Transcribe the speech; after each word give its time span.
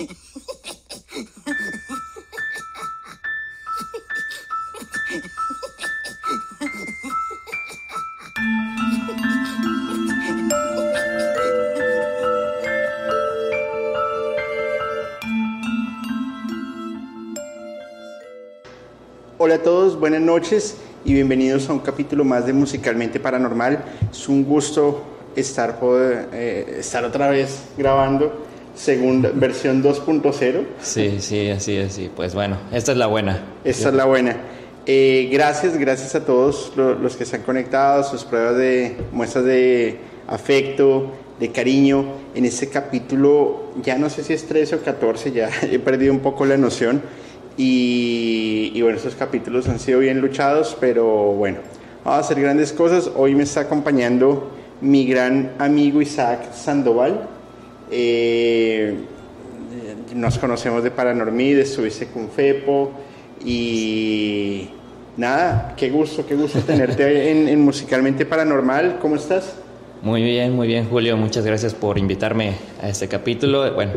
Hola 0.00 0.08
a 19.56 19.62
todos, 19.62 19.98
buenas 19.98 20.20
noches 20.22 20.76
y 21.04 21.12
bienvenidos 21.12 21.68
a 21.68 21.74
un 21.74 21.80
capítulo 21.80 22.24
más 22.24 22.46
de 22.46 22.54
Musicalmente 22.54 23.20
Paranormal. 23.20 23.84
Es 24.10 24.28
un 24.28 24.44
gusto 24.44 25.02
estar, 25.36 25.78
eh, 25.82 26.76
estar 26.78 27.04
otra 27.04 27.28
vez 27.28 27.64
grabando 27.76 28.49
segunda 28.80 29.30
versión 29.34 29.82
2.0. 29.82 30.64
Sí, 30.80 31.16
sí, 31.20 31.50
así 31.50 31.76
es. 31.76 31.92
Sí. 31.92 32.10
Pues 32.14 32.34
bueno, 32.34 32.56
esta 32.72 32.92
es 32.92 32.98
la 32.98 33.06
buena. 33.06 33.42
Esta 33.62 33.90
es 33.90 33.94
la 33.94 34.06
buena. 34.06 34.36
Eh, 34.86 35.28
gracias, 35.30 35.76
gracias 35.76 36.14
a 36.14 36.24
todos 36.24 36.72
los 36.76 37.16
que 37.16 37.26
se 37.26 37.36
han 37.36 37.42
conectado, 37.42 38.02
sus 38.02 38.24
pruebas 38.24 38.56
de 38.56 38.96
muestras 39.12 39.44
de 39.44 39.98
afecto, 40.26 41.12
de 41.38 41.52
cariño. 41.52 42.04
En 42.34 42.46
este 42.46 42.68
capítulo, 42.68 43.72
ya 43.82 43.98
no 43.98 44.08
sé 44.08 44.24
si 44.24 44.32
es 44.32 44.46
13 44.46 44.76
o 44.76 44.80
14, 44.80 45.32
ya 45.32 45.50
he 45.70 45.78
perdido 45.78 46.12
un 46.12 46.20
poco 46.20 46.46
la 46.46 46.56
noción 46.56 47.02
y, 47.56 48.80
bueno, 48.80 48.96
estos 48.96 49.14
capítulos 49.14 49.68
han 49.68 49.78
sido 49.78 49.98
bien 49.98 50.22
luchados, 50.22 50.74
pero 50.80 51.06
bueno, 51.32 51.58
vamos 52.02 52.16
a 52.16 52.20
hacer 52.20 52.40
grandes 52.40 52.72
cosas. 52.72 53.10
Hoy 53.14 53.34
me 53.34 53.42
está 53.42 53.60
acompañando 53.60 54.50
mi 54.80 55.04
gran 55.04 55.52
amigo 55.58 56.00
Isaac 56.00 56.54
Sandoval. 56.54 57.28
Eh, 57.90 58.94
nos 60.14 60.38
conocemos 60.38 60.82
de 60.82 60.90
Paranormid, 60.90 61.58
estuviste 61.58 62.06
con 62.06 62.30
Fepo 62.30 62.92
y 63.44 64.68
nada, 65.16 65.74
qué 65.76 65.90
gusto, 65.90 66.26
qué 66.26 66.34
gusto 66.34 66.60
tenerte 66.60 67.30
en, 67.30 67.48
en 67.48 67.60
Musicalmente 67.60 68.26
Paranormal. 68.26 68.98
¿Cómo 69.00 69.16
estás? 69.16 69.54
Muy 70.02 70.22
bien, 70.22 70.54
muy 70.54 70.66
bien, 70.66 70.88
Julio. 70.88 71.16
Muchas 71.16 71.44
gracias 71.44 71.74
por 71.74 71.98
invitarme 71.98 72.54
a 72.82 72.88
este 72.88 73.06
capítulo. 73.06 73.72
Bueno, 73.74 73.92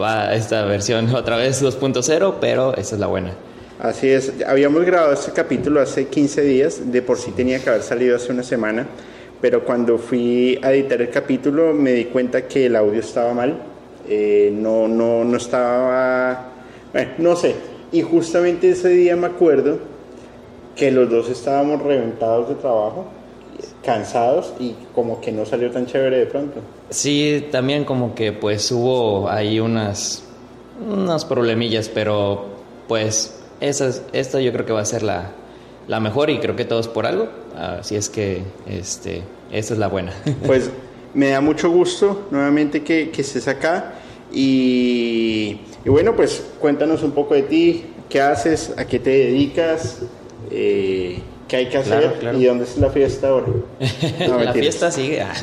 va 0.00 0.32
esta 0.34 0.64
versión 0.64 1.12
otra 1.14 1.36
vez 1.36 1.62
2.0, 1.62 2.34
pero 2.40 2.74
esa 2.76 2.94
es 2.94 3.00
la 3.00 3.06
buena. 3.06 3.32
Así 3.80 4.08
es, 4.10 4.32
habíamos 4.46 4.84
grabado 4.84 5.14
este 5.14 5.32
capítulo 5.32 5.80
hace 5.80 6.06
15 6.06 6.42
días, 6.42 6.92
de 6.92 7.00
por 7.00 7.16
sí 7.16 7.30
tenía 7.30 7.60
que 7.60 7.70
haber 7.70 7.82
salido 7.82 8.14
hace 8.14 8.30
una 8.30 8.42
semana, 8.42 8.86
pero 9.40 9.64
cuando 9.64 9.98
fui 9.98 10.58
a 10.62 10.72
editar 10.72 11.00
el 11.00 11.10
capítulo 11.10 11.72
me 11.72 11.92
di 11.92 12.06
cuenta 12.06 12.46
que 12.46 12.66
el 12.66 12.76
audio 12.76 13.00
estaba 13.00 13.32
mal, 13.32 13.56
eh, 14.08 14.50
no, 14.52 14.88
no, 14.88 15.24
no 15.24 15.36
estaba, 15.36 16.48
bueno, 16.92 17.10
no 17.18 17.36
sé, 17.36 17.54
y 17.92 18.02
justamente 18.02 18.70
ese 18.70 18.88
día 18.90 19.16
me 19.16 19.26
acuerdo 19.26 19.78
que 20.76 20.90
los 20.90 21.10
dos 21.10 21.28
estábamos 21.28 21.82
reventados 21.82 22.48
de 22.48 22.54
trabajo 22.56 23.06
cansados 23.84 24.52
y 24.58 24.74
como 24.94 25.20
que 25.20 25.32
no 25.32 25.44
salió 25.44 25.70
tan 25.70 25.86
chévere 25.86 26.18
de 26.18 26.26
pronto. 26.26 26.60
Sí, 26.90 27.46
también 27.50 27.84
como 27.84 28.14
que 28.14 28.32
pues 28.32 28.70
hubo 28.72 29.28
ahí 29.28 29.60
unas, 29.60 30.24
unas 30.86 31.24
problemillas, 31.24 31.88
pero 31.88 32.46
pues 32.88 33.40
esa, 33.60 33.90
esta 34.12 34.40
yo 34.40 34.52
creo 34.52 34.66
que 34.66 34.72
va 34.72 34.80
a 34.80 34.86
ser 34.86 35.02
la, 35.02 35.32
la 35.88 36.00
mejor 36.00 36.30
y 36.30 36.38
creo 36.38 36.56
que 36.56 36.64
todos 36.64 36.88
por 36.88 37.06
algo, 37.06 37.28
así 37.56 37.96
es 37.96 38.08
que 38.08 38.42
este, 38.66 39.22
esta 39.50 39.74
es 39.74 39.78
la 39.78 39.88
buena. 39.88 40.12
Pues 40.46 40.70
me 41.14 41.30
da 41.30 41.40
mucho 41.40 41.70
gusto 41.70 42.28
nuevamente 42.30 42.82
que, 42.82 43.10
que 43.10 43.22
estés 43.22 43.48
acá 43.48 43.94
y, 44.32 45.60
y, 45.84 45.88
bueno, 45.88 46.14
pues 46.14 46.42
cuéntanos 46.60 47.02
un 47.02 47.10
poco 47.10 47.34
de 47.34 47.42
ti, 47.42 47.84
qué 48.08 48.20
haces, 48.20 48.72
a 48.76 48.84
qué 48.84 48.98
te 49.00 49.10
dedicas. 49.10 49.98
Eh, 50.50 51.18
¿Qué 51.48 51.56
hay 51.56 51.66
que 51.68 51.78
hacer? 51.78 52.16
¿Y 52.38 52.44
dónde 52.44 52.62
es 52.62 52.78
la 52.78 52.90
fiesta 52.90 53.28
ahora? 53.28 53.48
la 54.44 54.52
fiesta 54.52 54.90
sigue. 54.90 55.24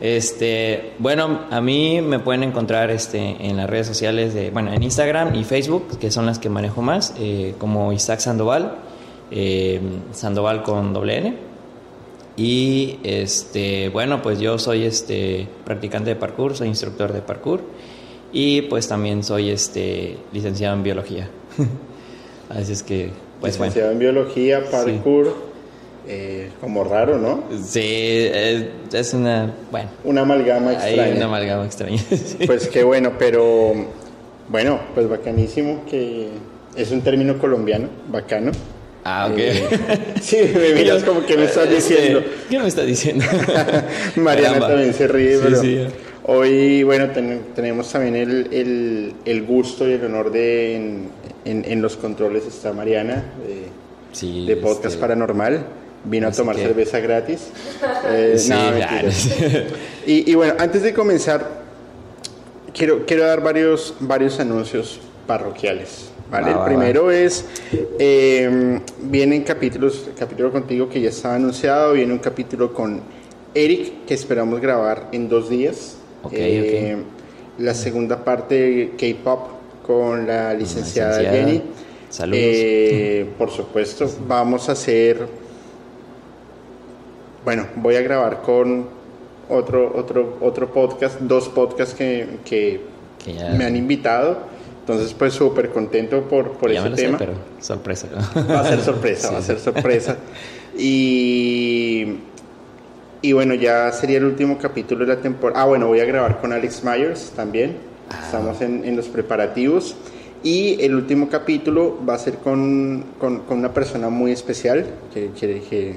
Este, 0.00 0.92
bueno, 0.98 1.42
a 1.50 1.62
mí 1.62 2.02
me 2.02 2.18
pueden 2.18 2.42
encontrar 2.42 2.90
este, 2.90 3.18
en 3.18 3.56
las 3.56 3.70
redes 3.70 3.86
sociales 3.86 4.34
de, 4.34 4.50
bueno, 4.50 4.70
en 4.72 4.82
Instagram 4.82 5.34
y 5.34 5.44
Facebook, 5.44 5.98
que 5.98 6.10
son 6.10 6.26
las 6.26 6.38
que 6.38 6.50
manejo 6.50 6.82
más, 6.82 7.14
eh, 7.18 7.54
como 7.58 7.90
Isaac 7.90 8.18
Sandoval, 8.18 8.74
eh, 9.30 9.80
Sandoval 10.12 10.62
con 10.62 10.92
doble 10.92 11.18
N. 11.18 11.36
Y 12.36 12.98
este, 13.04 13.88
bueno, 13.90 14.22
pues 14.22 14.40
yo 14.40 14.58
soy 14.58 14.84
este 14.84 15.46
practicante 15.64 16.10
de 16.10 16.16
parkour, 16.16 16.56
soy 16.56 16.68
instructor 16.68 17.12
de 17.12 17.20
parkour 17.20 17.60
y 18.32 18.62
pues 18.62 18.88
también 18.88 19.22
soy 19.22 19.50
este 19.50 20.16
licenciado 20.32 20.74
en 20.74 20.82
biología. 20.82 21.28
Así 22.48 22.72
es 22.72 22.82
que 22.82 23.10
pues 23.40 23.54
Licenciado 23.54 23.92
en 23.92 23.98
biología, 23.98 24.64
parkour. 24.70 25.54
Eh, 26.06 26.50
como 26.60 26.84
raro, 26.84 27.18
¿no? 27.18 27.44
Sí, 27.64 27.80
es, 27.80 29.14
una, 29.14 29.54
bueno. 29.70 29.88
Una 30.04 30.20
amalgama 30.20 30.72
extraña. 30.72 31.02
Hay 31.02 31.12
una 31.16 31.24
amalgama 31.24 31.64
extraña. 31.64 32.02
Pues 32.46 32.68
qué 32.68 32.84
bueno, 32.84 33.12
pero 33.18 33.72
bueno, 34.50 34.80
pues 34.94 35.08
bacanísimo 35.08 35.84
que 35.88 36.28
es 36.76 36.90
un 36.90 37.00
término 37.00 37.38
colombiano, 37.38 37.88
bacano. 38.08 38.52
Ah, 39.04 39.28
ok. 39.30 39.38
Eh, 39.38 40.14
sí, 40.22 40.38
me 40.54 40.72
miras 40.72 41.04
como 41.04 41.24
que 41.26 41.36
me 41.36 41.44
estás 41.44 41.68
este, 41.68 41.94
diciendo. 41.94 42.24
¿Qué 42.48 42.58
me 42.58 42.68
estás 42.68 42.86
diciendo? 42.86 43.24
Mariana 44.16 44.60
también 44.60 44.94
se 44.94 45.06
ríe, 45.06 45.38
pero 45.38 45.60
hoy, 46.24 46.82
bueno, 46.84 47.10
tenemos 47.54 47.92
también 47.92 48.16
el, 48.16 48.48
el, 48.50 49.12
el, 49.26 49.42
gusto 49.44 49.86
y 49.86 49.92
el 49.92 50.04
honor 50.06 50.32
de 50.32 50.76
en, 50.76 51.10
en, 51.44 51.82
los 51.82 51.96
controles 51.96 52.46
está 52.46 52.72
Mariana, 52.72 53.24
de, 53.46 54.46
de 54.46 54.56
Podcast 54.56 54.86
este, 54.86 55.00
Paranormal. 55.00 55.66
Vino 56.06 56.28
a 56.28 56.32
tomar 56.32 56.56
cerveza 56.56 57.00
gratis. 57.00 57.48
Eh, 58.06 58.34
sí, 58.36 58.52
y, 60.06 60.30
y, 60.30 60.34
bueno, 60.34 60.54
antes 60.58 60.82
de 60.82 60.92
comenzar, 60.92 61.62
quiero, 62.74 63.06
quiero 63.06 63.24
dar 63.24 63.42
varios, 63.42 63.94
varios 64.00 64.38
anuncios 64.40 65.00
parroquiales. 65.26 66.10
¿Vale? 66.30 66.50
el 66.50 66.58
primero 66.64 67.10
es, 67.10 67.44
eh, 67.98 68.80
vienen 69.02 69.42
capítulos, 69.42 70.08
capítulo 70.18 70.50
contigo 70.52 70.88
que 70.88 71.00
ya 71.00 71.10
estaba 71.10 71.36
anunciado, 71.36 71.92
viene 71.92 72.12
un 72.12 72.18
capítulo 72.18 72.72
con 72.72 73.00
Eric 73.54 74.04
que 74.06 74.14
esperamos 74.14 74.60
grabar 74.60 75.08
en 75.12 75.28
dos 75.28 75.48
días. 75.48 75.96
Okay, 76.22 76.56
eh, 76.56 76.96
La 77.58 77.74
segunda 77.74 78.24
parte 78.24 78.54
de 78.54 78.90
K-Pop 78.96 79.48
con 79.86 80.26
la 80.26 80.54
licenciada, 80.54 81.20
Jenny. 81.20 81.62
Saludos. 82.08 82.40
Eh, 82.42 83.26
por 83.36 83.50
supuesto, 83.50 84.10
vamos 84.26 84.68
a 84.68 84.72
hacer. 84.72 85.26
Bueno, 87.44 87.66
voy 87.76 87.96
a 87.96 88.00
grabar 88.00 88.40
con 88.42 88.86
otro, 89.48 89.92
otro, 89.94 90.38
otro 90.40 90.72
podcast, 90.72 91.20
dos 91.20 91.48
podcasts 91.48 91.94
que, 91.94 92.38
que, 92.44 92.80
me 93.56 93.64
han 93.64 93.76
invitado. 93.76 94.53
Entonces, 94.84 95.14
pues 95.14 95.32
súper 95.32 95.70
contento 95.70 96.28
por, 96.28 96.58
por 96.58 96.70
ese 96.70 96.90
tema. 96.90 97.16
pero 97.16 97.32
sorpresa. 97.58 98.06
Va 98.36 98.60
a 98.60 98.68
ser 98.68 98.82
sorpresa, 98.82 99.30
va 99.30 99.38
a 99.38 99.42
ser 99.42 99.58
sorpresa. 99.58 100.18
Y, 100.76 102.16
y 103.22 103.32
bueno, 103.32 103.54
ya 103.54 103.90
sería 103.92 104.18
el 104.18 104.26
último 104.26 104.58
capítulo 104.58 105.06
de 105.06 105.14
la 105.14 105.22
temporada. 105.22 105.62
Ah, 105.62 105.64
bueno, 105.64 105.86
voy 105.86 106.00
a 106.00 106.04
grabar 106.04 106.38
con 106.38 106.52
Alex 106.52 106.84
Myers 106.84 107.32
también. 107.34 107.78
Estamos 108.26 108.60
en, 108.60 108.94
los 108.94 109.08
preparativos. 109.08 109.96
Y 110.42 110.76
el 110.82 110.94
último 110.94 111.30
capítulo 111.30 111.98
va 112.06 112.16
a 112.16 112.18
ser 112.18 112.34
con, 112.34 113.06
con, 113.18 113.42
una 113.48 113.72
persona 113.72 114.10
muy 114.10 114.32
especial, 114.32 114.84
que, 115.14 115.30
que, 115.30 115.94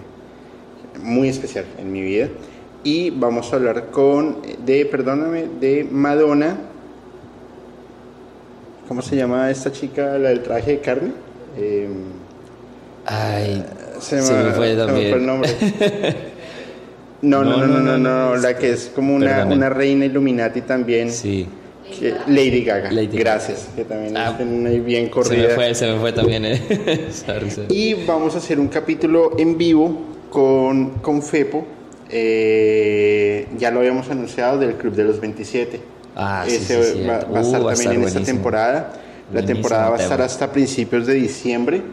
muy 1.04 1.28
especial 1.28 1.66
en 1.78 1.92
mi 1.92 2.02
vida. 2.02 2.30
Y 2.86 3.10
vamos 3.10 3.52
a 3.52 3.58
hablar 3.58 3.88
con, 3.92 4.38
de, 4.66 4.86
perdóname, 4.86 5.48
de 5.60 5.86
Madonna. 5.92 6.58
¿Cómo 8.88 9.02
se 9.02 9.16
llama 9.16 9.52
esta 9.52 9.72
chica, 9.72 10.18
la 10.18 10.30
del 10.30 10.42
traje 10.42 10.72
de 10.72 10.80
carne? 10.80 11.12
Eh, 11.58 11.88
Ay, 13.06 13.66
se 14.00 14.18
me, 14.18 14.52
fue, 14.52 14.72
el 14.72 15.26
nombre. 15.26 15.50
No 17.20 17.44
no 17.44 17.66
no, 17.66 17.80
no, 17.80 17.98
no, 17.98 18.36
la 18.36 18.56
que 18.56 18.74
es 18.74 18.92
como 18.94 19.16
una, 19.16 19.44
una 19.46 19.70
reina 19.70 20.06
Illuminati 20.06 20.62
también. 20.62 21.12
Sí. 21.12 21.48
Lady 22.28 22.64
Gaga. 22.64 22.92
Gracias, 22.92 23.70
que 23.76 23.86
también 23.86 24.16
ah, 24.18 24.38
bien 24.86 25.10
corrida. 25.10 25.42
Se 25.42 25.48
me 25.48 25.54
fue, 25.56 25.76
se 25.76 25.92
me 25.92 26.00
fue 26.00 26.12
también. 26.12 26.46
Eh. 26.46 26.62
y 27.70 27.94
vamos 28.06 28.36
a 28.36 28.38
hacer 28.38 28.60
un 28.60 28.68
capítulo 28.68 29.32
en 29.38 29.58
vivo 29.58 30.00
con, 30.30 31.00
con 31.00 31.24
Fepo. 31.24 31.66
Eh, 32.10 33.48
ya 33.58 33.72
lo 33.72 33.80
habíamos 33.80 34.10
anunciado 34.12 34.60
del 34.60 34.76
Club 34.76 34.94
de 34.94 35.04
los 35.06 35.20
27. 35.20 35.80
Ah, 36.20 36.46
Ese 36.48 37.06
va, 37.08 37.18
a 37.18 37.42
estar 37.42 37.62
uh, 37.62 37.68
también 37.68 37.92
en 37.92 38.04
esta 38.04 38.22
temporada. 38.22 38.92
La 39.32 39.46
temporada 39.46 39.90
va 39.90 39.98
a 39.98 40.02
estar 40.02 40.20
hasta 40.20 40.52
principios 40.52 41.06
de 41.06 41.14
diciembre. 41.14 41.84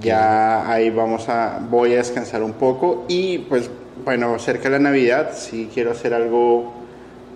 Ya 0.00 0.70
ahí 0.70 0.88
vamos 0.88 1.28
a, 1.28 1.60
voy 1.68 1.92
a 1.92 1.96
descansar 1.96 2.42
un 2.42 2.54
poco 2.54 3.04
y 3.08 3.38
pues 3.38 3.68
bueno, 4.02 4.38
cerca 4.38 4.64
de 4.64 4.70
la 4.70 4.78
Navidad, 4.78 5.32
si 5.36 5.68
quiero 5.74 5.90
hacer 5.90 6.14
algo 6.14 6.72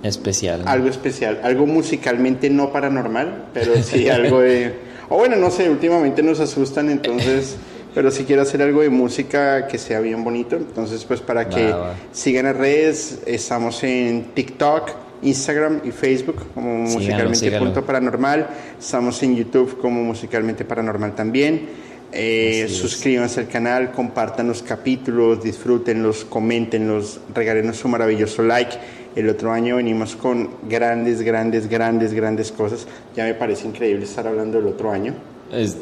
especial. 0.03 0.62
Algo 0.65 0.88
especial, 0.88 1.41
algo 1.43 1.67
musicalmente 1.67 2.49
no 2.49 2.73
paranormal, 2.73 3.49
pero 3.53 3.82
sí 3.82 4.09
algo 4.11 4.41
de... 4.41 4.73
O 5.11 5.19
bueno, 5.19 5.37
no 5.37 5.50
sé, 5.50 5.69
últimamente 5.69 6.23
nos 6.23 6.41
asustan, 6.41 6.88
entonces... 6.88 7.56
pero 7.94 8.11
si 8.11 8.25
quiero 8.25 8.43
hacer 8.43 8.62
algo 8.62 8.81
de 8.81 8.88
música 8.88 9.67
que 9.67 9.79
sea 9.79 10.00
bien 10.00 10.25
bonito, 10.25 10.56
entonces 10.56 11.05
pues 11.05 11.21
para 11.21 11.49
que 11.49 11.73
sigan 12.12 12.47
las 12.47 12.56
redes, 12.56 13.21
estamos 13.26 13.85
en 13.85 14.32
TikTok, 14.35 15.04
Instagram 15.25 15.81
y 15.85 15.91
Facebook 15.91 16.37
como 16.55 16.76
musicalmente 16.79 17.59
punto 17.59 17.85
paranormal, 17.85 18.47
estamos 18.79 19.23
en 19.23 19.37
YouTube 19.37 19.79
como 19.81 20.03
musicalmente 20.03 20.65
paranormal 20.65 21.15
también. 21.15 21.85
Eh, 22.17 22.69
suscríbanse 22.69 23.41
al 23.41 23.49
canal, 23.49 23.91
compartan 23.91 24.47
los 24.47 24.62
capítulos, 24.62 25.43
disfrútenlos, 25.43 26.25
coméntenlos, 26.25 27.19
regálenos 27.35 27.76
su 27.76 27.88
maravilloso 27.88 28.44
like. 28.44 28.76
El 29.17 29.29
otro 29.29 29.53
año 29.53 29.76
venimos 29.76 30.15
con 30.15 30.50
grandes, 30.69 31.23
grandes, 31.23 31.69
grandes, 31.69 32.12
grandes 32.12 32.53
cosas. 32.53 32.87
Ya 33.17 33.25
me 33.25 33.35
parece 33.35 33.67
increíble 33.67 34.05
estar 34.05 34.29
hablando 34.29 34.59
del 34.59 34.69
otro 34.69 34.93
año. 34.93 35.12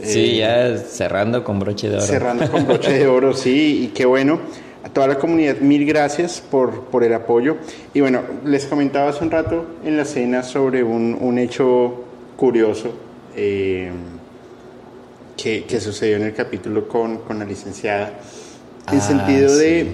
sí, 0.02 0.38
ya 0.38 0.78
cerrando 0.78 1.44
con 1.44 1.58
broche 1.58 1.90
de 1.90 1.96
oro. 1.96 2.06
Cerrando 2.06 2.50
con 2.50 2.66
broche 2.66 2.92
de 2.92 3.06
oro, 3.06 3.34
sí, 3.34 3.84
y 3.84 3.88
qué 3.88 4.06
bueno. 4.06 4.40
A 4.84 4.88
toda 4.88 5.06
la 5.06 5.18
comunidad, 5.18 5.58
mil 5.58 5.86
gracias 5.86 6.40
por, 6.40 6.84
por 6.84 7.04
el 7.04 7.14
apoyo. 7.14 7.56
Y 7.94 8.00
bueno, 8.00 8.22
les 8.44 8.66
comentaba 8.66 9.10
hace 9.10 9.22
un 9.22 9.30
rato 9.30 9.64
en 9.84 9.96
la 9.96 10.04
cena 10.04 10.42
sobre 10.42 10.82
un, 10.82 11.16
un 11.20 11.38
hecho 11.38 12.04
curioso. 12.36 12.92
Eh, 13.34 13.90
que, 15.36 15.80
sucedió 15.80 16.16
en 16.16 16.22
el 16.22 16.34
capítulo 16.34 16.86
con, 16.86 17.20
la 17.36 17.44
licenciada, 17.44 18.12
en 18.90 18.98
ah, 18.98 19.00
sentido 19.00 19.56
de, 19.56 19.88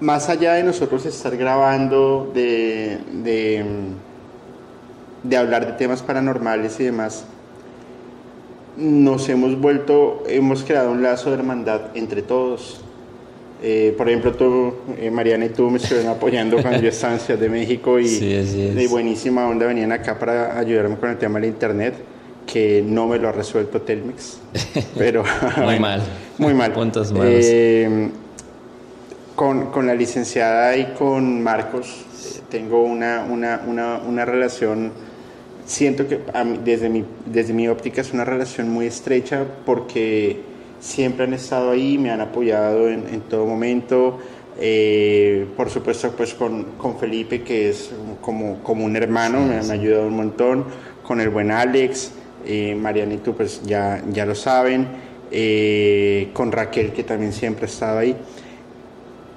más 0.00 0.28
allá 0.28 0.54
de 0.54 0.62
nosotros 0.62 1.06
estar 1.06 1.36
grabando, 1.36 2.30
de, 2.34 2.98
de, 5.22 5.36
hablar 5.36 5.66
de 5.66 5.72
temas 5.72 6.02
paranormales 6.02 6.78
y 6.80 6.84
demás, 6.84 7.24
nos 8.76 9.28
hemos 9.28 9.58
vuelto, 9.58 10.24
hemos 10.26 10.62
creado 10.62 10.90
un 10.92 11.02
lazo 11.02 11.30
de 11.30 11.36
hermandad 11.36 11.96
entre 11.96 12.22
todos. 12.22 12.82
Eh, 13.62 13.94
por 13.96 14.08
ejemplo, 14.08 14.32
tú, 14.32 14.74
eh, 14.98 15.10
Mariana 15.10 15.44
y 15.44 15.48
tú 15.50 15.68
me 15.70 15.76
estuvieron 15.76 16.10
apoyando 16.10 16.60
cuando 16.62 16.80
yo 16.80 16.88
estaba 16.88 17.14
en 17.14 17.20
Ciudad 17.20 17.38
de 17.40 17.50
México 17.50 17.98
y 17.98 18.08
de 18.08 18.86
buenísima 18.88 19.46
onda 19.46 19.66
venían 19.66 19.92
acá 19.92 20.18
para 20.18 20.58
ayudarme 20.58 20.96
con 20.96 21.10
el 21.10 21.18
tema 21.18 21.38
del 21.38 21.50
internet 21.50 21.94
que 22.50 22.82
no 22.84 23.06
me 23.06 23.18
lo 23.18 23.28
ha 23.28 23.32
resuelto 23.32 23.82
Telmex, 23.82 24.38
pero... 24.98 25.24
muy 25.62 25.78
mal. 25.78 26.02
Muy 26.38 26.54
mal. 26.54 26.72
Puntos 26.72 27.12
malos. 27.12 27.44
Eh, 27.44 28.08
con, 29.36 29.70
con, 29.70 29.86
la 29.86 29.94
licenciada 29.94 30.76
y 30.76 30.92
con 30.94 31.42
Marcos 31.42 31.86
eh, 31.86 32.40
tengo 32.50 32.82
una, 32.82 33.24
una, 33.28 33.62
una, 33.66 33.98
una, 33.98 34.24
relación, 34.24 34.92
siento 35.64 36.08
que 36.08 36.20
desde, 36.64 36.88
mi, 36.88 37.04
desde 37.26 37.52
mi 37.52 37.68
óptica 37.68 38.00
es 38.00 38.12
una 38.12 38.24
relación 38.24 38.68
muy 38.68 38.86
estrecha 38.86 39.44
porque 39.64 40.40
siempre 40.80 41.24
han 41.24 41.34
estado 41.34 41.70
ahí, 41.70 41.98
me 41.98 42.10
han 42.10 42.20
apoyado 42.20 42.88
en, 42.88 43.06
en 43.08 43.20
todo 43.20 43.46
momento. 43.46 44.18
Eh, 44.58 45.46
por 45.56 45.70
supuesto, 45.70 46.10
pues 46.16 46.34
con, 46.34 46.64
con, 46.76 46.98
Felipe, 46.98 47.42
que 47.42 47.70
es 47.70 47.90
como, 48.20 48.62
como 48.62 48.84
un 48.84 48.96
hermano, 48.96 49.40
me, 49.40 49.62
me, 49.62 49.68
ha 49.68 49.72
ayudado 49.72 50.06
un 50.06 50.16
montón, 50.16 50.64
con 51.02 51.20
el 51.20 51.30
buen 51.30 51.50
Alex, 51.50 52.12
eh, 52.46 52.74
Mariana 52.74 53.14
y 53.14 53.18
tú 53.18 53.34
pues 53.34 53.62
ya, 53.64 54.02
ya 54.12 54.26
lo 54.26 54.34
saben, 54.34 54.86
eh, 55.30 56.30
con 56.32 56.52
Raquel 56.52 56.92
que 56.92 57.04
también 57.04 57.32
siempre 57.32 57.64
ha 57.64 57.68
estado 57.68 57.98
ahí. 57.98 58.16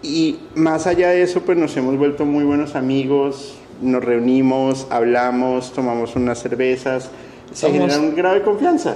Y 0.02 0.40
más 0.56 0.88
allá 0.88 1.10
de 1.10 1.22
eso 1.22 1.42
pues 1.42 1.58
nos 1.58 1.76
hemos 1.78 1.98
vuelto 1.98 2.26
muy 2.26 2.44
buenos 2.44 2.76
amigos, 2.76 3.56
nos 3.82 4.04
reunimos, 4.04 4.88
hablamos, 4.90 5.72
tomamos 5.72 6.16
unas 6.16 6.42
cervezas, 6.42 7.10
se 7.54 7.72
genera 7.72 7.98
un 8.00 8.16
grave 8.16 8.42
confianza. 8.42 8.96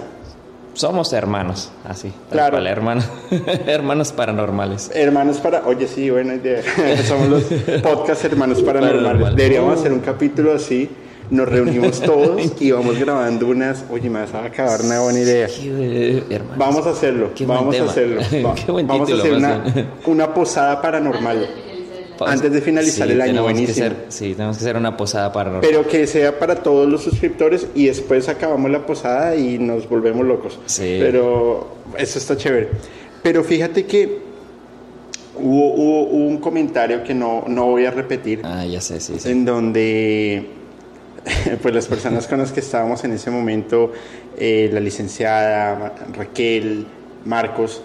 Somos 0.77 1.11
hermanos, 1.11 1.71
así. 1.87 2.13
Claro. 2.29 2.63
hermanos, 2.63 3.09
hermanos 3.65 4.11
paranormales. 4.11 4.91
Hermanos 4.93 5.37
para. 5.37 5.65
Oye, 5.65 5.87
sí, 5.87 6.11
buena 6.11 6.35
idea. 6.35 6.61
Somos 7.03 7.29
los 7.29 7.43
podcast 7.81 8.23
hermanos 8.25 8.61
paranormales. 8.61 9.35
Deberíamos 9.35 9.79
hacer 9.79 9.91
un 9.91 10.01
capítulo 10.01 10.53
así 10.53 10.87
nos 11.29 11.49
reunimos 11.49 11.99
todos 11.99 12.41
y 12.59 12.71
vamos 12.71 12.99
grabando 12.99 13.47
unas. 13.47 13.85
Oye, 13.89 14.09
me 14.09 14.19
vas 14.19 14.33
a 14.33 14.45
acabar 14.45 14.81
una 14.81 15.01
buena 15.01 15.19
idea. 15.19 15.47
vamos 16.55 16.85
a 16.85 16.91
hacerlo. 16.91 17.31
vamos 17.45 17.75
a 17.79 17.83
hacerlo. 17.83 18.21
vamos 18.43 19.11
a 19.11 19.15
hacer 19.15 19.33
una, 19.33 19.63
una 20.05 20.33
posada 20.33 20.81
paranormal. 20.81 21.66
Antes 22.25 22.51
de 22.51 22.61
finalizar 22.61 23.09
el 23.09 23.21
año, 23.21 23.43
buenísimo. 23.43 23.89
sí, 24.09 24.33
tenemos 24.33 24.57
que 24.57 24.63
hacer 24.63 24.77
una 24.77 24.95
posada 24.97 25.31
paranormal. 25.31 25.67
Pero 25.69 25.87
que 25.87 26.07
sea 26.07 26.37
para 26.39 26.55
todos 26.55 26.87
los 26.87 27.03
suscriptores 27.03 27.67
y 27.75 27.87
después 27.87 28.27
acabamos 28.29 28.71
la 28.71 28.85
posada 28.85 29.35
y 29.35 29.57
nos 29.57 29.87
volvemos 29.87 30.25
locos. 30.25 30.59
Sí. 30.65 30.97
Pero 30.99 31.67
eso 31.97 32.19
está 32.19 32.37
chévere. 32.37 32.69
Pero 33.23 33.43
fíjate 33.43 33.85
que 33.85 34.19
hubo, 35.35 35.73
hubo, 35.73 36.03
un 36.03 36.37
comentario 36.37 37.03
que 37.03 37.13
no, 37.13 37.43
no 37.47 37.65
voy 37.65 37.85
a 37.85 37.91
repetir. 37.91 38.41
Ah, 38.43 38.65
ya 38.65 38.81
sé, 38.81 38.99
sí. 38.99 39.15
sí. 39.17 39.29
En 39.29 39.45
donde 39.45 40.57
pues 41.61 41.73
las 41.73 41.87
personas 41.87 42.27
con 42.27 42.39
las 42.39 42.51
que 42.51 42.59
estábamos 42.59 43.03
en 43.03 43.13
ese 43.13 43.31
momento, 43.31 43.91
eh, 44.37 44.69
la 44.71 44.79
licenciada 44.79 45.93
Raquel, 46.13 46.85
Marcos, 47.25 47.81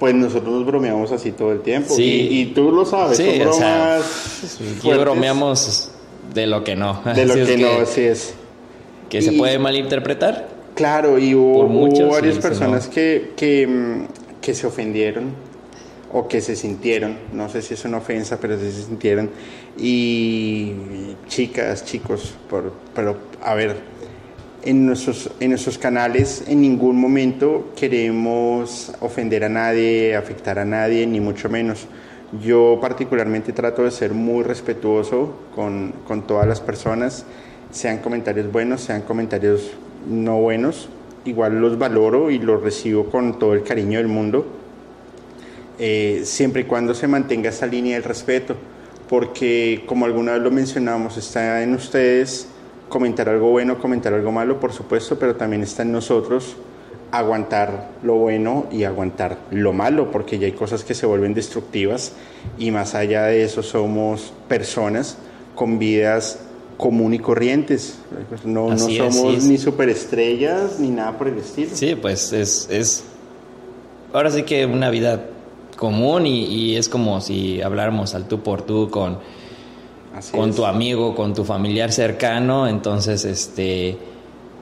pues 0.00 0.14
nosotros 0.14 0.48
nos 0.48 0.66
bromeamos 0.66 1.12
así 1.12 1.30
todo 1.30 1.52
el 1.52 1.60
tiempo. 1.60 1.94
Sí. 1.94 2.28
Y, 2.30 2.46
tú 2.46 2.72
lo 2.72 2.86
sabes, 2.86 3.18
son 3.18 3.38
bromas. 3.38 4.98
bromeamos 4.98 5.90
de 6.32 6.46
lo 6.46 6.64
que 6.64 6.74
no. 6.74 7.02
De 7.14 7.26
lo 7.26 7.34
que, 7.46 7.58
no, 7.58 7.68
así 7.82 8.00
es. 8.00 8.34
Que 9.10 9.20
se 9.20 9.32
puede 9.32 9.58
malinterpretar. 9.58 10.48
Claro, 10.74 11.18
y 11.18 11.34
hubo, 11.34 12.08
varias 12.08 12.38
personas 12.38 12.88
que, 12.88 13.32
que, 13.36 13.66
mm, 13.66 14.40
que 14.40 14.54
se 14.54 14.66
ofendieron 14.66 15.34
o 16.12 16.26
que 16.26 16.40
se 16.40 16.56
sintieron, 16.56 17.18
no 17.34 17.48
sé 17.50 17.60
si 17.60 17.74
es 17.74 17.84
una 17.84 17.98
ofensa, 17.98 18.40
pero 18.40 18.58
se 18.58 18.72
sintieron. 18.72 19.30
Y 19.76 20.72
chicas, 21.28 21.84
chicos, 21.84 22.34
por, 22.48 22.72
pero 22.94 23.18
a 23.42 23.54
ver, 23.54 23.76
en 24.62 24.86
nuestros, 24.86 25.30
en 25.40 25.50
nuestros 25.50 25.78
canales 25.78 26.44
en 26.46 26.60
ningún 26.60 27.00
momento 27.00 27.72
queremos 27.76 28.92
ofender 29.00 29.44
a 29.44 29.48
nadie, 29.48 30.16
afectar 30.16 30.58
a 30.58 30.64
nadie, 30.64 31.06
ni 31.06 31.20
mucho 31.20 31.48
menos. 31.48 31.86
Yo 32.42 32.78
particularmente 32.80 33.52
trato 33.52 33.84
de 33.84 33.90
ser 33.90 34.12
muy 34.12 34.44
respetuoso 34.44 35.34
con, 35.54 35.92
con 36.06 36.26
todas 36.26 36.46
las 36.46 36.60
personas, 36.60 37.24
sean 37.70 37.98
comentarios 37.98 38.50
buenos, 38.50 38.82
sean 38.82 39.02
comentarios 39.02 39.72
no 40.08 40.38
buenos, 40.38 40.88
igual 41.24 41.60
los 41.60 41.78
valoro 41.78 42.30
y 42.30 42.38
los 42.38 42.62
recibo 42.62 43.06
con 43.06 43.38
todo 43.38 43.54
el 43.54 43.62
cariño 43.62 43.98
del 43.98 44.08
mundo 44.08 44.60
eh, 45.82 46.20
siempre 46.24 46.60
y 46.60 46.64
cuando 46.64 46.92
se 46.92 47.08
mantenga 47.08 47.48
esa 47.48 47.66
línea 47.66 47.94
del 47.94 48.04
respeto, 48.04 48.54
porque 49.08 49.82
como 49.86 50.04
alguna 50.04 50.32
vez 50.32 50.42
lo 50.42 50.50
mencionamos, 50.50 51.16
está 51.16 51.62
en 51.62 51.72
ustedes 51.72 52.48
comentar 52.90 53.30
algo 53.30 53.50
bueno, 53.50 53.78
comentar 53.78 54.12
algo 54.12 54.30
malo, 54.30 54.60
por 54.60 54.74
supuesto, 54.74 55.18
pero 55.18 55.36
también 55.36 55.62
está 55.62 55.82
en 55.82 55.92
nosotros 55.92 56.56
aguantar 57.10 57.88
lo 58.02 58.16
bueno 58.16 58.66
y 58.70 58.84
aguantar 58.84 59.38
lo 59.50 59.72
malo, 59.72 60.10
porque 60.10 60.38
ya 60.38 60.46
hay 60.46 60.52
cosas 60.52 60.84
que 60.84 60.94
se 60.94 61.06
vuelven 61.06 61.32
destructivas 61.32 62.12
y 62.58 62.70
más 62.70 62.94
allá 62.94 63.24
de 63.24 63.42
eso 63.44 63.62
somos 63.62 64.32
personas 64.46 65.16
con 65.54 65.78
vidas 65.78 66.40
común 66.76 67.14
y 67.14 67.18
corrientes. 67.18 67.98
No, 68.44 68.70
no 68.70 68.78
somos 68.78 69.44
ni 69.44 69.58
superestrellas 69.58 70.78
ni 70.78 70.90
nada 70.90 71.16
por 71.16 71.28
el 71.28 71.38
estilo. 71.38 71.70
Sí, 71.74 71.94
pues 71.94 72.32
es, 72.32 72.68
es 72.70 73.04
ahora 74.12 74.30
sí 74.30 74.42
que 74.42 74.66
una 74.66 74.90
vida 74.90 75.26
común 75.76 76.26
y, 76.26 76.76
es 76.76 76.88
como 76.88 77.20
si 77.20 77.62
habláramos 77.62 78.14
al 78.14 78.28
tú 78.28 78.40
por 78.40 78.62
tú 78.62 78.90
con, 78.90 79.18
con 80.32 80.54
tu 80.54 80.64
amigo, 80.64 81.14
con 81.14 81.34
tu 81.34 81.44
familiar 81.44 81.92
cercano, 81.92 82.66
entonces, 82.66 83.24
este, 83.24 83.96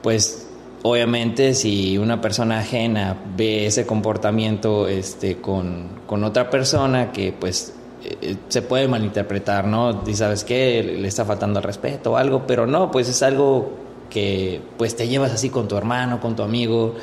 pues 0.01 0.47
obviamente 0.83 1.53
si 1.53 1.97
una 1.97 2.21
persona 2.21 2.59
ajena 2.59 3.17
ve 3.35 3.65
ese 3.65 3.85
comportamiento 3.85 4.87
este, 4.87 5.37
con, 5.37 5.89
con 6.07 6.23
otra 6.23 6.49
persona 6.49 7.11
que 7.11 7.33
pues 7.33 7.73
eh, 8.03 8.37
se 8.47 8.61
puede 8.61 8.87
malinterpretar, 8.87 9.67
¿no? 9.67 10.03
Y 10.07 10.13
sabes 10.13 10.43
qué, 10.43 10.83
le 10.83 11.07
está 11.07 11.25
faltando 11.25 11.59
el 11.59 11.63
respeto 11.63 12.13
o 12.13 12.17
algo, 12.17 12.45
pero 12.47 12.65
no, 12.65 12.91
pues 12.91 13.09
es 13.09 13.21
algo 13.23 13.71
que 14.09 14.61
pues 14.77 14.95
te 14.95 15.07
llevas 15.07 15.31
así 15.31 15.49
con 15.49 15.67
tu 15.67 15.75
hermano, 15.77 16.19
con 16.19 16.35
tu 16.35 16.43
amigo 16.43 16.95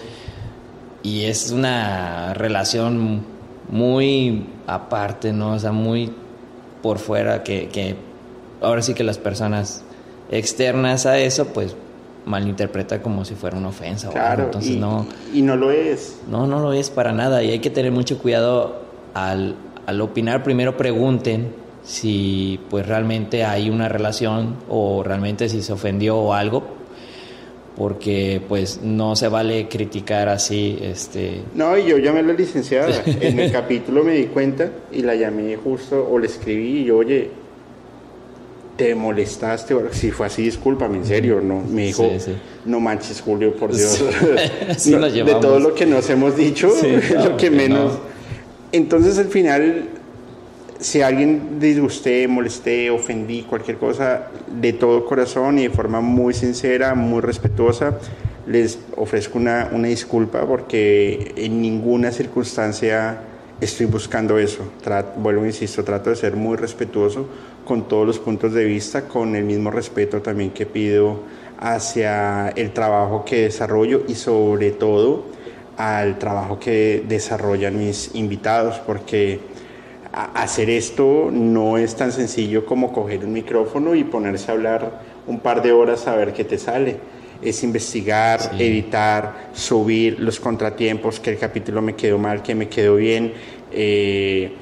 y 1.03 1.25
es 1.25 1.51
una 1.51 2.35
relación 2.35 3.23
muy 3.69 4.47
aparte, 4.67 5.33
¿no? 5.33 5.53
O 5.53 5.59
sea, 5.59 5.73
muy 5.73 6.13
por 6.83 6.99
fuera, 6.99 7.43
que, 7.43 7.69
que 7.69 7.97
ahora 8.67 8.83
sí 8.83 8.95
que 8.95 9.05
las 9.05 9.19
personas 9.19 9.83
externas 10.31 11.07
a 11.07 11.19
eso, 11.19 11.47
pues 11.49 11.77
malinterpreta 12.25 13.01
como 13.01 13.25
si 13.25 13.35
fuera 13.35 13.57
una 13.57 13.69
ofensa. 13.69 14.11
Claro, 14.11 14.45
Entonces, 14.45 14.73
y, 14.73 14.77
no, 14.77 15.07
y 15.33 15.43
no 15.43 15.57
lo 15.57 15.71
es. 15.71 16.21
No, 16.29 16.47
no 16.47 16.61
lo 16.61 16.73
es 16.73 16.91
para 16.91 17.13
nada. 17.13 17.43
Y 17.43 17.51
hay 17.51 17.61
que 17.61 17.71
tener 17.71 17.93
mucho 17.93 18.19
cuidado 18.19 18.83
al, 19.15 19.55
al 19.87 20.01
opinar. 20.01 20.43
Primero 20.43 20.77
pregunten 20.77 21.55
si 21.85 22.59
pues 22.69 22.87
realmente 22.87 23.45
hay 23.45 23.71
una 23.71 23.89
relación 23.89 24.57
o 24.69 25.05
realmente 25.05 25.49
si 25.49 25.63
se 25.63 25.73
ofendió 25.73 26.17
o 26.17 26.35
algo 26.35 26.65
porque 27.77 28.41
pues 28.49 28.81
no 28.83 29.15
se 29.15 29.29
vale 29.29 29.69
criticar 29.69 30.29
así 30.29 30.79
este 30.83 31.43
no 31.55 31.79
y 31.79 31.85
yo 31.85 31.99
llamé 31.99 32.21
a 32.21 32.23
la 32.23 32.33
licenciada 32.33 33.03
en 33.07 33.39
el 33.39 33.53
capítulo 33.53 34.03
me 34.03 34.15
di 34.15 34.25
cuenta 34.25 34.69
y 34.91 35.03
la 35.03 35.15
llamé 35.15 35.57
justo 35.57 36.09
o 36.11 36.19
le 36.19 36.27
escribí 36.27 36.81
y 36.81 36.85
yo 36.87 36.97
oye 36.97 37.31
te 38.77 38.95
molestaste 38.95 39.75
si 39.93 40.11
fue 40.11 40.27
así 40.27 40.43
discúlpame 40.43 40.99
en 40.99 41.07
serio 41.07 41.41
no 41.41 41.61
me 41.61 41.87
dijo 41.87 42.11
no 42.65 42.81
manches 42.81 43.21
Julio 43.21 43.55
por 43.57 43.75
Dios 43.75 44.05
de 44.85 45.37
todo 45.41 45.59
lo 45.59 45.75
que 45.75 45.87
nos 45.87 46.09
hemos 46.11 46.37
dicho 46.37 46.71
lo 47.25 47.37
que 47.37 47.51
menos. 47.51 47.99
Entonces 48.73 49.19
al 49.19 49.29
final 49.29 49.89
si 50.81 51.01
alguien 51.01 51.59
disgusté, 51.59 52.29
molesté, 52.29 52.91
ofendí, 52.91 53.43
cualquier 53.43 53.79
cosa, 53.79 54.29
de 54.47 54.73
todo 54.73 55.07
corazón 55.07 55.59
y 55.59 55.65
de 55.65 55.71
forma 55.71 56.01
muy 56.01 56.35
sincera, 56.35 56.95
muy 56.95 57.21
respetuosa, 57.21 57.99
les 58.47 58.79
ofrezco 58.97 59.39
una, 59.39 59.71
una 59.73 59.89
disculpa 59.89 60.47
porque 60.47 61.33
en 61.37 61.63
ninguna 61.63 62.13
circunstancia 62.13 63.21
estoy 63.61 63.87
buscando 63.87 64.39
eso. 64.39 64.71
vuelvo, 65.17 65.47
insisto, 65.47 65.83
trato 65.83 66.11
de 66.11 66.17
ser 66.17 66.37
muy 66.37 66.57
respetuoso 66.57 67.27
con 67.67 67.89
todos 67.89 68.07
los 68.07 68.19
puntos 68.19 68.55
de 68.55 68.65
vista, 68.65 69.07
con 69.07 69.37
el 69.37 69.45
mismo 69.45 69.71
respeto 69.71 70.23
también 70.23 70.51
que 70.51 70.65
pido 70.65 71.21
hacia 71.59 72.49
el 72.51 72.73
trabajo 72.73 73.25
que 73.25 73.43
desarrollo 73.43 74.05
y 74.09 74.15
sobre 74.15 74.71
todo 74.71 75.25
al 75.77 76.19
trabajo 76.19 76.59
que 76.59 77.05
desarrollan 77.07 77.77
mis 77.77 78.15
invitados, 78.15 78.79
porque 78.79 79.41
hacer 80.13 80.71
esto 80.71 81.29
no 81.31 81.77
es 81.77 81.95
tan 81.95 82.13
sencillo 82.13 82.65
como 82.65 82.93
coger 82.93 83.25
un 83.25 83.33
micrófono 83.33 83.95
y 83.95 84.05
ponerse 84.05 84.51
a 84.51 84.55
hablar 84.55 85.03
un 85.27 85.41
par 85.41 85.63
de 85.63 85.73
horas 85.73 86.07
a 86.07 86.17
ver 86.17 86.33
qué 86.33 86.45
te 86.45 86.57
sale. 86.57 86.97
Es 87.43 87.63
investigar, 87.63 88.41
editar, 88.59 89.51
subir 89.53 90.19
los 90.21 90.41
contratiempos, 90.41 91.21
que 91.21 91.31
el 91.31 91.39
capítulo 91.39 91.83
me 91.83 91.95
quedó 91.95 92.17
mal, 92.17 92.43
que 92.43 92.55
me 92.55 92.69
quedó 92.69 92.97
bien. 92.97 93.35
Eh, 93.73 94.53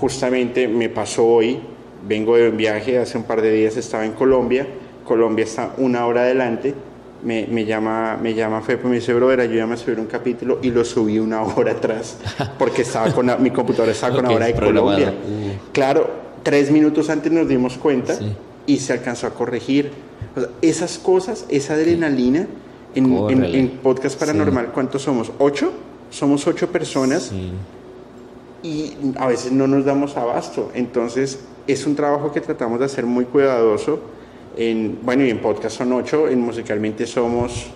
justamente 0.00 0.66
me 0.66 0.88
pasó 0.88 1.24
hoy, 1.24 1.60
vengo 2.06 2.36
de 2.36 2.48
un 2.48 2.56
viaje, 2.56 2.98
hace 2.98 3.18
un 3.18 3.24
par 3.24 3.42
de 3.42 3.52
días 3.52 3.76
estaba 3.76 4.04
en 4.04 4.12
Colombia, 4.12 4.66
Colombia 5.04 5.44
está 5.44 5.72
una 5.78 6.06
hora 6.06 6.22
adelante 6.22 6.74
me, 7.22 7.46
me, 7.46 7.64
llama, 7.64 8.18
me 8.20 8.34
llama 8.34 8.60
Fepo 8.60 8.86
y 8.86 8.90
me 8.90 8.96
dice, 8.96 9.12
brother, 9.14 9.40
ayúdame 9.40 9.74
a 9.74 9.76
subir 9.76 9.98
un 9.98 10.06
capítulo 10.06 10.58
y 10.62 10.70
lo 10.70 10.84
subí 10.84 11.18
una 11.18 11.42
hora 11.56 11.72
atrás 11.72 12.18
porque 12.58 12.82
estaba 12.82 13.12
con 13.12 13.30
mi 13.42 13.50
computadora 13.50 13.92
estaba 13.92 14.16
con 14.16 14.24
la 14.24 14.30
hora 14.30 14.46
de 14.46 14.54
Colombia. 14.54 15.14
Claro, 15.72 16.08
tres 16.42 16.70
minutos 16.70 17.10
antes 17.10 17.32
nos 17.32 17.48
dimos 17.48 17.76
cuenta 17.78 18.16
y 18.66 18.78
se 18.78 18.92
alcanzó 18.92 19.26
a 19.26 19.30
corregir. 19.30 19.90
esas 20.62 20.98
cosas, 20.98 21.46
esa 21.48 21.74
adrenalina 21.74 22.46
en, 22.94 23.44
en, 23.44 23.68
Podcast 23.82 24.18
Paranormal, 24.18 24.72
¿cuántos 24.72 25.02
somos? 25.02 25.32
¿Ocho? 25.38 25.72
Somos 26.10 26.46
ocho 26.46 26.70
personas 26.70 27.32
y 28.62 28.94
a 29.18 29.26
veces 29.26 29.52
no 29.52 29.66
nos 29.66 29.84
damos 29.84 30.16
abasto. 30.16 30.70
Entonces 30.74 31.40
es 31.66 31.86
un 31.86 31.96
trabajo 31.96 32.32
que 32.32 32.40
tratamos 32.40 32.78
de 32.78 32.86
hacer 32.86 33.06
muy 33.06 33.24
cuidadoso 33.24 34.00
en, 34.56 34.98
bueno, 35.02 35.24
y 35.24 35.30
en 35.30 35.38
podcast 35.38 35.76
son 35.76 35.92
ocho, 35.92 36.28
en 36.28 36.40
musicalmente 36.40 37.06
somos... 37.06 37.66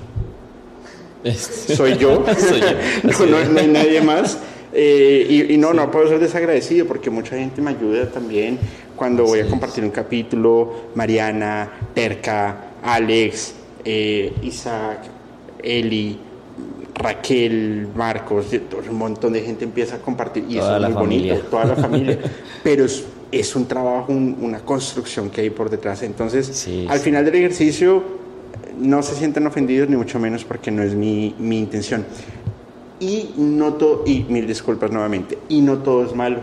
Este. 1.22 1.76
Soy 1.76 1.98
yo, 1.98 2.24
no, 3.28 3.36
hay 3.58 3.68
nadie 3.68 4.00
más. 4.00 4.38
Eh, 4.72 5.46
y, 5.50 5.56
no, 5.58 5.74
no 5.74 5.90
puedo 5.90 6.08
ser 6.08 6.18
desagradecido 6.18 6.86
porque 6.86 7.10
mucha 7.10 7.36
gente 7.36 7.60
me 7.60 7.70
ayuda 7.70 8.06
también 8.06 8.58
cuando 8.96 9.24
voy 9.24 9.40
a 9.40 9.46
compartir 9.46 9.84
un 9.84 9.90
capítulo. 9.90 10.72
Mariana, 10.94 11.70
Terca, 11.92 12.70
Alex, 12.82 13.54
eh, 13.84 14.32
Isaac, 14.42 15.00
Eli, 15.62 16.18
Raquel, 16.94 17.88
Marcos, 17.94 18.46
un 18.88 18.96
montón 18.96 19.32
de 19.32 19.42
gente 19.42 19.64
empieza 19.64 19.96
a 19.96 19.98
compartir 19.98 20.44
y 20.48 20.58
eso 20.58 20.74
es 20.74 20.82
muy 20.82 20.92
bonito, 20.92 21.34
toda 21.50 21.64
la 21.66 21.76
familia. 21.76 22.18
Pero 22.62 22.84
es 22.84 23.04
es 23.32 23.54
un 23.54 23.66
trabajo, 23.66 24.12
una 24.12 24.60
construcción 24.60 25.30
que 25.30 25.42
hay 25.42 25.50
por 25.50 25.70
detrás. 25.70 26.02
Entonces, 26.02 26.68
al 26.88 26.98
final 26.98 27.24
del 27.24 27.36
ejercicio, 27.36 28.02
no 28.80 29.02
se 29.02 29.14
sienten 29.14 29.46
ofendidos, 29.46 29.88
ni 29.88 29.96
mucho 29.96 30.18
menos 30.18 30.44
porque 30.44 30.70
no 30.70 30.82
es 30.82 30.94
mi, 30.94 31.34
mi 31.38 31.58
intención. 31.58 32.04
Y 32.98 33.30
no 33.36 33.74
todo, 33.74 34.04
y 34.06 34.24
mil 34.28 34.46
disculpas 34.46 34.90
nuevamente, 34.90 35.38
y 35.48 35.60
no 35.60 35.78
todo 35.78 36.04
es 36.04 36.14
malo. 36.14 36.40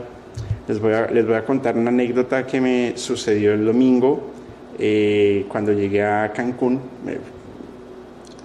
Les 0.67 0.79
voy 0.79 0.93
a, 0.93 1.07
les 1.07 1.25
voy 1.25 1.35
a 1.35 1.45
contar 1.45 1.77
una 1.77 1.89
anécdota 1.89 2.45
que 2.45 2.59
me 2.59 2.93
sucedió 2.95 3.53
el 3.53 3.65
domingo 3.65 4.31
eh, 4.79 5.45
cuando 5.47 5.71
llegué 5.71 6.03
a 6.03 6.31
Cancún. 6.33 6.79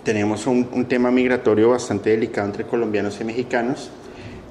tenemos 0.02 0.46
un, 0.46 0.68
un 0.72 0.84
tema 0.86 1.10
migratorio 1.10 1.70
bastante 1.70 2.10
delicado 2.10 2.48
entre 2.48 2.64
colombianos 2.64 3.20
y 3.20 3.24
mexicanos. 3.24 3.90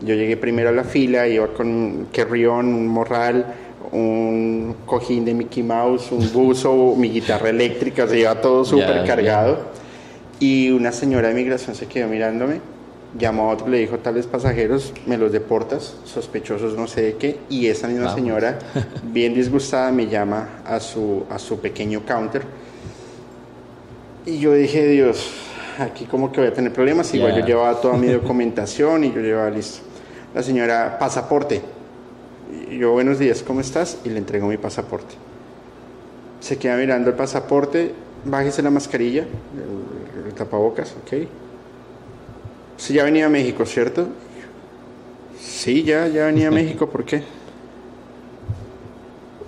Yo 0.01 0.15
llegué 0.15 0.35
primero 0.37 0.69
a 0.69 0.71
la 0.71 0.83
fila, 0.83 1.27
iba 1.27 1.47
con 1.53 1.67
un 1.67 2.07
querrión, 2.11 2.73
un 2.73 2.87
morral, 2.87 3.45
un 3.91 4.75
cojín 4.85 5.25
de 5.25 5.33
Mickey 5.33 5.63
Mouse, 5.63 6.11
un 6.11 6.31
buzo, 6.31 6.95
mi 6.97 7.09
guitarra 7.09 7.49
eléctrica, 7.49 8.07
se 8.07 8.19
iba 8.19 8.39
todo 8.39 8.63
súper 8.65 9.05
cargado. 9.05 9.59
Y 10.39 10.71
una 10.71 10.91
señora 10.91 11.27
de 11.27 11.33
migración 11.35 11.75
se 11.75 11.87
quedó 11.87 12.07
mirándome, 12.07 12.61
llamó 13.17 13.49
a 13.49 13.53
otro, 13.53 13.67
le 13.67 13.77
dijo, 13.77 13.99
tales 13.99 14.25
pasajeros, 14.25 14.93
me 15.05 15.17
los 15.17 15.31
deportas, 15.31 15.95
sospechosos 16.05 16.75
no 16.75 16.87
sé 16.87 17.01
de 17.01 17.15
qué. 17.15 17.39
Y 17.49 17.67
esa 17.67 17.87
misma 17.87 18.13
señora, 18.15 18.57
bien 19.03 19.33
disgustada, 19.33 19.91
me 19.91 20.07
llama 20.07 20.61
a 20.65 20.79
su, 20.79 21.25
a 21.29 21.37
su 21.37 21.59
pequeño 21.59 22.05
counter. 22.05 22.43
Y 24.25 24.39
yo 24.39 24.53
dije, 24.53 24.87
Dios, 24.87 25.29
aquí 25.77 26.05
como 26.05 26.31
que 26.31 26.41
voy 26.41 26.49
a 26.49 26.53
tener 26.53 26.73
problemas. 26.73 27.13
Igual 27.13 27.39
yo 27.39 27.45
llevaba 27.45 27.79
toda 27.79 27.97
mi 27.97 28.07
documentación 28.11 29.03
y 29.03 29.13
yo 29.13 29.19
llevaba 29.19 29.49
listo. 29.49 29.81
La 30.33 30.41
señora, 30.41 30.97
pasaporte 30.97 31.61
yo, 32.71 32.91
buenos 32.91 33.19
días, 33.19 33.43
¿cómo 33.43 33.61
estás? 33.61 33.97
Y 34.03 34.09
le 34.09 34.17
entrego 34.17 34.47
mi 34.47 34.57
pasaporte. 34.57 35.15
Se 36.39 36.57
queda 36.57 36.75
mirando 36.77 37.09
el 37.09 37.15
pasaporte, 37.15 37.93
bájese 38.25 38.61
la 38.61 38.69
mascarilla, 38.71 39.23
el, 40.25 40.33
tapabocas, 40.33 40.95
ok. 41.03 41.27
Sí, 42.77 42.93
ya 42.93 43.03
venía 43.03 43.27
a 43.27 43.29
México, 43.29 43.65
¿cierto? 43.65 44.07
Sí, 45.39 45.83
ya, 45.83 46.07
ya 46.07 46.25
venía 46.25 46.47
a 46.47 46.51
México, 46.51 46.89
¿por 46.89 47.05
qué? 47.05 47.23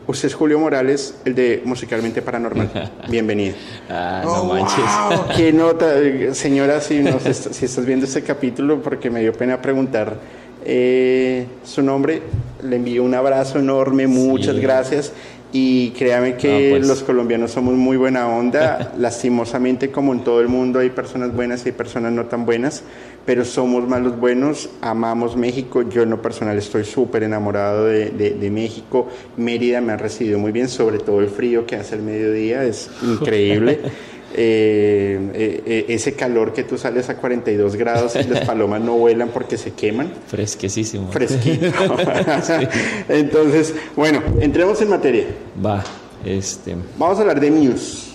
Usted 0.06 0.28
es 0.28 0.34
Julio 0.36 0.60
Morales, 0.60 1.16
el 1.24 1.34
de 1.34 1.62
Musicalmente 1.64 2.22
Paranormal. 2.22 2.92
Bienvenido. 3.10 3.56
ah, 3.90 4.22
no 4.24 4.34
oh, 4.34 4.46
manches. 4.46 5.38
qué 5.38 5.54
nota, 5.54 5.96
señora, 6.34 6.82
si, 6.82 7.04
si 7.34 7.66
estás 7.66 7.86
viendo 7.86 8.06
este 8.06 8.22
capítulo, 8.22 8.82
porque 8.82 9.10
me 9.10 9.22
dio 9.22 9.32
pena 9.34 9.62
preguntar 9.62 10.18
eh, 10.66 11.46
su 11.64 11.82
nombre. 11.82 12.22
Le 12.62 12.78
envío 12.78 13.04
un 13.04 13.14
abrazo 13.14 13.60
enorme, 13.60 14.08
muchas 14.08 14.58
gracias. 14.58 15.14
Y 15.56 15.92
créame 15.92 16.36
que 16.36 16.70
pues. 16.72 16.88
los 16.88 17.04
colombianos 17.04 17.52
somos 17.52 17.76
muy 17.76 17.96
buena 17.96 18.28
onda. 18.28 18.92
Lastimosamente, 18.98 19.92
como 19.92 20.12
en 20.14 20.24
todo 20.24 20.42
el 20.42 20.48
mundo, 20.48 20.80
hay 20.80 20.90
personas 20.90 21.34
buenas 21.34 21.64
y 21.66 21.70
hay 21.70 21.74
personas 21.74 22.12
no 22.12 22.26
tan 22.26 22.46
buenas, 22.46 22.84
pero 23.24 23.46
somos 23.46 23.88
más 23.88 24.02
los 24.02 24.20
buenos. 24.20 24.70
Amamos 24.82 25.38
México. 25.38 25.84
Yo, 25.84 26.02
en 26.02 26.10
lo 26.10 26.24
personal, 26.24 26.58
estoy 26.58 26.86
súper 26.86 27.22
enamorado 27.22 27.86
de, 27.86 28.10
de, 28.10 28.50
México. 28.50 29.08
Mérida 29.38 29.80
me 29.80 29.94
ha 29.94 29.98
recibido 29.98 30.40
muy 30.40 30.52
bien, 30.52 30.70
sobre 30.70 30.98
todo 30.98 31.22
el 31.22 31.28
frío 31.28 31.68
que 31.68 31.76
hace 31.76 31.96
el 31.96 32.02
mediodía, 32.02 32.64
es 32.64 32.90
increíble. 33.04 33.80
Eh, 34.36 35.32
eh, 35.34 35.64
eh, 35.66 35.86
ese 35.90 36.16
calor 36.16 36.54
que 36.54 36.64
tú 36.64 36.78
sales 36.78 37.08
a 37.10 37.18
42 37.18 37.76
grados 37.76 38.16
y 38.16 38.24
las 38.24 38.46
palomas 38.48 38.82
no 38.82 38.94
vuelan 38.94 39.30
porque 39.30 39.58
se 39.58 39.74
queman. 39.74 40.12
Fresquísimo. 40.28 41.12
Fresquito. 41.12 41.68
Entonces, 43.10 43.76
bueno, 43.96 44.24
entremos 44.40 44.82
en 44.82 44.90
materia. 44.90 45.26
Va, 45.64 45.84
este. 46.26 46.76
Vamos 46.98 47.18
a 47.20 47.22
hablar 47.22 47.40
de 47.40 47.52
Muse. 47.52 48.14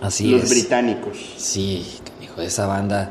Así 0.00 0.30
Los 0.30 0.48
británicos. 0.48 1.18
Sí, 1.36 1.86
hijo 2.22 2.40
de 2.40 2.46
esa 2.46 2.66
banda. 2.66 3.10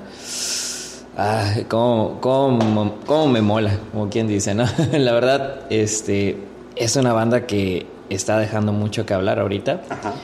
Ah, 1.16 1.54
cómo, 1.68 2.20
cómo, 2.20 2.96
cómo 3.06 3.28
me 3.28 3.42
mola, 3.42 3.78
como 3.92 4.10
quien 4.10 4.28
dice, 4.28 4.56
¿no? 4.56 4.66
La 4.94 5.12
verdad, 5.12 5.66
este, 5.70 6.38
es 6.76 6.96
una 6.96 7.14
banda 7.14 7.46
que 7.46 7.86
está 8.10 8.40
dejando 8.40 8.74
mucho 8.74 9.06
que 9.06 9.14
hablar 9.14 9.38
ahorita. 9.40 9.84
Ajá 9.90 10.16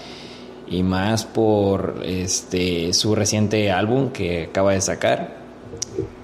y 0.68 0.84
más 0.84 1.26
por 1.26 2.02
este 2.04 2.94
su 2.94 3.16
reciente 3.16 3.72
álbum 3.72 4.12
que 4.12 4.46
acaba 4.46 4.74
de 4.74 4.82
sacar. 4.82 5.38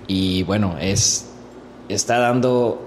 Y 0.07 0.43
bueno 0.43 0.75
es 0.79 1.29
está 1.89 2.19
dando 2.19 2.81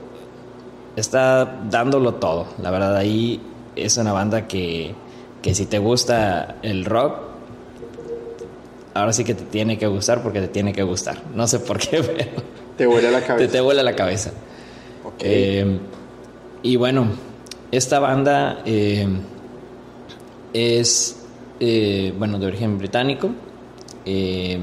está 0.96 1.62
dándolo 1.68 2.14
todo. 2.14 2.46
La 2.60 2.70
verdad 2.70 2.96
ahí 2.96 3.40
es 3.76 3.96
una 3.96 4.12
banda 4.12 4.46
que, 4.46 4.94
que 5.42 5.54
si 5.54 5.66
te 5.66 5.78
gusta 5.78 6.56
el 6.62 6.84
rock 6.84 7.18
ahora 8.94 9.12
sí 9.12 9.24
que 9.24 9.34
te 9.34 9.44
tiene 9.44 9.76
que 9.76 9.88
gustar 9.88 10.22
porque 10.22 10.40
te 10.40 10.48
tiene 10.48 10.72
que 10.72 10.82
gustar. 10.82 11.22
No 11.34 11.46
sé 11.46 11.58
por 11.60 11.78
qué 11.78 12.02
pero 12.16 12.42
te 12.76 12.86
vuela 12.86 13.10
la 13.10 13.20
cabeza 13.20 13.46
te, 13.46 13.52
te 13.52 13.60
vuela 13.60 13.82
la 13.82 13.94
cabeza. 13.94 14.32
Eh, 15.20 15.78
y 16.62 16.76
bueno 16.76 17.08
esta 17.70 17.98
banda 17.98 18.62
eh, 18.64 19.06
es, 20.52 21.23
eh, 21.66 22.14
bueno, 22.18 22.38
de 22.38 22.46
origen 22.46 22.78
británico. 22.78 23.30
Eh, 24.04 24.58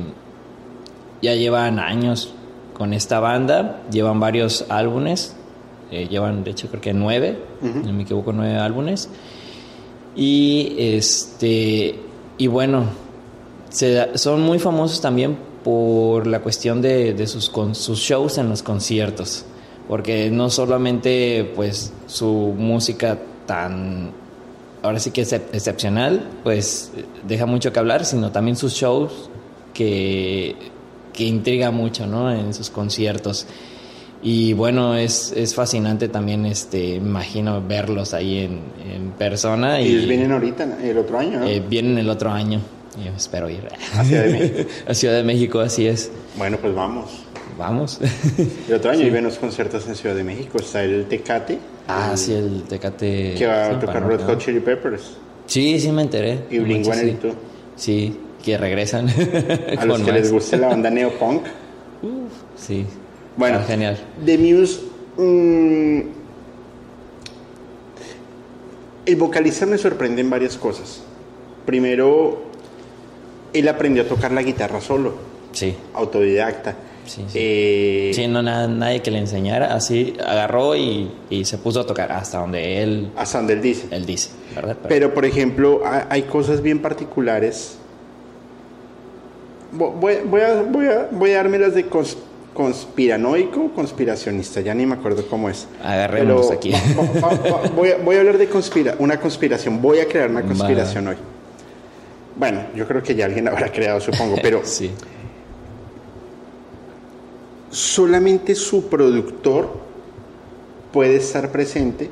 ya 1.21 1.35
llevan 1.35 1.79
años 1.79 2.33
con 2.73 2.93
esta 2.93 3.19
banda, 3.19 3.81
llevan 3.91 4.19
varios 4.19 4.65
álbumes, 4.69 5.35
llevan 5.91 6.43
de 6.43 6.51
hecho 6.51 6.67
creo 6.69 6.81
que 6.81 6.93
nueve, 6.93 7.37
no 7.61 7.93
me 7.93 8.03
equivoco, 8.03 8.33
nueve 8.33 8.57
álbumes. 8.57 9.09
Y 10.15 10.75
este, 10.79 11.95
y 12.37 12.47
bueno, 12.47 12.85
son 14.15 14.41
muy 14.41 14.57
famosos 14.57 14.99
también 14.99 15.37
por 15.63 16.25
la 16.25 16.39
cuestión 16.39 16.81
de, 16.81 17.13
de 17.13 17.27
sus, 17.27 17.49
con, 17.49 17.75
sus 17.75 17.99
shows 17.99 18.39
en 18.39 18.49
los 18.49 18.63
conciertos 18.63 19.45
porque 19.91 20.29
no 20.31 20.49
solamente 20.49 21.51
pues 21.53 21.91
su 22.07 22.55
música 22.57 23.19
tan 23.45 24.11
ahora 24.81 24.99
sí 24.99 25.11
que 25.11 25.21
es 25.21 25.33
excepcional, 25.33 26.29
pues 26.43 26.91
deja 27.27 27.45
mucho 27.45 27.71
que 27.71 27.79
hablar, 27.79 28.05
sino 28.05 28.31
también 28.31 28.55
sus 28.55 28.73
shows 28.73 29.29
que, 29.73 30.55
que 31.13 31.23
intriga 31.23 31.71
mucho, 31.71 32.07
¿no? 32.07 32.31
En 32.31 32.53
sus 32.53 32.69
conciertos. 32.69 33.47
Y 34.23 34.53
bueno, 34.53 34.95
es, 34.95 35.33
es 35.35 35.55
fascinante 35.55 36.07
también, 36.07 36.45
este, 36.45 36.95
imagino 36.95 37.61
verlos 37.65 38.13
ahí 38.13 38.39
en, 38.39 38.61
en 38.87 39.11
persona. 39.11 39.81
Y, 39.81 40.05
vienen 40.05 40.31
ahorita, 40.31 40.77
el 40.83 40.97
otro 40.97 41.17
año, 41.17 41.39
¿no? 41.39 41.47
Eh, 41.47 41.63
vienen 41.67 41.97
el 41.97 42.09
otro 42.09 42.31
año. 42.31 42.61
Yo 43.03 43.11
espero 43.15 43.49
ir. 43.49 43.67
A 43.97 44.03
Ciudad 44.03 44.23
de 44.23 44.31
México. 44.39 44.69
a 44.87 44.93
Ciudad 44.93 45.15
de 45.15 45.23
México, 45.23 45.59
así 45.59 45.87
es. 45.87 46.11
Bueno, 46.37 46.57
pues 46.61 46.75
vamos. 46.75 47.23
Vamos. 47.57 47.99
El 48.67 48.75
otro 48.75 48.91
año 48.91 49.03
sí. 49.03 49.21
los 49.21 49.37
conciertos 49.37 49.87
en 49.87 49.95
Ciudad 49.95 50.15
de 50.15 50.23
México. 50.23 50.57
Está 50.59 50.83
el 50.83 51.05
Tecate. 51.05 51.59
Ah, 51.87 52.15
sí, 52.15 52.33
el 52.33 52.63
Tecate. 52.63 53.35
Que 53.37 53.45
va 53.45 53.67
a 53.67 53.79
tocar 53.79 54.05
Red 54.07 54.21
Hot 54.21 54.39
Chili 54.39 54.59
Peppers. 54.59 55.17
Sí, 55.45 55.79
sí 55.79 55.91
me 55.91 56.03
enteré. 56.03 56.45
Y 56.49 56.59
blink 56.59 56.91
sí. 56.93 57.17
sí, 57.75 58.19
que 58.43 58.57
regresan. 58.57 59.07
a 59.77 59.85
los 59.85 60.01
que 60.01 60.11
les 60.11 60.31
guste 60.31 60.57
la 60.57 60.67
banda 60.67 60.89
neopunk. 60.89 61.43
Uf, 62.01 62.31
sí. 62.55 62.85
Bueno, 63.35 63.59
ah, 63.61 63.65
genial. 63.67 63.97
The 64.25 64.37
Muse. 64.37 64.79
Mmm, 65.17 66.01
el 69.05 69.15
vocalista 69.15 69.65
me 69.65 69.77
sorprende 69.77 70.21
en 70.21 70.29
varias 70.29 70.57
cosas. 70.57 71.01
Primero, 71.65 72.43
él 73.53 73.67
aprendió 73.67 74.03
a 74.03 74.05
tocar 74.07 74.31
la 74.31 74.41
guitarra 74.41 74.79
solo. 74.79 75.15
Sí. 75.51 75.75
Autodidacta. 75.93 76.75
Sí, 77.11 77.25
sí. 77.27 77.37
Eh, 77.41 78.11
sí 78.15 78.25
no 78.27 78.41
nada, 78.41 78.69
nadie 78.69 79.01
que 79.01 79.11
le 79.11 79.19
enseñara, 79.19 79.73
así 79.75 80.13
agarró 80.25 80.77
y, 80.77 81.11
y, 81.29 81.43
se 81.43 81.57
puso 81.57 81.81
a 81.81 81.85
tocar 81.85 82.09
hasta 82.09 82.39
donde 82.39 82.81
él... 82.81 83.11
Hasta 83.17 83.39
donde 83.39 83.53
él 83.53 83.61
dice. 83.61 83.87
Él 83.91 84.05
dice, 84.05 84.29
¿verdad? 84.55 84.77
Pero, 84.81 84.87
Pero 84.87 85.13
por 85.13 85.25
ejemplo, 85.25 85.81
hay 86.09 86.21
cosas 86.21 86.61
bien 86.61 86.79
particulares. 86.79 87.75
Voy, 89.73 90.19
voy, 90.25 90.41
a, 90.41 90.61
voy, 90.61 90.85
a, 90.85 91.09
voy 91.11 91.31
a 91.31 91.37
darme 91.37 91.59
las 91.59 91.75
de 91.75 91.85
cons, 91.87 92.15
conspiranoico 92.53 93.71
conspiracionista, 93.73 94.61
ya 94.61 94.73
ni 94.73 94.85
me 94.85 94.93
acuerdo 94.95 95.27
cómo 95.27 95.49
es. 95.49 95.67
Agarrémonos 95.83 96.49
aquí. 96.49 96.71
Va, 96.71 97.27
va, 97.27 97.29
va, 97.29 97.69
voy, 97.75 97.89
a, 97.89 97.97
voy, 97.97 98.15
a, 98.15 98.19
hablar 98.19 98.37
de 98.37 98.47
conspira, 98.47 98.95
una 98.99 99.19
conspiración, 99.19 99.81
voy 99.81 99.99
a 99.99 100.07
crear 100.07 100.29
una 100.29 100.43
conspiración 100.43 101.09
hoy. 101.09 101.17
Bueno, 102.37 102.61
yo 102.73 102.87
creo 102.87 103.03
que 103.03 103.15
ya 103.15 103.25
alguien 103.25 103.49
habrá 103.49 103.69
creado, 103.69 103.99
supongo, 103.99 104.37
pero... 104.41 104.61
sí 104.63 104.91
solamente 107.71 108.53
su 108.53 108.89
productor 108.89 109.69
puede 110.91 111.15
estar 111.15 111.51
presente 111.51 112.09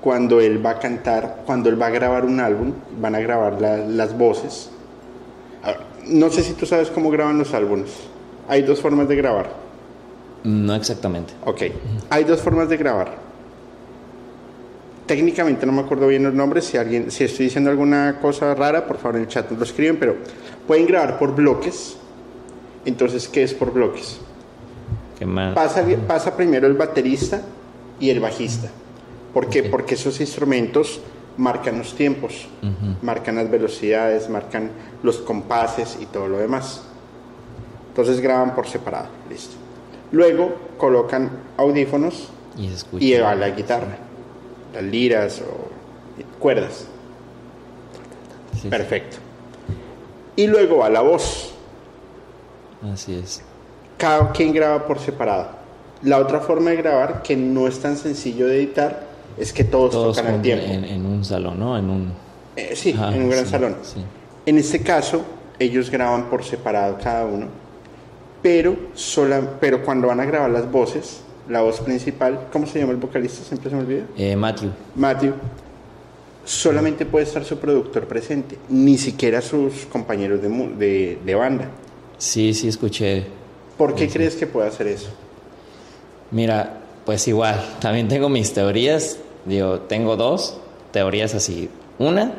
cuando 0.00 0.40
él 0.40 0.64
va 0.64 0.70
a 0.70 0.78
cantar, 0.78 1.42
cuando 1.46 1.68
él 1.68 1.80
va 1.80 1.86
a 1.86 1.90
grabar 1.90 2.24
un 2.24 2.40
álbum, 2.40 2.72
van 2.98 3.14
a 3.14 3.20
grabar 3.20 3.60
la, 3.60 3.76
las 3.76 4.16
voces. 4.16 4.70
No 6.08 6.30
sé 6.30 6.42
si 6.42 6.54
tú 6.54 6.66
sabes 6.66 6.90
cómo 6.90 7.10
graban 7.10 7.38
los 7.38 7.54
álbumes. 7.54 7.90
Hay 8.48 8.62
dos 8.62 8.80
formas 8.80 9.06
de 9.08 9.14
grabar. 9.14 9.50
No 10.42 10.74
exactamente. 10.74 11.34
Ok, 11.44 11.62
hay 12.10 12.24
dos 12.24 12.40
formas 12.40 12.68
de 12.68 12.76
grabar. 12.76 13.14
Técnicamente 15.06 15.66
no 15.66 15.72
me 15.72 15.82
acuerdo 15.82 16.08
bien 16.08 16.24
los 16.24 16.34
nombres. 16.34 16.64
Si 16.64 16.76
alguien, 16.76 17.12
si 17.12 17.24
estoy 17.24 17.44
diciendo 17.44 17.70
alguna 17.70 18.18
cosa 18.20 18.52
rara, 18.54 18.86
por 18.86 18.96
favor 18.96 19.16
en 19.16 19.22
el 19.22 19.28
chat 19.28 19.48
lo 19.52 19.62
escriben. 19.62 19.98
Pero 19.98 20.16
pueden 20.66 20.86
grabar 20.86 21.18
por 21.18 21.34
bloques. 21.36 21.96
Entonces, 22.84 23.28
¿qué 23.28 23.44
es 23.44 23.54
por 23.54 23.72
bloques? 23.72 24.18
Pasa, 25.54 25.84
pasa 26.06 26.36
primero 26.36 26.66
el 26.66 26.74
baterista 26.74 27.42
y 28.00 28.10
el 28.10 28.20
bajista. 28.20 28.68
¿Por 29.32 29.48
qué? 29.48 29.62
Porque 29.62 29.94
esos 29.94 30.20
instrumentos 30.20 31.00
marcan 31.36 31.78
los 31.78 31.94
tiempos, 31.94 32.48
marcan 33.00 33.36
las 33.36 33.50
velocidades, 33.50 34.28
marcan 34.28 34.70
los 35.02 35.18
compases 35.18 35.98
y 36.00 36.06
todo 36.06 36.28
lo 36.28 36.38
demás. 36.38 36.82
Entonces 37.88 38.20
graban 38.20 38.54
por 38.54 38.66
separado, 38.66 39.08
listo. 39.30 39.54
Luego 40.10 40.54
colocan 40.76 41.30
audífonos 41.56 42.28
y, 42.58 42.70
y 42.98 43.18
va 43.18 43.34
la 43.34 43.50
guitarra, 43.50 43.96
las 44.74 44.82
liras 44.82 45.40
o 45.42 46.38
cuerdas. 46.38 46.86
Perfecto. 48.68 49.16
Y 50.36 50.46
luego 50.46 50.78
va 50.78 50.90
la 50.90 51.00
voz. 51.00 51.54
Así 52.82 53.14
es 53.14 53.42
cada 54.02 54.32
quien 54.32 54.52
graba 54.52 54.84
por 54.84 54.98
separado. 54.98 55.50
La 56.02 56.18
otra 56.18 56.40
forma 56.40 56.70
de 56.70 56.76
grabar, 56.76 57.22
que 57.22 57.36
no 57.36 57.68
es 57.68 57.78
tan 57.78 57.96
sencillo 57.96 58.48
de 58.48 58.56
editar, 58.56 59.06
es 59.38 59.52
que 59.52 59.62
todos, 59.62 59.92
tocan 59.92 60.34
al 60.34 60.42
tiempo. 60.42 60.66
En, 60.66 61.06
un 61.06 61.24
salón, 61.24 61.60
¿no? 61.60 61.78
En 61.78 61.88
un... 61.88 62.12
Eh, 62.56 62.72
sí, 62.74 62.90
en 62.90 63.22
un 63.22 63.30
gran 63.30 63.46
salón. 63.46 63.76
En 64.44 64.58
este 64.58 64.80
caso, 64.80 65.22
ellos 65.56 65.88
graban 65.88 66.28
por 66.28 66.42
separado 66.42 66.98
cada 67.00 67.26
uno, 67.26 67.46
pero, 68.42 68.74
sola, 68.94 69.40
pero 69.60 69.84
cuando 69.84 70.08
van 70.08 70.18
a 70.18 70.24
grabar 70.24 70.50
las 70.50 70.68
voces, 70.68 71.20
la 71.48 71.60
voz 71.60 71.78
principal, 71.78 72.48
¿cómo 72.52 72.66
se 72.66 72.80
llama 72.80 72.90
el 72.90 72.98
vocalista? 72.98 73.44
Siempre 73.44 73.70
se 73.70 73.76
me 73.76 73.82
olvida. 73.82 74.02
Eh, 74.16 74.34
Matthew. 74.34 74.70
Matthew. 74.96 75.34
Solamente 76.44 77.06
puede 77.06 77.24
estar 77.24 77.44
su 77.44 77.56
productor 77.56 78.08
presente, 78.08 78.58
ni 78.68 78.98
siquiera 78.98 79.40
sus 79.40 79.86
compañeros 79.86 80.42
de, 80.42 80.48
de, 80.48 81.18
de 81.24 81.34
banda. 81.36 81.68
Sí, 82.18 82.52
sí, 82.52 82.66
escuché 82.66 83.41
¿Por 83.76 83.94
qué 83.94 84.08
crees 84.08 84.36
que 84.36 84.46
puede 84.46 84.68
hacer 84.68 84.86
eso? 84.86 85.08
Mira, 86.30 86.80
pues 87.04 87.26
igual, 87.28 87.60
también 87.80 88.08
tengo 88.08 88.28
mis 88.28 88.52
teorías, 88.54 89.18
digo, 89.44 89.80
tengo 89.80 90.16
dos 90.16 90.58
teorías 90.92 91.34
así. 91.34 91.68
Una, 91.98 92.32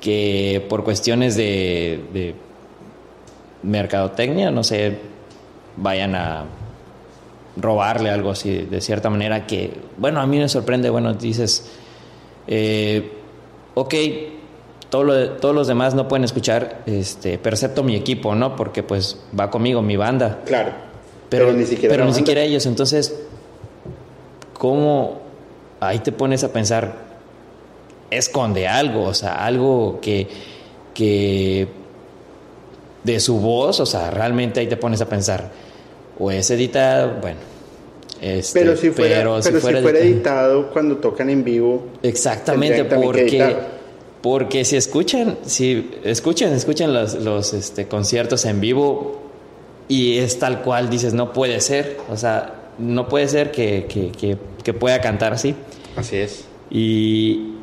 que 0.00 0.64
por 0.68 0.84
cuestiones 0.84 1.36
de, 1.36 2.04
de 2.12 2.34
mercadotecnia, 3.62 4.50
no 4.50 4.64
sé, 4.64 4.98
vayan 5.76 6.14
a 6.14 6.44
robarle 7.56 8.10
algo 8.10 8.30
así, 8.30 8.58
de 8.58 8.80
cierta 8.80 9.10
manera 9.10 9.46
que, 9.46 9.72
bueno, 9.98 10.20
a 10.20 10.26
mí 10.26 10.38
me 10.38 10.48
sorprende, 10.48 10.90
bueno, 10.90 11.14
dices, 11.14 11.70
eh, 12.46 13.12
ok, 13.74 13.94
todos 14.92 15.54
los 15.54 15.66
demás 15.66 15.94
no 15.94 16.06
pueden 16.06 16.22
escuchar, 16.24 16.82
este, 16.84 17.38
percepto 17.38 17.82
mi 17.82 17.96
equipo, 17.96 18.34
¿no? 18.34 18.56
Porque 18.56 18.82
pues 18.82 19.18
va 19.38 19.50
conmigo, 19.50 19.80
mi 19.80 19.96
banda. 19.96 20.40
Claro. 20.44 20.72
Pero, 21.30 21.50
ni 21.50 21.64
siquiera, 21.64 21.90
pero 21.94 22.04
ni 22.04 22.12
siquiera 22.12 22.42
ellos. 22.42 22.66
Entonces, 22.66 23.18
¿cómo 24.52 25.22
ahí 25.80 26.00
te 26.00 26.12
pones 26.12 26.44
a 26.44 26.52
pensar, 26.52 26.92
esconde 28.10 28.68
algo, 28.68 29.04
o 29.04 29.14
sea, 29.14 29.46
algo 29.46 29.98
que, 30.02 30.28
que 30.92 31.68
de 33.02 33.18
su 33.18 33.40
voz, 33.40 33.80
o 33.80 33.86
sea, 33.86 34.10
realmente 34.10 34.60
ahí 34.60 34.66
te 34.66 34.76
pones 34.76 35.00
a 35.00 35.08
pensar, 35.08 35.50
o 36.18 36.30
es 36.30 36.50
editado, 36.50 37.14
bueno. 37.22 37.38
Este, 38.20 38.60
pero 38.60 38.76
si 38.76 38.90
fuera, 38.90 39.16
pero 39.20 39.42
si 39.42 39.52
fuera, 39.52 39.98
editado, 39.98 40.70
cuando 40.70 40.98
tocan 40.98 41.30
en 41.30 41.42
vivo. 41.42 41.86
Exactamente, 42.02 42.84
porque 42.84 43.71
porque 44.22 44.64
si 44.64 44.76
escuchan, 44.76 45.38
si 45.44 45.90
escuchan, 46.04 46.52
escuchan 46.52 46.94
los, 46.94 47.14
los 47.14 47.52
este, 47.52 47.88
conciertos 47.88 48.44
en 48.44 48.60
vivo 48.60 49.20
y 49.88 50.18
es 50.18 50.38
tal 50.38 50.62
cual, 50.62 50.88
dices, 50.88 51.12
no 51.12 51.32
puede 51.32 51.60
ser. 51.60 51.98
O 52.08 52.16
sea, 52.16 52.70
no 52.78 53.08
puede 53.08 53.26
ser 53.26 53.50
que, 53.50 53.86
que, 53.88 54.38
que, 54.62 54.72
pueda 54.72 55.00
cantar 55.00 55.32
así. 55.32 55.56
Así 55.96 56.16
es. 56.16 56.44
Y, 56.70 57.54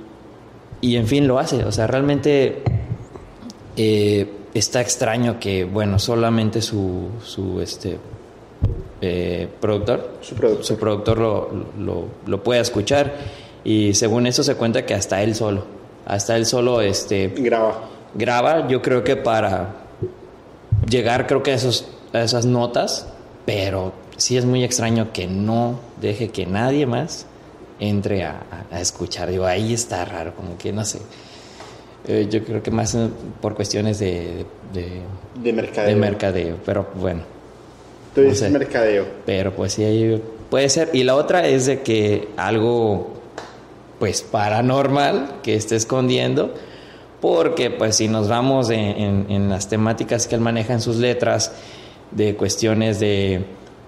y 0.81 0.97
en 0.97 1.07
fin, 1.07 1.27
lo 1.27 1.39
hace. 1.39 1.63
O 1.63 1.71
sea, 1.71 1.87
realmente 1.87 2.61
eh, 3.77 4.29
está 4.53 4.81
extraño 4.81 5.39
que, 5.39 5.63
bueno, 5.63 5.97
solamente 5.97 6.61
su, 6.61 7.07
su 7.23 7.61
este, 7.61 7.97
eh, 8.99 9.47
productor, 9.61 10.17
su 10.19 10.35
productor, 10.35 10.65
su 10.65 10.77
productor 10.77 11.17
lo, 11.19 11.49
lo, 11.79 12.05
lo 12.27 12.43
pueda 12.43 12.59
escuchar. 12.59 13.15
Y 13.63 13.93
según 13.93 14.27
eso 14.27 14.43
se 14.43 14.55
cuenta 14.55 14.85
que 14.85 14.93
hasta 14.93 15.23
él 15.23 15.35
solo 15.35 15.78
hasta 16.09 16.35
él 16.35 16.45
solo 16.45 16.81
este 16.81 17.27
graba. 17.37 17.85
Graba, 18.15 18.67
yo 18.67 18.81
creo 18.81 19.03
que 19.03 19.15
para 19.15 19.75
llegar 20.89 21.27
creo 21.27 21.41
que 21.43 21.51
a 21.51 21.53
esos 21.53 21.87
a 22.11 22.21
esas 22.21 22.45
notas, 22.45 23.07
pero 23.45 23.93
sí 24.17 24.37
es 24.37 24.45
muy 24.45 24.63
extraño 24.63 25.13
que 25.13 25.27
no 25.27 25.79
deje 26.01 26.29
que 26.29 26.45
nadie 26.45 26.85
más 26.85 27.25
entre 27.79 28.23
a, 28.23 28.43
escuchar. 28.71 29.29
Digo, 29.29 29.45
ahí 29.45 29.73
está 29.73 30.03
raro, 30.05 30.35
como 30.35 30.57
que 30.57 30.73
no 30.73 30.83
sé. 30.85 30.99
Eh, 32.07 32.27
yo 32.29 32.43
creo 32.43 32.63
que 32.63 32.71
más 32.71 32.97
por 33.41 33.55
cuestiones 33.55 33.99
de, 33.99 34.45
de, 34.73 35.53
mercadeo. 35.53 35.89
de 35.89 35.95
mercadeo. 35.95 36.55
Pero 36.65 36.87
bueno. 36.95 37.21
Tú 38.15 38.21
dices 38.21 38.51
mercadeo. 38.51 39.05
Pero 39.25 39.53
pues 39.53 39.73
sí, 39.73 40.21
puede 40.49 40.69
ser. 40.69 40.89
Y 40.93 41.03
la 41.03 41.15
otra 41.15 41.47
es 41.47 41.67
de 41.67 41.81
que 41.81 42.29
algo, 42.35 43.18
pues 43.99 44.21
paranormal 44.21 45.41
que 45.43 45.55
esté 45.55 45.75
escondiendo. 45.75 46.53
Porque 47.21 47.69
pues 47.69 47.97
si 47.97 48.07
nos 48.07 48.29
vamos 48.29 48.69
en, 48.69 49.25
en 49.29 49.49
las 49.49 49.67
temáticas 49.67 50.25
que 50.25 50.35
él 50.35 50.41
maneja 50.41 50.73
en 50.73 50.79
sus 50.79 50.95
letras, 50.95 51.51
de 52.11 52.35
cuestiones 52.35 52.99
de, 52.99 53.43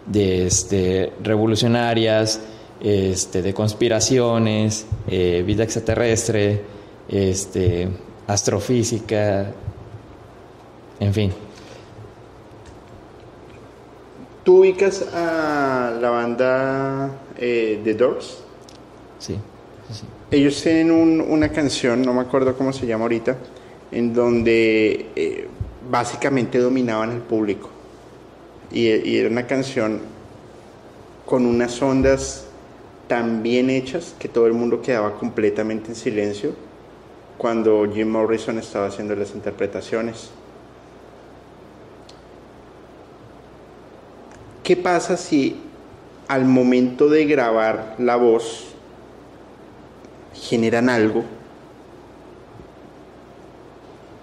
de 0.05 0.45
este, 0.45 1.13
revolucionarias, 1.21 2.41
este, 2.79 3.41
de 3.41 3.53
conspiraciones, 3.53 4.85
eh, 5.07 5.43
vida 5.45 5.63
extraterrestre, 5.63 6.61
este, 7.07 7.89
astrofísica, 8.27 9.51
en 10.99 11.13
fin. 11.13 11.33
¿Tú 14.43 14.61
ubicas 14.61 15.03
a 15.13 15.95
la 16.01 16.09
banda 16.09 17.11
eh, 17.37 17.79
The 17.83 17.93
Doors? 17.93 18.39
Sí, 19.19 19.37
Ellos 20.29 20.61
tienen 20.61 20.91
una 20.91 21.49
canción, 21.49 22.01
no 22.01 22.13
me 22.13 22.21
acuerdo 22.21 22.55
cómo 22.55 22.71
se 22.71 22.85
llama 22.85 23.03
ahorita, 23.03 23.37
en 23.91 24.13
donde 24.13 25.07
eh, 25.15 25.47
básicamente 25.89 26.57
dominaban 26.57 27.11
el 27.11 27.19
público. 27.19 27.69
Y, 28.71 28.87
y, 28.87 29.17
era 29.17 29.29
una 29.29 29.45
canción 29.45 29.99
con 31.25 31.45
unas 31.45 31.81
ondas 31.81 32.47
tan 33.07 33.43
bien 33.43 33.69
hechas 33.69 34.15
que 34.17 34.29
todo 34.29 34.47
el 34.47 34.53
mundo 34.53 34.81
quedaba 34.81 35.17
completamente 35.17 35.89
en 35.89 35.95
silencio 35.95 36.53
cuando 37.37 37.91
Jim 37.91 38.07
Morrison 38.07 38.57
estaba 38.59 38.87
haciendo 38.87 39.15
las 39.15 39.35
interpretaciones. 39.35 40.29
¿Qué 44.63 44.77
pasa 44.77 45.17
si 45.17 45.59
al 46.27 46.45
momento 46.45 47.09
de 47.09 47.25
grabar 47.25 47.95
la 47.97 48.15
voz 48.15 48.70
generan 50.41 50.89
algo 50.89 51.23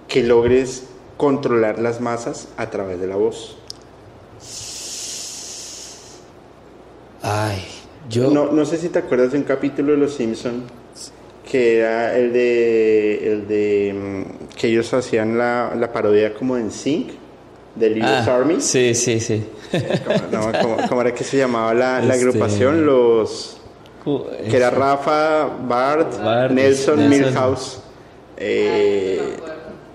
que 0.09 0.23
logres 0.23 0.85
controlar 1.17 1.79
las 1.79 2.01
masas 2.01 2.49
a 2.57 2.71
través 2.71 3.01
de 3.01 3.07
la 3.07 3.17
voz? 3.17 3.57
Ay, 7.23 7.65
yo... 8.11 8.31
No, 8.31 8.53
no 8.53 8.65
sé 8.65 8.79
si 8.79 8.89
te 8.89 8.99
acuerdas 8.99 9.33
de 9.33 9.39
un 9.39 9.45
capítulo 9.45 9.93
de 9.93 9.99
Los 9.99 10.15
Simpson 10.15 10.65
que 11.51 11.79
era 11.79 12.17
el 12.17 12.33
de, 12.33 13.33
el 13.33 13.49
de 13.49 13.95
mm, 13.95 14.55
que 14.55 14.69
ellos 14.69 14.93
hacían 14.93 15.39
la, 15.39 15.75
la 15.75 15.93
parodia 15.93 16.35
como 16.35 16.59
en 16.59 16.71
Sync 16.71 17.13
de 17.75 17.91
Little 17.91 18.09
ah, 18.09 18.37
Army. 18.37 18.61
Sí, 18.61 18.95
sí, 18.95 19.19
sí. 19.21 19.45
¿Cómo, 20.89 21.01
era 21.01 21.15
que 21.15 21.25
se 21.25 21.39
llamaba 21.39 21.73
la, 21.73 22.01
la 22.01 22.15
este, 22.15 22.27
agrupación? 22.27 22.85
Los 22.85 23.58
que 24.51 24.57
era 24.57 24.71
Rafa, 24.71 25.47
Bart, 25.67 26.51
Nelson, 26.51 27.09
Milhouse. 27.09 27.81
Eh, 28.37 29.21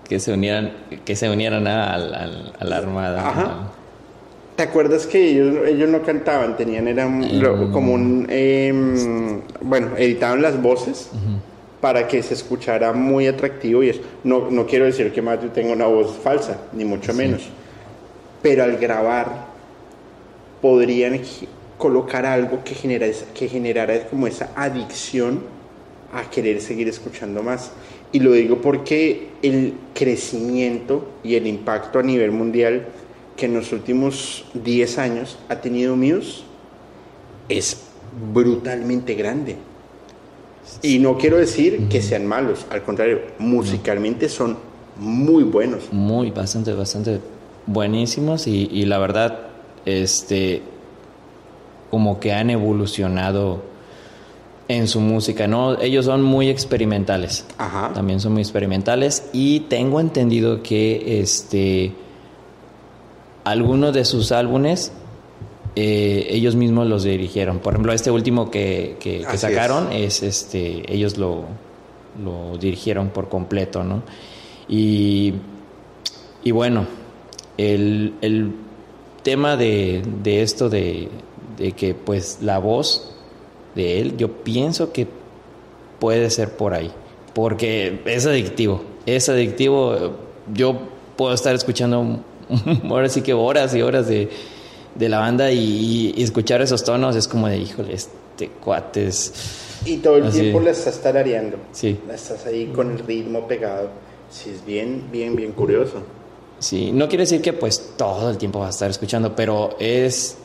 que 0.07 0.19
se 0.19 0.33
unieran, 0.33 0.73
que 1.05 1.15
se 1.15 1.29
unieran 1.29 1.65
a, 1.67 1.97
la 1.97 2.77
armada. 2.77 3.29
Ajá. 3.29 3.71
¿Te 4.55 4.63
acuerdas 4.63 5.07
que 5.07 5.31
ellos, 5.31 5.67
ellos 5.67 5.89
no 5.89 6.03
cantaban? 6.03 6.55
Tenían, 6.55 6.87
eran 6.87 7.23
em. 7.23 7.71
como 7.71 7.93
un... 7.93 8.27
Em, 8.29 9.41
bueno, 9.61 9.97
editaban 9.97 10.41
las 10.41 10.61
voces 10.61 11.09
para 11.81 12.07
que 12.07 12.21
se 12.21 12.35
escuchara 12.35 12.93
muy 12.93 13.27
atractivo 13.27 13.81
y 13.81 13.89
eso. 13.89 14.01
No, 14.23 14.51
no 14.51 14.65
quiero 14.67 14.85
decir 14.85 15.11
que 15.11 15.21
Matthew 15.21 15.49
tenga 15.49 15.73
una 15.73 15.87
voz 15.87 16.15
falsa, 16.17 16.57
ni 16.71 16.85
mucho 16.85 17.13
menos. 17.13 17.41
Pero 18.41 18.63
al 18.63 18.77
grabar 18.77 19.47
podrían 20.61 21.15
colocar 21.83 22.25
algo 22.25 22.63
que, 22.63 22.75
genera, 22.75 23.07
que 23.35 23.49
generara 23.49 24.07
como 24.07 24.25
esa 24.25 24.51
adicción 24.55 25.41
a 26.13 26.29
querer 26.29 26.61
seguir 26.61 26.87
escuchando 26.87 27.43
más. 27.43 27.71
Y 28.13 28.21
lo 28.21 28.31
digo 28.31 28.61
porque 28.61 29.31
el 29.41 29.73
crecimiento 29.93 31.09
y 31.25 31.35
el 31.35 31.45
impacto 31.45 31.99
a 31.99 32.03
nivel 32.03 32.31
mundial 32.31 32.85
que 33.35 33.47
en 33.47 33.55
los 33.55 33.73
últimos 33.73 34.45
10 34.53 34.97
años 34.97 35.37
ha 35.49 35.59
tenido 35.59 35.97
Muse 35.97 36.43
es 37.49 37.81
brutalmente 38.31 39.15
grande. 39.15 39.57
Y 40.81 40.99
no 40.99 41.17
quiero 41.17 41.35
decir 41.35 41.89
que 41.89 42.01
sean 42.01 42.25
malos, 42.25 42.65
al 42.69 42.83
contrario, 42.83 43.23
musicalmente 43.39 44.29
son 44.29 44.55
muy 44.95 45.43
buenos. 45.43 45.91
Muy, 45.91 46.31
bastante, 46.31 46.71
bastante 46.71 47.19
buenísimos 47.65 48.47
y, 48.47 48.69
y 48.71 48.85
la 48.85 48.99
verdad, 48.99 49.47
este, 49.85 50.61
como 51.93 52.19
que 52.19 52.33
han 52.33 52.49
evolucionado 52.49 53.61
en 54.67 54.87
su 54.87 54.99
música, 54.99 55.47
¿no? 55.47 55.79
Ellos 55.79 56.05
son 56.05 56.23
muy 56.23 56.49
experimentales. 56.49 57.45
Ajá. 57.59 57.91
También 57.93 58.19
son 58.19 58.33
muy 58.33 58.41
experimentales 58.41 59.29
y 59.31 59.59
tengo 59.59 59.99
entendido 59.99 60.63
que, 60.63 61.19
este, 61.21 61.93
algunos 63.43 63.93
de 63.93 64.05
sus 64.05 64.31
álbumes 64.31 64.91
eh, 65.75 66.25
ellos 66.31 66.55
mismos 66.55 66.87
los 66.87 67.03
dirigieron. 67.03 67.59
Por 67.59 67.73
ejemplo, 67.73 67.93
este 67.93 68.09
último 68.09 68.49
que, 68.49 68.97
que, 68.99 69.23
sacaron 69.37 69.91
es. 69.91 70.23
este, 70.23 70.91
ellos 70.91 71.19
lo, 71.19 71.43
lo, 72.23 72.57
dirigieron 72.57 73.09
por 73.09 73.29
completo, 73.29 73.83
¿no? 73.83 74.01
Y, 74.67 75.35
y 76.43 76.49
bueno, 76.49 76.87
el, 77.59 78.15
el 78.21 78.51
tema 79.21 79.57
de, 79.57 80.01
de 80.23 80.41
esto 80.41 80.69
de, 80.69 81.09
de, 81.63 81.71
que 81.71 81.93
pues 81.93 82.39
la 82.41 82.57
voz 82.59 83.11
de 83.75 84.01
él, 84.01 84.17
yo 84.17 84.43
pienso 84.43 84.91
que 84.91 85.07
puede 85.99 86.29
ser 86.29 86.51
por 86.51 86.73
ahí, 86.73 86.91
porque 87.33 88.01
es 88.05 88.25
adictivo, 88.25 88.83
es 89.05 89.29
adictivo. 89.29 90.13
Yo 90.53 90.77
puedo 91.15 91.33
estar 91.33 91.55
escuchando 91.55 92.19
ahora 92.89 93.09
sí 93.09 93.21
que 93.21 93.33
horas 93.33 93.73
y 93.75 93.81
horas 93.81 94.07
de, 94.07 94.29
la 94.99 95.19
banda 95.19 95.51
y, 95.51 96.13
escuchar 96.17 96.61
esos 96.61 96.83
tonos 96.83 97.15
es 97.15 97.27
como 97.27 97.47
de, 97.47 97.57
híjole, 97.57 97.93
este 97.93 98.49
cuates. 98.63 99.33
Y 99.85 99.97
todo 99.97 100.17
el 100.17 100.31
tiempo 100.31 100.59
la 100.61 100.71
estás 100.71 101.01
tarareando. 101.01 101.57
Sí. 101.71 101.99
La 102.07 102.15
estás 102.15 102.45
ahí 102.45 102.67
con 102.67 102.91
el 102.91 102.99
ritmo 102.99 103.47
pegado. 103.47 103.89
Sí, 104.29 104.49
es 104.49 104.65
bien, 104.65 105.03
bien, 105.11 105.35
bien 105.35 105.51
curioso. 105.51 106.03
Sí, 106.59 106.91
no 106.93 107.09
quiere 107.09 107.23
decir 107.23 107.41
que 107.41 107.51
pues 107.51 107.93
todo 107.97 108.29
el 108.29 108.37
tiempo 108.37 108.59
vas 108.59 108.67
a 108.67 108.71
estar 108.71 108.89
escuchando, 108.89 109.35
pero 109.35 109.75
es. 109.79 110.37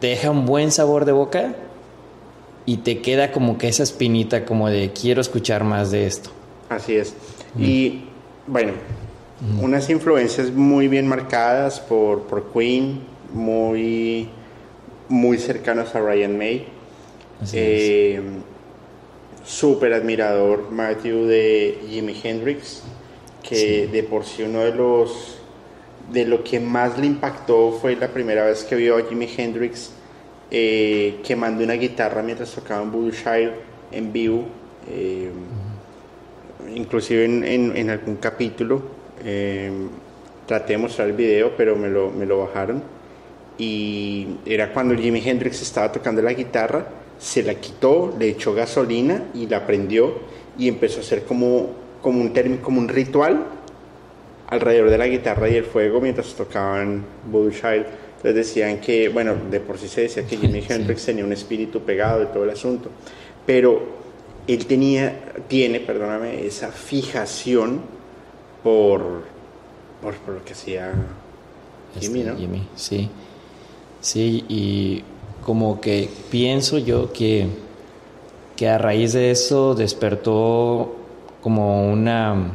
Te 0.00 0.08
deja 0.08 0.30
un 0.30 0.46
buen 0.46 0.70
sabor 0.70 1.04
de 1.04 1.12
boca 1.12 1.54
y 2.66 2.78
te 2.78 3.00
queda 3.00 3.32
como 3.32 3.58
que 3.58 3.68
esa 3.68 3.82
espinita 3.82 4.44
como 4.44 4.68
de 4.68 4.92
quiero 4.92 5.20
escuchar 5.20 5.64
más 5.64 5.90
de 5.90 6.06
esto. 6.06 6.30
Así 6.68 6.96
es. 6.96 7.14
Y 7.58 8.04
bueno, 8.46 8.72
unas 9.60 9.88
influencias 9.90 10.50
muy 10.50 10.88
bien 10.88 11.08
marcadas 11.08 11.80
por, 11.80 12.22
por 12.22 12.52
Queen, 12.52 13.00
muy, 13.32 14.28
muy 15.08 15.38
cercanos 15.38 15.94
a 15.94 16.00
Ryan 16.00 16.36
May. 16.36 16.66
Eh, 17.52 18.20
Súper 19.44 19.94
admirador 19.94 20.70
Matthew 20.70 21.24
de 21.24 21.78
Jimi 21.88 22.14
Hendrix, 22.22 22.82
que 23.42 23.86
de 23.86 24.02
por 24.02 24.26
sí 24.26 24.42
uno 24.42 24.60
de 24.60 24.74
los 24.74 25.37
de 26.12 26.24
lo 26.24 26.42
que 26.42 26.58
más 26.60 26.98
le 26.98 27.06
impactó 27.06 27.72
fue 27.72 27.96
la 27.96 28.08
primera 28.08 28.44
vez 28.46 28.64
que 28.64 28.76
vio 28.76 28.96
a 28.96 29.02
Jimi 29.02 29.28
Hendrix 29.36 29.92
eh, 30.50 31.20
quemando 31.22 31.62
una 31.62 31.74
guitarra 31.74 32.22
mientras 32.22 32.52
tocaba 32.52 32.82
en 32.82 32.90
Voodoo 32.90 33.12
en 33.90 34.12
vivo, 34.12 34.44
eh, 34.90 35.30
inclusive 36.74 37.24
en, 37.24 37.44
en, 37.76 37.90
algún 37.90 38.16
capítulo 38.16 38.82
eh, 39.24 39.70
traté 40.46 40.74
de 40.74 40.78
mostrar 40.78 41.08
el 41.08 41.14
video, 41.14 41.52
pero 41.56 41.76
me 41.76 41.88
lo, 41.88 42.10
me 42.10 42.24
lo 42.24 42.38
bajaron. 42.40 42.82
Y 43.58 44.26
era 44.46 44.72
cuando 44.72 44.94
Jimi 44.94 45.20
Hendrix 45.24 45.60
estaba 45.60 45.90
tocando 45.92 46.22
la 46.22 46.32
guitarra, 46.32 46.86
se 47.18 47.42
la 47.42 47.54
quitó, 47.54 48.14
le 48.18 48.28
echó 48.28 48.54
gasolina 48.54 49.24
y 49.34 49.46
la 49.46 49.66
prendió 49.66 50.14
y 50.56 50.68
empezó 50.68 50.98
a 50.98 51.00
hacer 51.00 51.24
como, 51.24 51.70
como, 52.00 52.20
un, 52.20 52.58
como 52.62 52.78
un 52.78 52.88
ritual 52.88 53.57
alrededor 54.48 54.90
de 54.90 54.98
la 54.98 55.06
guitarra 55.06 55.48
y 55.48 55.56
el 55.56 55.64
fuego 55.64 56.00
mientras 56.00 56.34
tocaban 56.34 57.04
Child. 57.32 57.86
Entonces 58.16 58.34
decían 58.34 58.80
que, 58.80 59.08
bueno, 59.08 59.34
de 59.50 59.60
por 59.60 59.78
sí 59.78 59.86
se 59.88 60.02
decía 60.02 60.26
que 60.26 60.36
Jimi 60.36 60.64
Hendrix 60.68 61.04
tenía 61.04 61.24
un 61.24 61.32
espíritu 61.32 61.80
pegado 61.80 62.20
de 62.20 62.26
todo 62.26 62.44
el 62.44 62.50
asunto, 62.50 62.90
pero 63.46 63.80
él 64.46 64.66
tenía, 64.66 65.34
tiene, 65.46 65.78
perdóname, 65.80 66.44
esa 66.44 66.72
fijación 66.72 67.80
por, 68.64 69.22
por, 70.02 70.34
lo 70.34 70.44
que 70.44 70.52
hacía 70.52 70.92
Jimmy, 72.00 72.20
este, 72.20 72.32
¿no? 72.32 72.38
Jimmy, 72.38 72.68
sí. 72.74 73.08
Sí, 74.00 74.44
y 74.48 75.04
como 75.44 75.80
que 75.80 76.08
pienso 76.30 76.78
yo 76.78 77.12
que 77.12 77.46
que 78.58 78.68
a 78.68 78.76
raíz 78.76 79.12
de 79.12 79.30
eso 79.30 79.76
despertó 79.76 80.96
como 81.40 81.92
una 81.92 82.54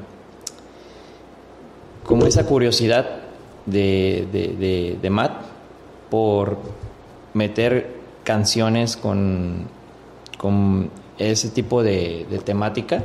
como 2.06 2.26
esa 2.26 2.46
curiosidad 2.46 3.24
de, 3.66 4.98
de, 5.02 5.10
Matt 5.10 5.42
por 6.10 6.58
meter 7.34 7.96
canciones 8.24 8.98
con, 8.98 9.68
con 10.38 10.90
ese 11.18 11.50
tipo 11.50 11.84
de, 11.84 12.26
de, 12.30 12.40
temática. 12.40 13.04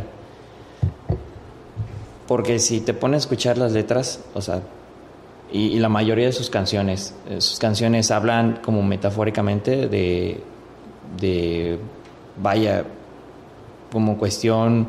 Porque 2.26 2.58
si 2.58 2.80
te 2.80 2.92
pones 2.92 3.16
a 3.16 3.20
escuchar 3.20 3.56
las 3.56 3.72
letras, 3.72 4.24
o 4.34 4.42
sea, 4.42 4.62
y, 5.50 5.78
la 5.78 5.88
mayoría 5.88 6.26
de 6.26 6.32
sus 6.32 6.50
canciones, 6.50 7.14
eh, 7.28 7.40
sus 7.40 7.58
canciones 7.58 8.10
hablan 8.10 8.60
como 8.62 8.82
metafóricamente 8.82 9.88
de, 9.88 10.40
de 11.18 11.78
vaya, 12.36 12.84
como 13.90 14.18
cuestión 14.18 14.88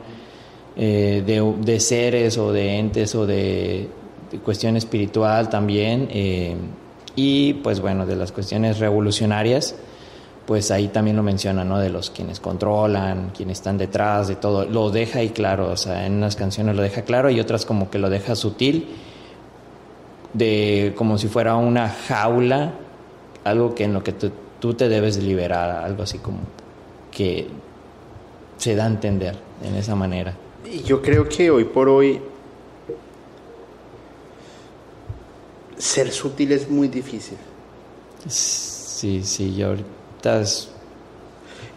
eh, 0.76 1.24
de, 1.26 1.54
de, 1.60 1.80
seres 1.80 2.38
o 2.38 2.52
de 2.52 2.78
entes 2.78 3.16
o 3.16 3.26
de, 3.26 3.88
cuestión 4.44 4.78
espiritual 4.78 5.50
también. 5.50 6.08
Eh, 6.12 6.56
y 7.16 7.54
pues 7.56 7.82
bueno, 7.82 8.06
de 8.06 8.16
las 8.16 8.32
cuestiones 8.32 8.80
revolucionarias, 8.80 9.76
pues 10.46 10.72
ahí 10.72 10.88
también 10.88 11.16
lo 11.16 11.24
menciona, 11.24 11.64
¿no? 11.64 11.78
De 11.80 11.90
los 11.90 12.10
quienes 12.10 12.40
controlan, 12.40 13.32
quienes 13.36 13.60
están 13.60 13.78
detrás 13.78 14.28
de 14.28 14.36
todo. 14.36 14.66
Lo 14.66 14.90
deja 14.90 15.20
ahí 15.20 15.30
claro, 15.30 15.70
o 15.70 15.78
sea, 15.78 16.06
en 16.06 16.14
unas 16.14 16.36
canciones 16.36 16.76
lo 16.76 16.82
deja 16.82 17.04
claro 17.04 17.30
y 17.30 17.40
otras 17.40 17.66
como 17.66 17.90
que 17.90 18.00
lo 18.00 18.10
deja 18.10 18.36
sutil, 18.36 18.88
de 20.34 20.94
como 20.96 21.18
si 21.18 21.28
fuera 21.28 21.56
una 21.56 21.90
jaula, 21.90 22.74
algo 23.44 23.76
que 23.76 23.84
en 23.84 23.94
lo 23.94 24.04
que 24.04 24.14
tú 24.14 24.74
te 24.74 24.90
debes 24.90 25.22
liberar, 25.22 25.84
algo 25.84 26.04
así 26.04 26.20
como 26.20 26.40
que 27.12 27.48
se 28.58 28.76
da 28.76 28.86
a 28.86 28.88
entender 28.88 29.36
en 29.64 29.76
esa 29.76 29.96
manera. 29.96 30.34
Y 30.72 30.84
yo 30.84 31.02
creo 31.02 31.28
que 31.28 31.50
hoy 31.50 31.66
por 31.66 31.90
hoy 31.90 32.22
ser 35.80 36.12
sutil 36.12 36.52
es 36.52 36.70
muy 36.70 36.90
difícil. 36.90 37.38
Sí, 38.28 39.24
sí, 39.24 39.56
yo 39.56 39.68
ahorita 39.68 40.44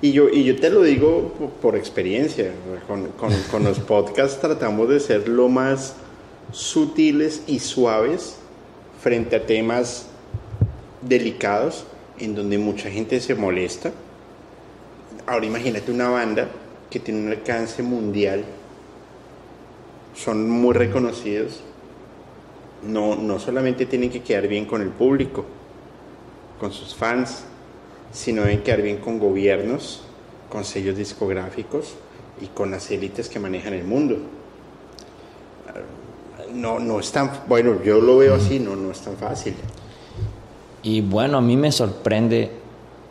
Y 0.03 0.13
yo, 0.13 0.29
y 0.29 0.43
yo 0.43 0.57
te 0.57 0.69
lo 0.69 0.83
digo 0.83 1.33
por, 1.63 1.77
experiencia, 1.77 2.53
con, 2.89 3.09
con, 3.51 3.65
los 3.65 3.79
podcasts 3.79 4.41
tratamos 4.41 4.89
de 4.89 4.99
ser 4.99 5.29
lo 5.29 5.49
más 5.49 5.95
sutiles 6.51 7.43
y 7.47 7.61
suaves 7.61 8.35
frente 9.01 9.37
a 9.37 9.47
temas 9.47 10.09
delicados 11.01 11.85
en 12.19 12.35
donde 12.35 12.59
mucha 12.59 12.91
gente 12.91 13.21
se 13.21 13.37
molesta. 13.37 13.93
Ahora 15.27 15.47
imagínate 15.47 15.93
una 15.93 16.09
banda 16.09 16.49
que 16.91 16.99
tiene 16.99 17.21
un 17.21 17.29
alcance 17.29 17.83
mundial, 17.85 18.45
son 20.15 20.51
muy 20.51 20.75
reconocidos, 20.75 21.63
no, 22.87 23.17
no 23.17 23.39
solamente 23.39 23.87
tienen 23.87 24.11
que 24.11 24.23
quedar 24.23 24.49
bien 24.49 24.65
con 24.65 24.83
el 24.83 24.89
público, 24.89 25.45
con 26.59 26.73
sus 26.73 26.95
fans, 26.95 27.45
sino 28.13 28.43
deben 28.43 28.63
quedar 28.63 28.83
bien 28.83 28.99
con 28.99 29.19
gobiernos, 29.19 30.03
con 30.51 30.65
sellos 30.65 30.97
discográficos 30.97 31.95
y 32.41 32.47
con 32.47 32.71
las 32.71 32.91
élites 32.91 33.29
que 33.29 33.39
manejan 33.39 33.75
el 33.75 33.85
mundo. 33.85 34.19
No, 36.55 36.79
no 36.79 37.01
es 37.01 37.11
tan, 37.11 37.31
bueno, 37.49 37.83
yo 37.83 38.01
lo 38.01 38.19
veo 38.19 38.35
así, 38.35 38.59
no, 38.59 38.77
no 38.77 38.91
es 38.91 39.01
tan 39.01 39.17
fácil. 39.17 39.55
Y 40.83 41.01
bueno, 41.01 41.39
a 41.39 41.41
mí 41.41 41.57
me 41.57 41.73
sorprende 41.73 42.51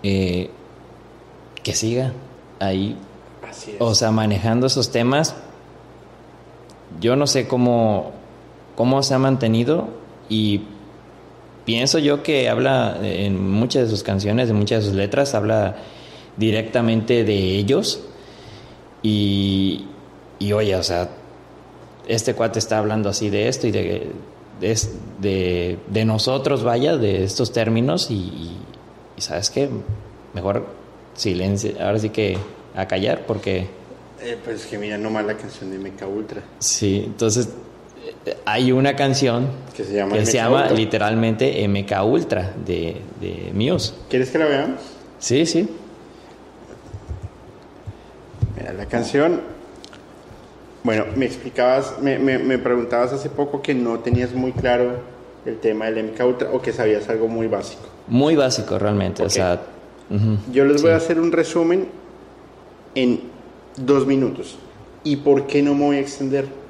eh, 0.03 0.49
que 1.63 1.73
siga 1.73 2.13
ahí. 2.59 2.97
O 3.79 3.95
sea, 3.95 4.11
manejando 4.11 4.67
esos 4.67 4.91
temas. 4.91 5.35
Yo 6.99 7.15
no 7.15 7.25
sé 7.27 7.47
cómo 7.47 8.11
cómo 8.75 9.03
se 9.03 9.13
ha 9.13 9.19
mantenido 9.19 9.89
y 10.29 10.61
pienso 11.65 11.99
yo 11.99 12.23
que 12.23 12.49
habla 12.49 12.97
en 13.01 13.49
muchas 13.49 13.83
de 13.83 13.89
sus 13.89 14.03
canciones, 14.03 14.49
en 14.49 14.55
muchas 14.55 14.83
de 14.83 14.89
sus 14.89 14.97
letras, 14.97 15.35
habla 15.35 15.75
directamente 16.37 17.23
de 17.23 17.57
ellos 17.57 18.01
y, 19.03 19.85
y 20.39 20.53
oye, 20.53 20.75
o 20.75 20.83
sea, 20.83 21.09
este 22.07 22.33
cuate 22.33 22.59
está 22.59 22.77
hablando 22.77 23.09
así 23.09 23.29
de 23.29 23.47
esto 23.47 23.67
y 23.67 23.71
de, 23.71 24.11
de, 24.59 25.77
de, 25.87 26.05
nosotros, 26.05 26.63
vaya, 26.63 26.97
de 26.97 27.23
estos 27.23 27.51
términos 27.51 28.11
y, 28.11 28.57
sabes 29.17 29.49
qué, 29.49 29.69
mejor 30.33 30.65
silencio, 31.15 31.73
ahora 31.79 31.99
sí 31.99 32.09
que 32.09 32.37
a 32.75 32.87
callar 32.87 33.25
porque... 33.25 33.67
Eh, 34.19 34.37
pues 34.43 34.65
que 34.65 34.77
mira 34.77 34.97
nomás 34.97 35.25
la 35.25 35.35
canción 35.35 35.71
de 35.71 35.79
Meca 35.79 36.05
Ultra. 36.05 36.43
Sí, 36.59 37.03
entonces 37.05 37.49
hay 38.45 38.71
una 38.71 38.95
canción 38.95 39.47
que 39.75 39.83
se 39.83 39.93
llama, 39.93 40.25
se 40.25 40.33
llama 40.33 40.69
literalmente 40.69 41.67
MK 41.67 42.03
Ultra 42.05 42.53
de, 42.65 42.97
de 43.19 43.51
Muse. 43.53 43.93
¿Quieres 44.09 44.29
que 44.29 44.37
la 44.37 44.45
veamos? 44.45 44.81
Sí, 45.19 45.45
sí. 45.45 45.67
Mira, 48.57 48.73
la 48.73 48.85
canción. 48.85 49.41
Bueno, 50.83 51.05
me 51.15 51.25
explicabas, 51.25 51.99
me, 52.01 52.17
me, 52.17 52.57
preguntabas 52.57 53.13
hace 53.13 53.29
poco 53.29 53.61
que 53.61 53.75
no 53.75 53.99
tenías 53.99 54.33
muy 54.33 54.51
claro 54.51 54.99
el 55.45 55.59
tema 55.59 55.85
del 55.85 56.05
MK 56.11 56.25
Ultra 56.25 56.49
o 56.51 56.61
que 56.61 56.73
sabías 56.73 57.07
algo 57.09 57.27
muy 57.27 57.47
básico. 57.47 57.83
Muy 58.07 58.35
básico, 58.35 58.79
realmente. 58.79 59.23
O 59.23 59.29
sea, 59.29 59.61
Yo 60.51 60.65
les 60.65 60.81
voy 60.81 60.91
a 60.91 60.95
hacer 60.95 61.19
un 61.19 61.31
resumen 61.31 61.87
en 62.95 63.21
dos 63.77 64.07
minutos. 64.07 64.57
¿Y 65.03 65.17
por 65.17 65.47
qué 65.47 65.61
no 65.61 65.73
me 65.75 65.85
voy 65.85 65.97
a 65.97 65.99
extender? 65.99 66.60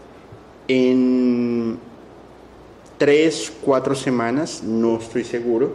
En 0.73 1.77
tres, 2.97 3.51
cuatro 3.61 3.93
semanas, 3.93 4.63
no 4.63 4.99
estoy 4.99 5.25
seguro, 5.25 5.73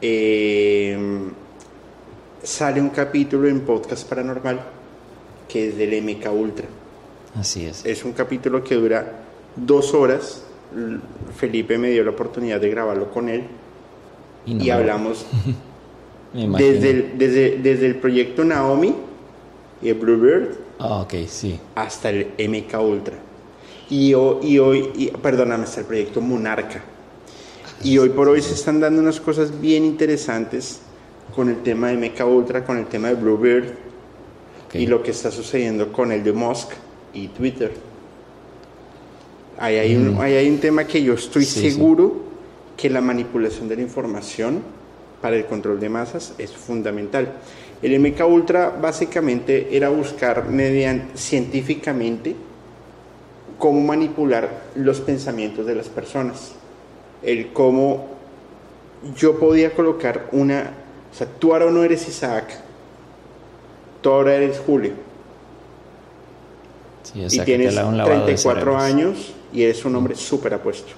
em, 0.00 1.30
sale 2.42 2.80
un 2.80 2.88
capítulo 2.88 3.48
en 3.48 3.60
Podcast 3.60 4.08
Paranormal 4.08 4.60
que 5.46 5.68
es 5.68 5.76
del 5.76 5.92
MK 6.02 6.32
Ultra. 6.32 6.66
Así 7.34 7.66
es. 7.66 7.84
Es 7.84 8.02
un 8.02 8.12
capítulo 8.14 8.64
que 8.64 8.76
dura 8.76 9.24
dos 9.56 9.92
horas. 9.92 10.42
Felipe 11.36 11.76
me 11.76 11.90
dio 11.90 12.02
la 12.02 12.12
oportunidad 12.12 12.62
de 12.62 12.70
grabarlo 12.70 13.10
con 13.10 13.28
él 13.28 13.44
y, 14.46 14.70
hablamos 14.70 15.26
desde, 16.32 16.90
el, 16.90 17.18
desde, 17.18 17.58
desde 17.58 17.84
el 17.84 17.96
proyecto 17.96 18.42
Naomi 18.42 18.94
y 19.82 19.90
el 19.90 19.96
Bluebird 19.96 20.56
ah, 20.78 21.06
sí. 21.26 21.60
hasta 21.74 22.08
el 22.08 22.28
MK 22.38 22.80
Ultra. 22.80 23.27
Y, 23.90 24.10
y 24.10 24.58
hoy, 24.58 25.12
perdóname, 25.22 25.64
está 25.64 25.80
el 25.80 25.86
proyecto 25.86 26.20
Monarca. 26.20 26.82
Y 27.82 27.96
hoy 27.98 28.10
por 28.10 28.28
hoy 28.28 28.42
se 28.42 28.54
están 28.54 28.80
dando 28.80 29.00
unas 29.00 29.20
cosas 29.20 29.60
bien 29.60 29.84
interesantes 29.84 30.80
con 31.34 31.48
el 31.48 31.62
tema 31.62 31.88
de 31.88 31.96
Mecha 31.96 32.26
Ultra, 32.26 32.64
con 32.64 32.76
el 32.76 32.86
tema 32.86 33.08
de 33.08 33.14
Bluebird 33.14 33.66
y 34.74 34.86
lo 34.86 35.02
que 35.02 35.12
está 35.12 35.30
sucediendo 35.30 35.92
con 35.92 36.12
el 36.12 36.24
de 36.24 36.32
Musk 36.32 36.70
y 37.14 37.28
Twitter. 37.28 37.72
Ahí 39.58 39.76
hay, 39.76 39.96
un, 39.96 40.16
mm. 40.16 40.20
hay 40.20 40.48
un 40.48 40.58
tema 40.58 40.84
que 40.84 41.02
yo 41.02 41.14
estoy 41.14 41.44
seguro 41.44 42.28
que 42.76 42.90
la 42.90 43.00
manipulación 43.00 43.68
de 43.68 43.76
la 43.76 43.82
información 43.82 44.62
para 45.20 45.36
el 45.36 45.46
control 45.46 45.80
de 45.80 45.88
masas 45.88 46.34
es 46.38 46.52
fundamental. 46.52 47.32
El 47.82 47.98
MK 47.98 48.26
Ultra 48.26 48.70
básicamente 48.70 49.76
era 49.76 49.88
buscar 49.88 50.48
mediante, 50.48 51.16
científicamente 51.16 52.34
cómo 53.58 53.80
manipular 53.80 54.48
los 54.74 55.00
pensamientos 55.00 55.66
de 55.66 55.74
las 55.74 55.88
personas. 55.88 56.52
El 57.22 57.52
cómo 57.52 58.06
yo 59.16 59.38
podía 59.38 59.72
colocar 59.74 60.28
una, 60.32 60.70
o 61.12 61.16
sea, 61.16 61.26
tú 61.26 61.52
ahora 61.52 61.70
no 61.70 61.82
eres 61.82 62.08
Isaac, 62.08 62.44
tú 64.00 64.10
ahora 64.10 64.34
eres 64.34 64.60
Julio. 64.64 64.92
y 67.14 67.40
tienes 67.40 67.74
34 67.74 68.78
años 68.78 69.34
y 69.52 69.62
eres 69.62 69.84
un 69.84 69.96
hombre 69.96 70.14
súper 70.14 70.54
apuesto. 70.54 70.92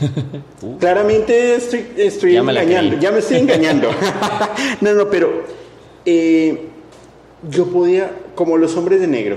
Claramente 0.80 1.56
estoy, 1.56 1.92
estoy 1.96 2.36
engañando, 2.36 2.98
ya 2.98 3.10
me 3.10 3.18
estoy 3.18 3.38
engañando. 3.38 3.90
no, 4.80 4.94
no, 4.94 5.10
pero 5.10 5.44
eh, 6.04 6.68
yo 7.50 7.66
podía, 7.66 8.10
como 8.34 8.56
los 8.56 8.76
hombres 8.76 9.00
de 9.00 9.06
negro, 9.06 9.36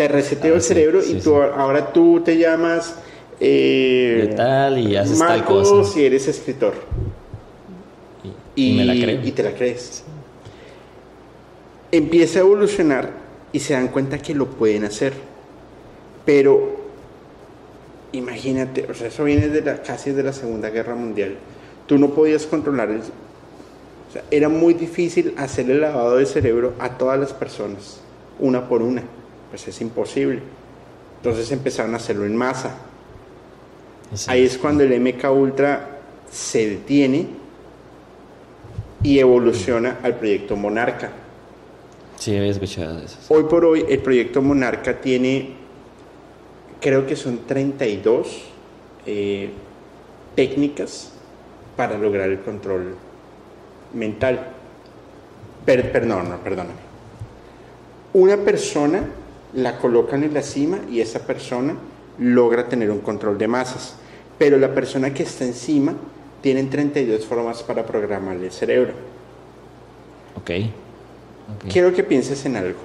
te 0.00 0.08
reseteo 0.08 0.54
el 0.54 0.62
cerebro 0.62 1.02
y 1.04 1.20
tú, 1.20 1.36
ahora 1.36 1.92
tú 1.92 2.22
te 2.24 2.38
llamas 2.38 2.94
eh, 3.38 4.32
tal 4.34 4.78
y 4.78 4.96
haces 4.96 5.18
tal 5.18 5.44
cosa. 5.44 5.84
si 5.84 6.06
eres 6.06 6.26
escritor. 6.26 6.72
Y, 8.56 8.78
me 8.78 8.86
la 8.86 8.94
creo. 8.94 9.20
y 9.22 9.30
te 9.30 9.42
la 9.42 9.52
crees. 9.52 10.02
Empieza 11.92 12.38
a 12.38 12.42
evolucionar 12.44 13.10
y 13.52 13.60
se 13.60 13.74
dan 13.74 13.88
cuenta 13.88 14.16
que 14.16 14.34
lo 14.34 14.46
pueden 14.46 14.84
hacer. 14.84 15.12
Pero 16.24 16.80
imagínate, 18.12 18.86
o 18.90 18.94
sea, 18.94 19.08
eso 19.08 19.24
viene 19.24 19.48
de 19.48 19.60
la, 19.60 19.82
casi 19.82 20.12
de 20.12 20.22
la 20.22 20.32
Segunda 20.32 20.70
Guerra 20.70 20.94
Mundial. 20.94 21.34
Tú 21.86 21.98
no 21.98 22.08
podías 22.14 22.46
controlar 22.46 22.88
O 22.88 24.12
sea, 24.14 24.24
era 24.30 24.48
muy 24.48 24.72
difícil 24.72 25.34
hacer 25.36 25.70
el 25.70 25.82
lavado 25.82 26.16
de 26.16 26.24
cerebro 26.24 26.72
a 26.78 26.96
todas 26.96 27.20
las 27.20 27.34
personas, 27.34 28.00
una 28.38 28.66
por 28.66 28.80
una. 28.80 29.02
Pues 29.50 29.66
es 29.68 29.80
imposible. 29.80 30.40
Entonces 31.18 31.50
empezaron 31.52 31.92
a 31.94 31.98
hacerlo 31.98 32.24
en 32.24 32.36
masa. 32.36 32.76
Ahí 34.26 34.44
es 34.44 34.56
cuando 34.56 34.82
el 34.82 35.00
MK 35.00 35.30
Ultra 35.30 36.00
se 36.30 36.68
detiene 36.68 37.26
y 39.02 39.18
evoluciona 39.18 39.98
al 40.02 40.16
proyecto 40.16 40.56
Monarca. 40.56 41.10
Sí, 42.16 42.36
había 42.36 42.50
escuchado 42.50 42.98
eso. 42.98 43.18
Hoy 43.28 43.44
por 43.44 43.64
hoy 43.64 43.84
el 43.88 44.00
proyecto 44.00 44.42
Monarca 44.42 45.00
tiene, 45.00 45.50
creo 46.80 47.06
que 47.06 47.16
son 47.16 47.46
32 47.46 48.42
eh, 49.06 49.50
técnicas 50.34 51.12
para 51.76 51.96
lograr 51.96 52.28
el 52.28 52.40
control 52.40 52.96
mental. 53.94 54.48
perdón, 55.64 56.28
no, 56.28 56.36
perdóname. 56.38 56.90
Una 58.12 58.36
persona 58.36 59.04
la 59.54 59.78
colocan 59.78 60.24
en 60.24 60.34
la 60.34 60.42
cima 60.42 60.78
y 60.90 61.00
esa 61.00 61.20
persona 61.20 61.76
logra 62.18 62.68
tener 62.68 62.90
un 62.90 63.00
control 63.00 63.38
de 63.38 63.48
masas. 63.48 63.94
Pero 64.38 64.58
la 64.58 64.74
persona 64.74 65.12
que 65.12 65.22
está 65.22 65.44
encima 65.44 65.94
tiene 66.40 66.64
32 66.64 67.26
formas 67.26 67.62
para 67.62 67.84
programar 67.84 68.36
el 68.36 68.50
cerebro. 68.50 68.92
Ok. 70.36 70.50
Quiero 71.70 71.92
que 71.92 72.04
pienses 72.04 72.44
en 72.46 72.56
algo. 72.56 72.78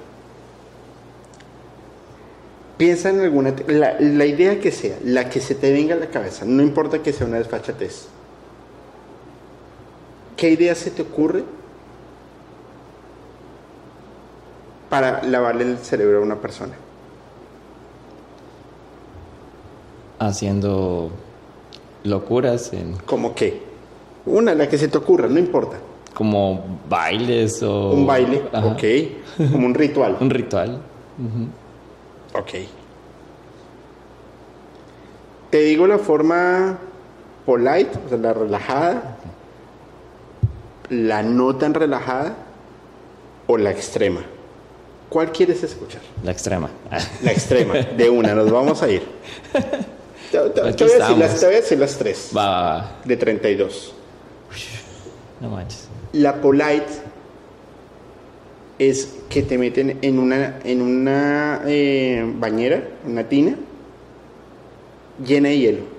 Piensa 2.76 3.10
en 3.10 3.20
alguna... 3.20 3.54
La, 3.68 3.98
la, 3.98 4.26
idea 4.26 4.60
que 4.60 4.70
sea, 4.70 4.98
la 5.04 5.30
que 5.30 5.40
se 5.40 5.54
te 5.54 5.72
venga 5.72 5.94
a 5.94 5.98
la 5.98 6.10
cabeza, 6.10 6.44
no 6.44 6.62
importa 6.62 7.02
que 7.02 7.12
sea 7.12 7.26
una 7.26 7.38
desfachatez. 7.38 8.08
¿Qué 10.36 10.50
idea 10.50 10.74
se 10.74 10.90
te 10.90 11.00
ocurre 11.00 11.44
para 14.88 15.22
lavarle 15.24 15.64
el 15.64 15.78
cerebro 15.78 16.18
a 16.18 16.22
una 16.22 16.36
persona? 16.36 16.74
Haciendo 20.18 21.10
locuras 22.04 22.72
en... 22.72 22.96
¿Cómo 23.04 23.34
qué? 23.34 23.62
Una, 24.24 24.54
la 24.54 24.68
que 24.68 24.78
se 24.78 24.88
te 24.88 24.98
ocurra, 24.98 25.28
no 25.28 25.38
importa. 25.38 25.76
Como 26.14 26.80
bailes 26.88 27.62
o... 27.62 27.90
Un 27.90 28.06
baile, 28.06 28.42
ok. 28.52 29.50
Como 29.52 29.66
un 29.66 29.74
ritual. 29.74 30.16
un 30.20 30.30
ritual. 30.30 30.80
Ok. 32.32 32.52
Te 35.50 35.60
digo 35.60 35.86
la 35.86 35.98
forma 35.98 36.78
polite, 37.44 37.98
o 38.04 38.08
sea, 38.08 38.18
la 38.18 38.32
relajada, 38.32 39.16
la 40.88 41.22
no 41.22 41.54
tan 41.56 41.74
relajada 41.74 42.34
o 43.46 43.56
la 43.56 43.70
extrema. 43.70 44.22
¿Cuál 45.08 45.32
quieres 45.32 45.62
escuchar? 45.62 46.02
La 46.24 46.32
extrema. 46.32 46.70
La 47.22 47.32
extrema, 47.32 47.74
de 47.74 48.10
una, 48.10 48.34
nos 48.34 48.50
vamos 48.50 48.82
a 48.82 48.88
ir. 48.88 49.02
Te, 50.30 50.38
voy, 50.38 50.48
a 50.48 51.50
decir 51.50 51.78
las, 51.78 51.96
tres. 51.96 52.30
Va, 52.36 52.46
va, 52.46 52.62
va. 52.62 53.00
De 53.04 53.16
32. 53.16 53.94
No 55.40 55.50
manches. 55.50 55.88
La 56.12 56.40
polite 56.40 56.86
es 58.78 59.14
que 59.28 59.42
te 59.42 59.58
meten 59.58 59.98
en 60.02 60.18
una, 60.18 60.58
en 60.64 60.82
una 60.82 61.62
eh, 61.66 62.24
bañera, 62.38 62.82
una 63.06 63.28
tina, 63.28 63.56
llena 65.24 65.48
de 65.48 65.58
hielo. 65.58 65.96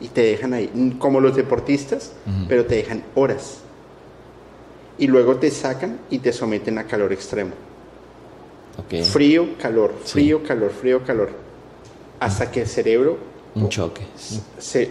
Y 0.00 0.08
te 0.08 0.22
dejan 0.22 0.52
ahí, 0.52 0.96
como 0.98 1.20
los 1.20 1.36
deportistas, 1.36 2.12
pero 2.48 2.66
te 2.66 2.76
dejan 2.76 3.04
horas. 3.14 3.60
Y 4.98 5.06
luego 5.06 5.36
te 5.36 5.50
sacan 5.50 5.98
y 6.10 6.18
te 6.18 6.32
someten 6.32 6.78
a 6.78 6.84
calor 6.84 7.12
extremo. 7.12 7.52
Frío, 9.04 9.56
calor, 9.58 9.94
frío, 10.04 10.42
calor, 10.42 10.70
frío, 10.70 11.04
calor. 11.04 11.30
Hasta 12.20 12.50
que 12.50 12.62
el 12.62 12.66
cerebro... 12.66 13.18
Un 13.54 13.68
choque. 13.68 14.02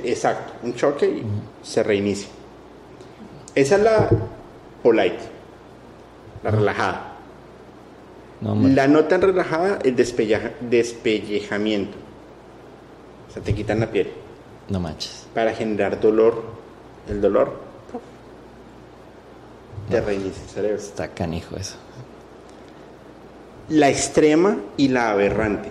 exacto, 0.05 0.53
un 0.63 0.73
choque 0.73 1.05
y 1.05 1.25
se 1.61 1.83
reinicia. 1.83 2.29
Esa 3.55 3.75
es 3.75 3.81
la 3.81 4.09
polite, 4.81 5.19
la 6.43 6.51
relajada. 6.51 7.17
la 8.41 8.87
no 8.87 9.03
tan 9.05 9.21
relajada, 9.21 9.79
el 9.83 9.97
despellejamiento. 9.97 11.97
O 13.29 13.33
sea, 13.33 13.43
te 13.43 13.53
quitan 13.53 13.81
la 13.81 13.91
piel. 13.91 14.11
No 14.69 14.79
manches. 14.79 15.27
Para 15.33 15.53
generar 15.53 15.99
dolor. 15.99 16.41
El 17.09 17.19
dolor 17.19 17.59
te 19.89 19.99
reinicia 19.99 20.41
el 20.41 20.49
cerebro. 20.49 20.77
Está 20.77 21.09
canijo 21.09 21.57
eso 21.57 21.75
la 23.73 23.89
extrema 23.89 24.57
y 24.77 24.89
la 24.89 25.09
aberrante, 25.09 25.69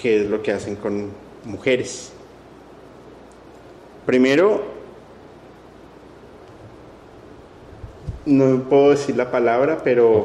que 0.00 0.20
es 0.20 0.28
lo 0.28 0.42
que 0.42 0.52
hacen 0.52 0.74
con 0.74 1.10
mujeres. 1.44 2.10
Primero, 4.04 4.64
no 8.26 8.64
puedo 8.64 8.90
decir 8.90 9.16
la 9.16 9.30
palabra, 9.30 9.80
pero 9.84 10.24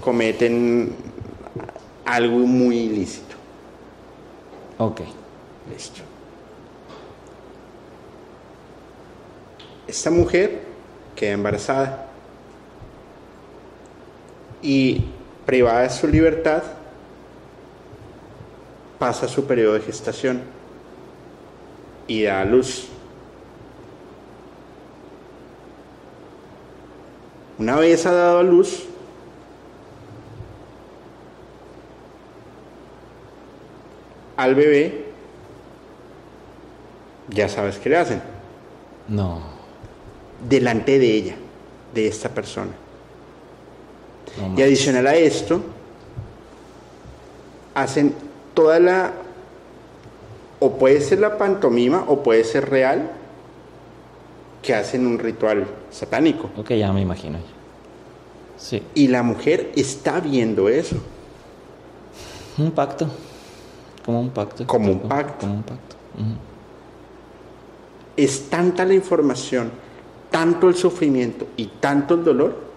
cometen 0.00 0.92
algo 2.04 2.38
muy 2.38 2.78
ilícito. 2.78 3.36
Ok. 4.78 5.02
Listo. 5.70 6.00
Esta 9.86 10.10
mujer 10.10 10.62
queda 11.14 11.32
embarazada 11.32 12.09
y 14.62 15.04
privada 15.46 15.82
de 15.82 15.90
su 15.90 16.06
libertad, 16.06 16.62
pasa 18.98 19.26
su 19.28 19.46
periodo 19.46 19.74
de 19.74 19.80
gestación 19.80 20.42
y 22.06 22.22
da 22.24 22.42
a 22.42 22.44
luz. 22.44 22.88
Una 27.58 27.76
vez 27.76 28.06
ha 28.06 28.12
dado 28.12 28.38
a 28.38 28.42
luz, 28.42 28.86
al 34.36 34.54
bebé, 34.54 35.06
ya 37.28 37.48
sabes 37.48 37.78
qué 37.78 37.90
le 37.90 37.96
hacen. 37.98 38.22
No. 39.08 39.42
Delante 40.48 40.98
de 40.98 41.14
ella, 41.14 41.36
de 41.94 42.06
esta 42.08 42.30
persona 42.30 42.72
y 44.56 44.62
adicional 44.62 45.06
a 45.06 45.14
esto, 45.14 45.60
hacen 47.74 48.14
toda 48.54 48.78
la, 48.78 49.12
o 50.58 50.76
puede 50.76 51.00
ser 51.00 51.20
la 51.20 51.38
pantomima 51.38 52.04
o 52.06 52.22
puede 52.22 52.44
ser 52.44 52.68
real, 52.68 53.10
que 54.62 54.74
hacen 54.74 55.06
un 55.06 55.18
ritual 55.18 55.66
satánico. 55.90 56.50
Ok, 56.56 56.72
ya 56.72 56.92
me 56.92 57.00
imagino. 57.00 57.38
Sí. 58.56 58.82
Y 58.94 59.08
la 59.08 59.22
mujer 59.22 59.72
está 59.74 60.20
viendo 60.20 60.68
eso. 60.68 60.96
Un 62.58 62.70
pacto. 62.72 63.08
Como 64.04 64.20
un 64.20 64.30
pacto. 64.30 64.66
Como 64.66 64.92
un 64.92 65.00
pacto. 65.00 65.46
Como 65.46 65.54
un 65.54 65.62
pacto. 65.62 65.96
Es 68.16 68.50
tanta 68.50 68.84
la 68.84 68.92
información, 68.92 69.70
tanto 70.30 70.68
el 70.68 70.74
sufrimiento 70.74 71.46
y 71.56 71.66
tanto 71.80 72.14
el 72.14 72.24
dolor 72.24 72.69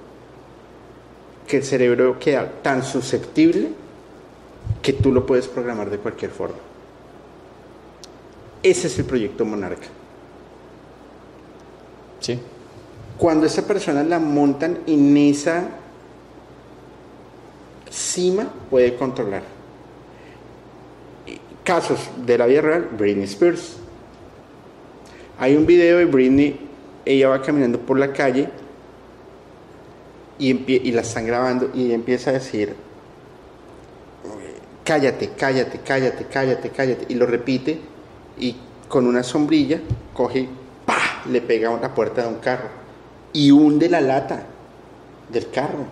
que 1.48 1.58
el 1.58 1.64
cerebro 1.64 2.20
queda 2.20 2.50
tan 2.62 2.84
susceptible 2.84 3.70
que 4.82 4.94
tú 4.94 5.12
lo 5.12 5.26
puedes 5.26 5.48
programar 5.48 5.90
de 5.90 5.98
cualquier 5.98 6.32
forma. 6.32 6.58
Ese 8.62 8.88
es 8.88 8.98
el 9.00 9.06
proyecto 9.06 9.46
Monarca. 9.46 9.88
Sí. 12.20 12.40
Cuando 13.18 13.46
esa 13.46 13.68
persona 13.68 14.04
la 14.04 14.20
montan 14.20 14.80
en 14.88 15.18
esa 15.18 15.70
cima, 17.90 18.48
puede 18.70 18.96
controlar. 18.96 19.44
Casos 21.64 22.10
de 22.26 22.38
la 22.38 22.46
vida 22.46 22.62
real, 22.62 22.90
Britney 22.98 23.26
Spears. 23.26 23.78
Hay 25.40 25.56
un 25.56 25.66
video 25.66 25.98
de 25.98 26.06
Britney, 26.06 26.60
ella 27.06 27.30
va 27.30 27.42
caminando 27.42 27.80
por 27.80 28.00
la 28.00 28.12
calle 28.14 28.50
y, 30.50 30.92
la 30.92 31.02
están 31.02 31.26
grabando 31.26 31.70
y 31.74 31.94
empieza 31.94 32.32
a 32.32 32.34
decir, 32.34 32.76
cállate, 34.84 35.32
cállate, 35.38 35.80
cállate, 35.86 36.26
cállate, 36.26 36.70
cállate, 36.70 37.06
y 37.08 37.16
lo 37.16 37.26
repite 37.26 37.80
y 38.38 38.56
con 38.90 39.08
una 39.08 39.24
sombrilla 39.24 39.80
coge, 40.14 40.50
¡pah! 40.86 41.24
le 41.30 41.42
pega 41.42 41.74
a 41.74 41.80
la 41.80 41.96
puerta 41.96 42.24
de 42.24 42.28
un 42.28 42.40
carro 42.40 42.68
y 43.32 43.52
hunde 43.52 43.90
la 43.90 44.02
lata 44.02 44.46
del 45.32 45.50
carro. 45.50 45.86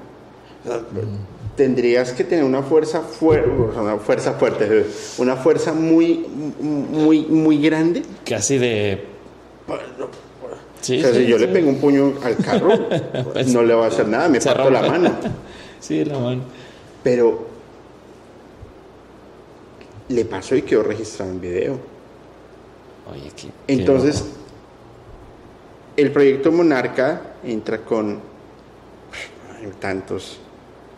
Tendrías 1.56 2.12
que 2.12 2.24
tener 2.24 2.44
una 2.44 2.62
fuerza 2.62 3.02
fuerte, 3.02 3.50
una 3.50 3.98
fuerza 3.98 4.34
fuerte, 4.34 4.86
una 5.18 5.38
fuerza 5.38 5.74
muy, 5.74 6.26
muy, 6.60 7.26
muy 7.26 7.62
grande. 7.62 8.04
Casi 8.26 8.58
de 8.58 9.06
o 10.82 10.84
sea, 10.84 11.14
si 11.14 11.28
yo 11.28 11.38
le 11.38 11.48
pego 11.48 11.70
un 11.70 11.78
puño 11.78 12.16
al 12.24 12.38
carro, 12.38 12.72
pues, 13.34 13.48
no 13.54 13.62
le 13.62 13.74
va 13.74 13.86
a 13.86 13.88
hacer 13.88 14.08
nada, 14.08 14.28
me 14.28 14.42
parto 14.42 14.70
la 14.70 14.82
mano. 14.82 15.12
sí, 15.80 16.04
la 16.04 16.18
mano. 16.18 16.42
Pero 17.04 17.48
le 20.10 20.26
pasó 20.26 20.56
y 20.56 20.64
quedó 20.64 20.84
registrado 20.84 21.32
en 21.32 21.42
video. 21.42 21.80
Oye, 23.12 23.32
¿qué, 23.36 23.48
Entonces, 23.68 24.26
el 25.98 26.12
proyecto 26.12 26.52
Monarca 26.52 27.22
entra 27.44 27.80
con 27.80 28.20
tantos. 29.80 30.40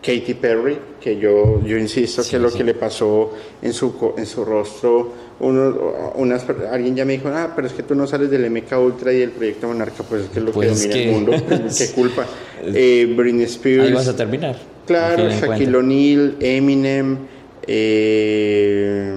Katy 0.02 0.34
Perry, 0.34 0.78
que 1.00 1.18
yo, 1.18 1.62
yo 1.64 1.78
insisto 1.78 2.24
que 2.30 2.38
lo 2.38 2.52
que 2.52 2.64
le 2.64 2.74
pasó 2.74 3.32
en 3.62 3.72
su, 3.72 4.14
en 4.18 4.26
su 4.26 4.44
rostro, 4.44 5.14
uno, 5.44 6.14
unas, 6.16 6.46
alguien 6.72 6.96
ya 6.96 7.06
me 7.06 7.14
dijo, 7.14 7.30
ah, 7.30 7.54
pero 7.56 7.68
es 7.68 7.74
que 7.74 7.84
tú 7.84 7.96
no 7.96 8.08
sales 8.08 8.30
del 8.30 8.50
MK 8.50 8.72
Ultra 8.80 9.14
y 9.14 9.22
el 9.22 9.32
proyecto 9.32 9.68
Monarca, 9.68 10.04
pues 10.04 10.24
es 10.24 10.30
que 10.30 10.40
es 10.40 10.46
lo 10.46 10.52
que 10.52 10.56
pues 10.56 10.82
domina 10.82 11.02
el 11.02 11.12
mundo, 11.12 11.32
qué 11.78 11.88
culpa. 11.94 12.26
Eh, 12.66 13.14
Britney 13.16 13.44
Spears. 13.44 13.88
Ahí 13.88 13.94
vas 13.94 14.08
a 14.08 14.16
terminar. 14.16 14.58
Claro, 14.86 15.30
Shaquille 15.30 15.76
O'Neal, 15.76 16.36
Eminem, 16.40 17.18
eh, 17.68 19.16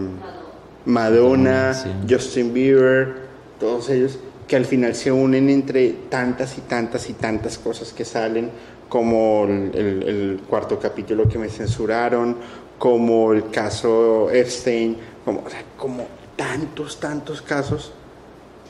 Madonna, 0.85 1.73
Justin 2.09 2.53
Bieber, 2.53 3.27
todos 3.59 3.91
ellos 3.91 4.19
que 4.47 4.57
al 4.57 4.65
final 4.65 4.95
se 4.95 5.11
unen 5.11 5.51
entre 5.51 5.91
tantas 6.09 6.57
y 6.59 6.61
tantas 6.63 7.11
y 7.11 7.15
tantas 7.15 7.59
cosas 7.59 7.93
que 7.93 8.05
salen, 8.05 8.51
como 8.89 9.45
el, 9.45 10.41
cuarto 10.49 10.79
capítulo 10.79 11.29
que 11.29 11.39
me 11.39 11.49
censuraron, 11.49 12.37
como 12.79 13.33
el 13.33 13.51
caso 13.51 14.31
Epstein, 14.31 14.97
como, 15.25 15.43
como 15.77 16.07
tantos, 16.37 17.01
tantos 17.01 17.43
casos, 17.43 17.93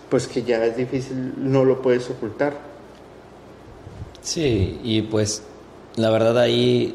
pues 0.09 0.27
que 0.27 0.43
ya 0.43 0.65
es 0.65 0.77
difícil, 0.77 1.35
no 1.37 1.65
lo 1.65 1.83
puedes 1.83 2.09
ocultar. 2.11 2.57
Sí, 4.23 4.81
y 4.83 5.03
pues 5.03 5.43
la 5.97 6.11
verdad 6.11 6.39
ahí 6.39 6.95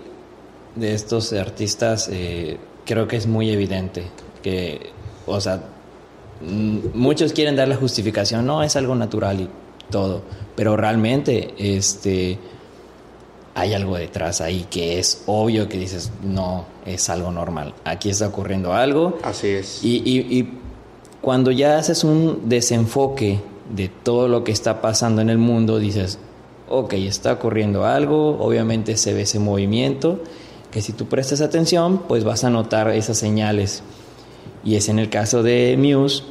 de 0.75 0.93
estos 0.93 1.33
artistas 1.33 2.09
eh, 2.11 2.57
creo 2.85 3.07
que 3.07 3.17
es 3.17 3.27
muy 3.27 3.49
evidente 3.51 4.03
que, 4.41 4.89
o 5.25 5.39
sea, 5.39 5.61
muchos 6.93 7.33
quieren 7.33 7.55
dar 7.55 7.67
la 7.67 7.75
justificación, 7.75 8.45
no, 8.45 8.63
es 8.63 8.75
algo 8.75 8.95
natural 8.95 9.41
y 9.41 9.49
todo, 9.89 10.23
pero 10.55 10.75
realmente, 10.75 11.53
este, 11.57 12.39
hay 13.53 13.73
algo 13.73 13.97
detrás 13.97 14.41
ahí 14.41 14.65
que 14.69 14.97
es 14.97 15.23
obvio 15.25 15.67
que 15.67 15.77
dices, 15.77 16.11
no, 16.23 16.65
es 16.85 17.09
algo 17.09 17.31
normal, 17.31 17.73
aquí 17.83 18.09
está 18.09 18.27
ocurriendo 18.27 18.73
algo. 18.73 19.19
Así 19.23 19.47
es. 19.47 19.83
Y, 19.83 20.01
y, 20.05 20.59
cuando 21.21 21.51
ya 21.51 21.77
haces 21.77 22.03
un 22.03 22.49
desenfoque 22.49 23.39
de 23.73 23.89
todo 23.89 24.27
lo 24.27 24.43
que 24.43 24.51
está 24.51 24.81
pasando 24.81 25.21
en 25.21 25.29
el 25.29 25.37
mundo, 25.37 25.77
dices, 25.77 26.17
ok, 26.67 26.93
está 26.93 27.33
ocurriendo 27.33 27.85
algo, 27.85 28.37
obviamente 28.39 28.97
se 28.97 29.13
ve 29.13 29.21
ese 29.21 29.39
movimiento, 29.39 30.19
que 30.71 30.81
si 30.81 30.93
tú 30.93 31.05
prestas 31.05 31.41
atención, 31.41 32.03
pues 32.07 32.23
vas 32.23 32.43
a 32.43 32.49
notar 32.49 32.89
esas 32.89 33.17
señales. 33.17 33.83
Y 34.63 34.75
es 34.75 34.89
en 34.89 34.99
el 34.99 35.09
caso 35.09 35.43
de 35.43 35.77
Muse, 35.77 36.23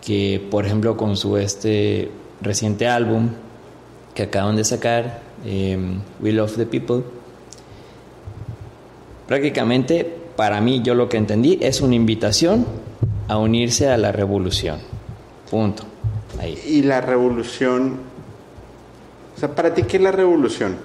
que 0.00 0.46
por 0.50 0.64
ejemplo 0.64 0.96
con 0.96 1.16
su 1.16 1.36
este 1.36 2.10
reciente 2.40 2.88
álbum 2.88 3.30
que 4.14 4.24
acaban 4.24 4.56
de 4.56 4.64
sacar, 4.64 5.22
eh, 5.44 5.78
We 6.20 6.32
Love 6.32 6.56
the 6.56 6.66
People, 6.66 7.04
prácticamente 9.26 10.04
para 10.36 10.60
mí 10.60 10.82
yo 10.82 10.94
lo 10.94 11.08
que 11.08 11.18
entendí 11.18 11.58
es 11.60 11.80
una 11.80 11.94
invitación 11.94 12.66
a 13.28 13.38
unirse 13.38 13.88
a 13.88 13.96
la 13.96 14.12
revolución. 14.12 14.80
Punto. 15.50 15.84
Ahí. 16.40 16.58
Y 16.66 16.82
la 16.82 17.00
revolución, 17.00 17.98
o 19.36 19.38
sea, 19.38 19.54
para 19.54 19.74
ti 19.74 19.82
qué 19.82 19.98
es 19.98 20.02
la 20.02 20.12
revolución? 20.12 20.76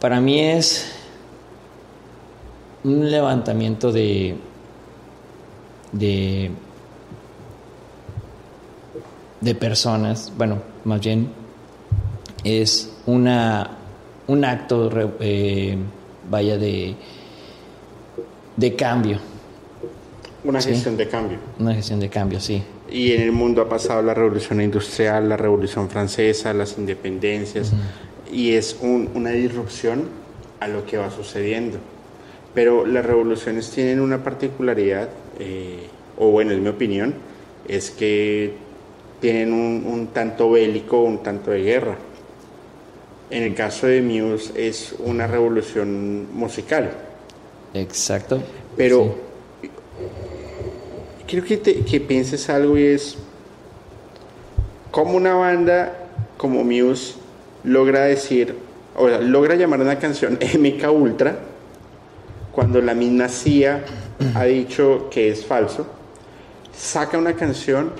Para 0.00 0.20
mí 0.20 0.40
es 0.40 0.92
un 2.84 3.10
levantamiento 3.10 3.90
de 3.90 4.36
de 5.92 6.50
de 9.40 9.54
personas, 9.54 10.32
bueno, 10.36 10.58
más 10.84 11.00
bien 11.00 11.28
es 12.44 12.90
una, 13.06 13.70
un 14.26 14.44
acto, 14.44 14.90
eh, 15.20 15.76
vaya, 16.30 16.56
de, 16.56 16.94
de 18.56 18.76
cambio. 18.76 19.18
Una 20.44 20.60
gestión 20.60 20.96
de 20.98 21.08
cambio. 21.08 21.38
Una 21.58 21.74
gestión 21.74 22.00
de 22.00 22.10
cambio, 22.10 22.38
sí. 22.38 22.62
Y 22.90 23.12
en 23.12 23.22
el 23.22 23.32
mundo 23.32 23.62
ha 23.62 23.68
pasado 23.68 24.02
la 24.02 24.12
revolución 24.12 24.60
industrial, 24.60 25.28
la 25.28 25.38
revolución 25.38 25.88
francesa, 25.88 26.52
las 26.52 26.76
independencias, 26.76 27.72
y 28.30 28.52
es 28.52 28.76
una 28.82 29.30
disrupción 29.30 30.04
a 30.60 30.68
lo 30.68 30.84
que 30.84 30.98
va 30.98 31.10
sucediendo. 31.10 31.78
Pero 32.54 32.86
las 32.86 33.04
revoluciones 33.04 33.70
tienen 33.70 34.00
una 34.00 34.22
particularidad, 34.22 35.08
eh, 35.38 35.88
o 36.18 36.28
bueno, 36.28 36.52
es 36.52 36.58
mi 36.58 36.68
opinión, 36.68 37.14
es 37.66 37.90
que 37.90 38.52
tienen 39.20 39.52
un, 39.52 40.08
tanto 40.08 40.50
bélico, 40.50 41.00
un 41.00 41.22
tanto 41.22 41.52
de 41.52 41.62
guerra. 41.62 41.96
En 43.30 43.42
el 43.42 43.54
caso 43.54 43.86
de 43.86 44.02
Muse 44.02 44.52
es 44.54 44.94
una 44.98 45.26
revolución 45.26 46.28
musical. 46.34 46.90
Exacto. 47.72 48.42
Pero 48.76 49.16
quiero 51.26 51.44
que, 51.44 51.60
que 51.60 52.00
pienses 52.00 52.48
algo 52.48 52.76
y 52.78 52.86
es 52.86 53.16
cómo 54.90 55.14
una 55.14 55.34
banda 55.34 55.92
como 56.36 56.64
Muse 56.64 57.14
logra 57.64 58.04
decir, 58.04 58.56
o 58.96 59.08
sea, 59.08 59.20
logra 59.20 59.54
llamar 59.56 59.80
una 59.80 59.98
canción 59.98 60.38
MK 60.58 60.90
Ultra 60.92 61.38
cuando 62.52 62.80
la 62.80 62.94
misma 62.94 63.28
CIA 63.28 63.84
ha 64.34 64.44
dicho 64.44 65.08
que 65.10 65.28
es 65.30 65.44
falso, 65.44 65.86
saca 66.76 67.18
una 67.18 67.34
canción 67.34 67.90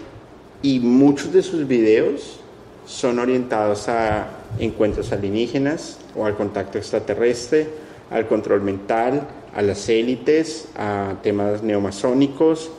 y 0.62 0.78
muchos 0.78 1.32
de 1.32 1.42
sus 1.42 1.66
videos 1.66 2.38
son 2.86 3.18
orientados 3.18 3.88
a 3.88 4.28
encuentros 4.58 5.10
alienígenas 5.12 5.98
o 6.14 6.26
al 6.26 6.36
contacto 6.36 6.78
extraterrestre, 6.78 7.68
al 8.10 8.28
control 8.28 8.60
mental, 8.60 9.26
a 9.54 9.62
las 9.62 9.88
élites, 9.88 10.68
a 10.76 11.14
temas 11.22 11.62
neomasónicos 11.62 12.70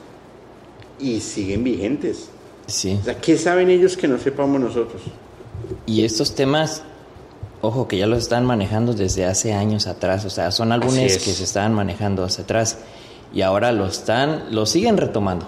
y 0.99 1.19
siguen 1.19 1.63
vigentes. 1.63 2.29
Sí. 2.67 2.97
O 3.01 3.03
sea, 3.05 3.19
¿qué 3.19 3.37
saben 3.37 3.69
ellos 3.69 3.95
que 3.97 4.07
no 4.07 4.17
sepamos 4.17 4.59
nosotros? 4.59 5.01
Y 5.85 6.03
estos 6.03 6.35
temas, 6.35 6.83
ojo, 7.61 7.87
que 7.87 7.97
ya 7.97 8.07
los 8.07 8.19
están 8.19 8.45
manejando 8.45 8.93
desde 8.93 9.25
hace 9.25 9.53
años 9.53 9.87
atrás, 9.87 10.25
o 10.25 10.29
sea, 10.29 10.51
son 10.51 10.71
álbumes 10.71 11.17
que 11.17 11.31
se 11.31 11.43
estaban 11.43 11.73
manejando 11.73 12.23
hacia 12.23 12.43
atrás 12.43 12.79
y 13.33 13.41
ahora 13.41 13.71
lo 13.71 13.85
están, 13.85 14.53
lo 14.53 14.65
siguen 14.65 14.97
retomando 14.97 15.47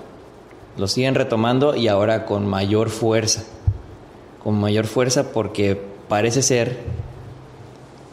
lo 0.77 0.87
siguen 0.87 1.15
retomando 1.15 1.75
y 1.75 1.87
ahora 1.87 2.25
con 2.25 2.45
mayor 2.45 2.89
fuerza. 2.89 3.43
Con 4.43 4.59
mayor 4.59 4.85
fuerza 4.85 5.31
porque 5.31 5.79
parece 6.07 6.41
ser 6.41 6.77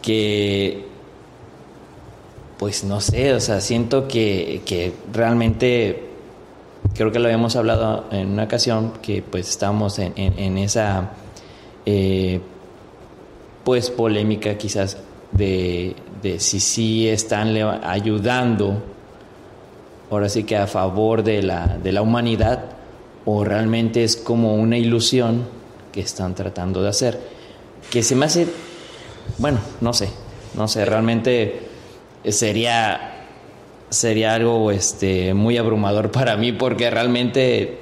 que, 0.03 0.87
pues 2.59 2.85
no 2.85 3.01
sé, 3.01 3.35
o 3.35 3.41
sea, 3.41 3.61
siento 3.61 4.09
que, 4.09 4.62
que 4.64 4.93
realmente, 5.12 6.09
creo 6.93 7.11
que 7.11 7.18
lo 7.18 7.26
habíamos 7.26 7.57
hablado 7.57 8.05
en 8.11 8.32
una 8.32 8.45
ocasión, 8.45 8.93
que 9.03 9.22
pues 9.22 9.49
estamos 9.49 9.99
en, 9.99 10.12
en, 10.16 10.59
esa, 10.59 11.11
eh, 11.87 12.41
pues 13.64 13.91
polémica 13.91 14.59
quizás 14.59 14.99
de, 15.32 15.97
de 16.22 16.39
si 16.39 16.61
sí 16.61 17.09
están 17.09 17.57
ayudando 17.82 18.82
ahora 20.11 20.28
sí 20.28 20.45
que 20.45 20.57
a 20.57 20.66
favor 20.66 21.22
de 21.22 21.43
la, 21.43 21.78
de 21.82 21.93
la 21.93 22.03
humanidad 22.03 22.64
o 23.24 23.45
realmente 23.45 24.05
es 24.05 24.16
como 24.16 24.55
una 24.55 24.76
ilusión 24.78 25.47
que 25.93 26.01
están 26.01 26.35
tratando 26.35 26.82
de 26.82 26.89
hacer. 26.89 27.20
Que 27.91 28.03
se 28.03 28.14
me 28.16 28.26
hace, 28.26 28.47
bueno, 29.39 29.59
no 29.80 29.93
sé, 29.93 30.09
no 30.57 30.68
sé, 30.68 30.85
realmente 30.85 31.68
sería, 32.28 33.14
sería 33.91 34.35
algo 34.35 34.70
este, 34.70 35.35
muy 35.35 35.57
abrumador 35.57 36.11
para 36.11 36.37
mí 36.37 36.53
porque 36.53 36.91
realmente 36.91 37.78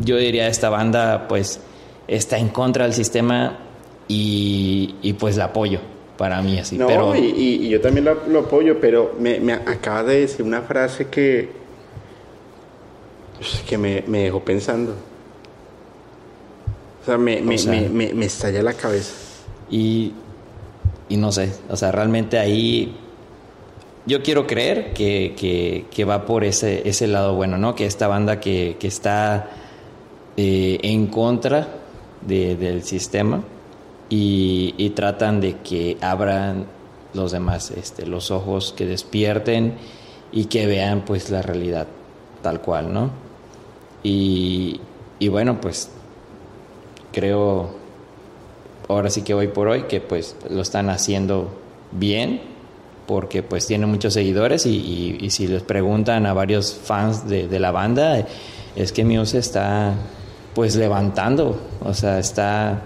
yo 0.00 0.16
diría 0.16 0.48
esta 0.48 0.70
banda 0.70 1.26
pues 1.28 1.60
está 2.08 2.38
en 2.38 2.48
contra 2.48 2.84
del 2.84 2.94
sistema 2.94 3.58
y, 4.08 4.96
y 5.02 5.12
pues 5.14 5.36
la 5.36 5.46
apoyo 5.46 5.80
para 6.16 6.42
mí 6.42 6.58
así. 6.58 6.78
No, 6.78 6.86
pero... 6.86 7.16
y, 7.16 7.68
yo 7.68 7.80
también 7.80 8.04
lo, 8.04 8.38
apoyo, 8.38 8.78
pero 8.80 9.14
me, 9.18 9.40
me, 9.40 9.54
acaba 9.54 10.04
de 10.04 10.20
decir 10.20 10.44
una 10.44 10.62
frase 10.62 11.08
que, 11.08 11.50
que 13.68 13.78
me, 13.78 14.04
me 14.06 14.24
dejó 14.24 14.40
pensando. 14.40 14.94
O 17.02 17.04
sea, 17.04 17.18
me, 17.18 17.40
me, 17.40 17.56
me, 17.88 18.14
me, 18.14 18.24
estalla 18.24 18.62
la 18.62 18.74
cabeza. 18.74 19.12
Y, 19.68 20.12
y 21.08 21.16
no 21.16 21.32
sé, 21.32 21.52
o 21.68 21.76
sea, 21.76 21.90
realmente 21.90 22.38
ahí 22.38 22.94
yo 24.06 24.22
quiero 24.22 24.46
creer 24.46 24.92
que, 24.92 25.86
que, 25.90 26.04
va 26.04 26.26
por 26.26 26.44
ese, 26.44 26.88
ese 26.88 27.06
lado 27.06 27.34
bueno, 27.34 27.58
¿no? 27.58 27.74
Que 27.74 27.86
esta 27.86 28.08
banda 28.08 28.40
que, 28.40 28.76
que 28.78 28.88
está 28.88 29.50
eh, 30.36 30.78
en 30.82 31.06
contra 31.06 31.68
del 32.22 32.82
sistema 32.82 33.42
y, 34.08 34.90
tratan 34.90 35.40
de 35.40 35.58
que 35.58 35.96
abran 36.00 36.66
los 37.14 37.32
demás 37.32 37.70
este, 37.70 38.06
los 38.06 38.30
ojos, 38.30 38.74
que 38.76 38.86
despierten 38.86 39.74
y 40.32 40.46
que 40.46 40.66
vean 40.66 41.04
pues 41.04 41.30
la 41.30 41.42
realidad 41.42 41.86
tal 42.42 42.60
cual, 42.60 42.92
¿no? 42.92 43.10
Y, 44.02 44.80
y 45.18 45.28
bueno, 45.28 45.60
pues 45.60 45.90
creo, 47.12 47.70
ahora 48.88 49.10
sí 49.10 49.22
que 49.22 49.34
hoy 49.34 49.48
por 49.48 49.68
hoy, 49.68 49.84
que 49.84 50.00
pues 50.00 50.36
lo 50.50 50.60
están 50.60 50.90
haciendo 50.90 51.50
bien, 51.92 52.51
porque 53.06 53.42
pues 53.42 53.66
tiene 53.66 53.86
muchos 53.86 54.14
seguidores 54.14 54.66
y, 54.66 55.28
si 55.30 55.46
les 55.46 55.62
preguntan 55.62 56.26
a 56.26 56.32
varios 56.32 56.72
fans 56.72 57.28
de, 57.28 57.58
la 57.58 57.70
banda, 57.70 58.26
es 58.76 58.92
que 58.92 59.04
Muse 59.04 59.38
está 59.38 59.94
pues 60.54 60.76
levantando, 60.76 61.58
o 61.82 61.94
sea, 61.94 62.18
está, 62.18 62.82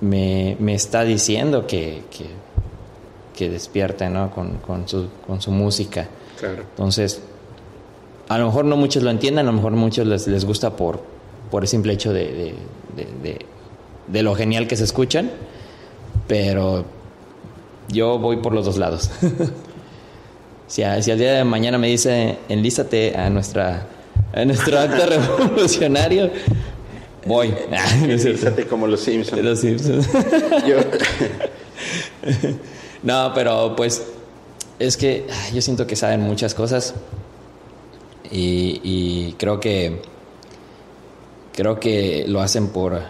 me, 0.00 0.56
está 0.72 1.04
diciendo 1.04 1.66
que, 1.66 2.02
que, 3.36 3.50
despierte, 3.50 4.08
¿no? 4.08 4.32
Con, 4.32 4.58
con, 4.58 4.88
su, 4.88 5.08
con 5.24 5.40
su 5.40 5.52
música. 5.52 6.08
Claro. 6.40 6.62
Entonces, 6.62 7.22
a 8.28 8.36
lo 8.38 8.46
mejor 8.46 8.64
no 8.64 8.76
muchos 8.76 9.02
lo 9.02 9.10
entiendan, 9.10 9.46
a 9.46 9.50
lo 9.50 9.56
mejor 9.56 9.72
muchos 9.72 10.06
les, 10.06 10.26
les 10.26 10.44
gusta 10.44 10.76
por, 10.76 11.00
por 11.50 11.62
el 11.62 11.68
simple 11.68 11.92
hecho 11.92 12.12
de, 12.12 12.54
de, 12.96 14.22
lo 14.22 14.34
genial 14.34 14.66
que 14.66 14.76
se 14.76 14.84
escuchan, 14.84 15.30
pero 16.26 16.84
yo 17.88 18.18
voy 18.18 18.36
por 18.36 18.52
los 18.54 18.64
dos 18.64 18.78
lados. 18.78 19.10
si, 20.66 20.82
al 20.82 21.02
día 21.02 21.32
de 21.34 21.44
mañana 21.44 21.78
me 21.78 21.88
dice, 21.88 22.38
enlízate 22.48 23.16
a, 23.16 23.30
nuestra, 23.30 23.86
a 24.32 24.44
nuestro 24.44 24.78
acto 24.80 25.06
revolucionario, 25.06 26.30
voy. 27.26 27.54
enlízate 28.02 28.66
como 28.66 28.86
los 28.86 29.00
Simpsons. 29.00 29.42
Los 29.42 29.60
Simpsons. 29.60 30.08
no, 33.02 33.32
pero 33.34 33.74
pues 33.76 34.06
es 34.78 34.96
que 34.96 35.26
yo 35.52 35.60
siento 35.62 35.86
que 35.86 35.96
saben 35.96 36.20
muchas 36.20 36.54
cosas 36.54 36.94
y, 38.30 38.80
y 38.84 39.34
creo 39.38 39.58
que 39.58 40.00
creo 41.58 41.80
que 41.80 42.24
lo 42.28 42.40
hacen 42.40 42.68
por 42.68 43.02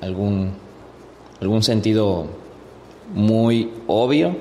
algún, 0.00 0.54
algún 1.42 1.62
sentido 1.62 2.26
muy 3.12 3.70
obvio, 3.86 4.36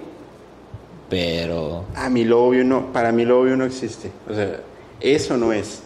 pero... 1.09 1.85
A 1.95 2.09
mí 2.09 2.23
lo 2.23 2.43
obvio 2.45 2.63
no, 2.63 2.91
para 2.93 3.11
mí 3.11 3.25
lo 3.25 3.41
obvio 3.41 3.55
no 3.57 3.65
existe. 3.65 4.11
O 4.29 4.33
sea, 4.33 4.61
eso 4.99 5.37
no 5.37 5.53
es. 5.53 5.83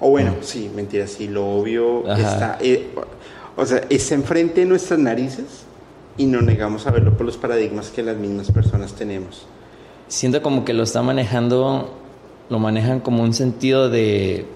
O 0.00 0.10
bueno, 0.10 0.34
sí, 0.40 0.70
mentira, 0.74 1.06
sí, 1.06 1.28
lo 1.28 1.46
obvio 1.46 2.06
está... 2.12 2.58
Eh, 2.60 2.90
o 3.56 3.66
sea, 3.66 3.82
está 3.90 4.14
enfrente 4.14 4.60
de 4.60 4.66
nuestras 4.66 4.98
narices 4.98 5.64
y 6.16 6.26
no 6.26 6.40
negamos 6.40 6.86
a 6.86 6.90
verlo 6.90 7.16
por 7.16 7.26
los 7.26 7.36
paradigmas 7.36 7.90
que 7.90 8.02
las 8.02 8.16
mismas 8.16 8.50
personas 8.50 8.94
tenemos. 8.94 9.46
Siento 10.08 10.42
como 10.42 10.64
que 10.64 10.72
lo 10.72 10.82
está 10.82 11.02
manejando, 11.02 11.90
lo 12.48 12.58
manejan 12.58 13.00
como 13.00 13.22
un 13.22 13.34
sentido 13.34 13.88
de 13.90 14.46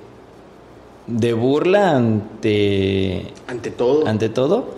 de 1.07 1.33
burla 1.35 1.97
ante 1.97 3.33
ante 3.47 3.71
todo 3.71 4.07
ante 4.09 4.29
todo 4.29 4.75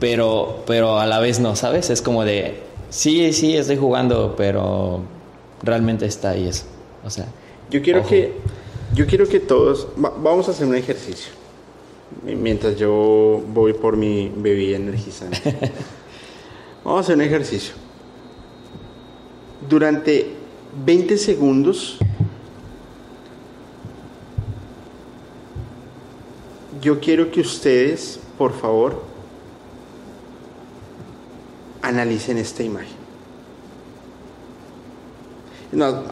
pero 0.00 0.64
pero 0.66 0.98
a 0.98 1.06
la 1.06 1.20
vez 1.20 1.38
no 1.38 1.54
sabes 1.54 1.90
es 1.90 2.02
como 2.02 2.24
de 2.24 2.60
sí 2.88 3.32
sí 3.32 3.56
estoy 3.56 3.76
jugando 3.76 4.34
pero 4.36 5.02
realmente 5.62 6.06
está 6.06 6.30
ahí 6.30 6.48
eso. 6.48 6.64
O 7.04 7.10
sea 7.10 7.26
yo 7.70 7.82
quiero 7.82 8.04
que 8.04 8.32
yo 8.94 9.06
quiero 9.06 9.28
que 9.28 9.38
todos 9.38 9.86
vamos 9.96 10.48
a 10.48 10.50
hacer 10.50 10.66
un 10.66 10.74
ejercicio. 10.74 11.32
Mientras 12.24 12.76
yo 12.76 13.40
voy 13.54 13.72
por 13.72 13.96
mi 13.96 14.32
bebida 14.34 14.76
energizante. 14.76 15.38
Vamos 16.84 16.98
a 16.98 17.02
hacer 17.02 17.14
un 17.14 17.22
ejercicio. 17.22 17.74
Durante 19.68 20.34
20 20.84 21.16
segundos 21.18 21.98
yo 26.80 26.98
quiero 26.98 27.30
que 27.30 27.42
ustedes, 27.42 28.18
por 28.38 28.58
favor, 28.58 29.02
analicen 31.82 32.38
esta 32.38 32.62
imagen. 32.62 33.00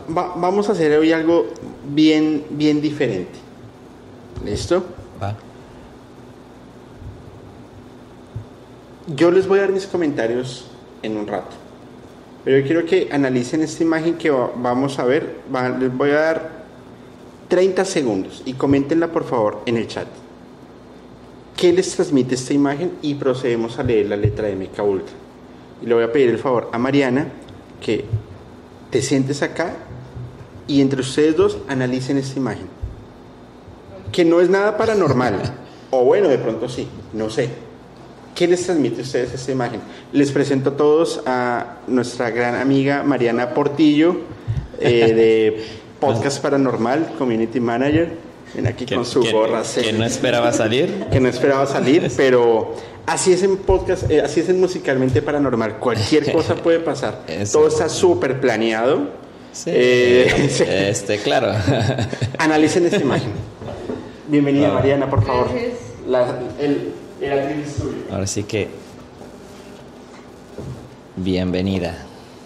vamos 0.08 0.68
a 0.68 0.72
hacer 0.72 0.96
hoy 0.98 1.12
algo 1.12 1.46
bien, 1.88 2.44
bien 2.50 2.80
diferente. 2.80 3.38
¿Listo? 4.44 4.84
Va. 5.20 5.36
Yo 9.16 9.30
les 9.30 9.48
voy 9.48 9.58
a 9.58 9.62
dar 9.62 9.72
mis 9.72 9.86
comentarios 9.86 10.66
en 11.02 11.16
un 11.16 11.26
rato. 11.26 11.56
Pero 12.44 12.58
yo 12.58 12.66
quiero 12.66 12.86
que 12.86 13.08
analicen 13.10 13.62
esta 13.62 13.82
imagen 13.82 14.16
que 14.16 14.30
vamos 14.30 14.98
a 14.98 15.04
ver. 15.04 15.40
les 15.78 15.96
voy 15.96 16.10
a 16.10 16.20
dar 16.20 16.58
30 17.48 17.84
segundos 17.84 18.42
y 18.44 18.52
coméntenla 18.52 19.10
por 19.10 19.24
favor 19.24 19.62
en 19.66 19.76
el 19.76 19.88
chat. 19.88 20.06
¿Qué 21.56 21.72
les 21.72 21.94
transmite 21.94 22.36
esta 22.36 22.54
imagen? 22.54 22.92
Y 23.02 23.14
procedemos 23.14 23.78
a 23.78 23.82
leer 23.82 24.06
la 24.06 24.16
letra 24.16 24.46
de 24.46 24.54
Meca 24.54 24.82
Ultra. 24.82 25.27
Y 25.82 25.86
le 25.86 25.94
voy 25.94 26.04
a 26.04 26.12
pedir 26.12 26.30
el 26.30 26.38
favor 26.38 26.70
a 26.72 26.78
Mariana 26.78 27.28
que 27.80 28.04
te 28.90 29.02
sientes 29.02 29.42
acá 29.42 29.74
y 30.66 30.80
entre 30.80 31.00
ustedes 31.00 31.36
dos 31.36 31.58
analicen 31.68 32.18
esta 32.18 32.38
imagen. 32.38 32.66
Que 34.12 34.24
no 34.24 34.40
es 34.40 34.50
nada 34.50 34.76
paranormal. 34.76 35.40
o 35.90 36.04
bueno, 36.04 36.28
de 36.28 36.38
pronto 36.38 36.68
sí, 36.68 36.88
no 37.12 37.30
sé. 37.30 37.48
¿Qué 38.34 38.46
les 38.46 38.64
transmite 38.64 39.00
a 39.00 39.04
ustedes 39.04 39.34
esta 39.34 39.50
imagen? 39.50 39.80
Les 40.12 40.30
presento 40.30 40.70
a 40.70 40.76
todos 40.76 41.22
a 41.26 41.78
nuestra 41.86 42.30
gran 42.30 42.54
amiga 42.54 43.02
Mariana 43.02 43.52
Portillo 43.52 44.16
eh, 44.80 45.12
de 45.12 45.66
Podcast 46.00 46.40
Paranormal, 46.40 47.14
Community 47.18 47.58
Manager 47.58 48.28
aquí 48.66 48.86
con 48.86 49.04
su 49.04 49.22
gorra. 49.30 49.62
Que 49.80 49.92
no 49.92 50.04
esperaba 50.04 50.52
salir. 50.52 51.06
Que 51.10 51.20
no 51.20 51.28
esperaba 51.28 51.66
salir, 51.66 52.10
pero 52.16 52.74
así 53.08 53.32
es 53.32 53.42
en 53.42 53.56
podcast, 53.56 54.10
eh, 54.10 54.20
así 54.20 54.40
es 54.40 54.48
en 54.48 54.60
musicalmente 54.60 55.22
paranormal. 55.22 55.78
Cualquier 55.78 56.30
cosa 56.32 56.54
puede 56.54 56.80
pasar. 56.80 57.22
Todo 57.50 57.68
está 57.68 57.88
súper 57.88 58.40
planeado. 58.40 59.08
Sí, 59.52 59.70
eh, 59.72 60.88
Este, 60.90 61.18
claro. 61.18 61.52
Analicen 62.38 62.84
esta 62.86 62.98
imagen. 62.98 63.32
Bienvenida, 64.28 64.70
Mariana, 64.70 65.08
por 65.08 65.24
favor. 65.24 65.48
La, 66.06 66.38
el, 66.60 66.92
Ahora 68.12 68.26
sí 68.26 68.44
que. 68.44 68.68
Bienvenida. 71.16 72.04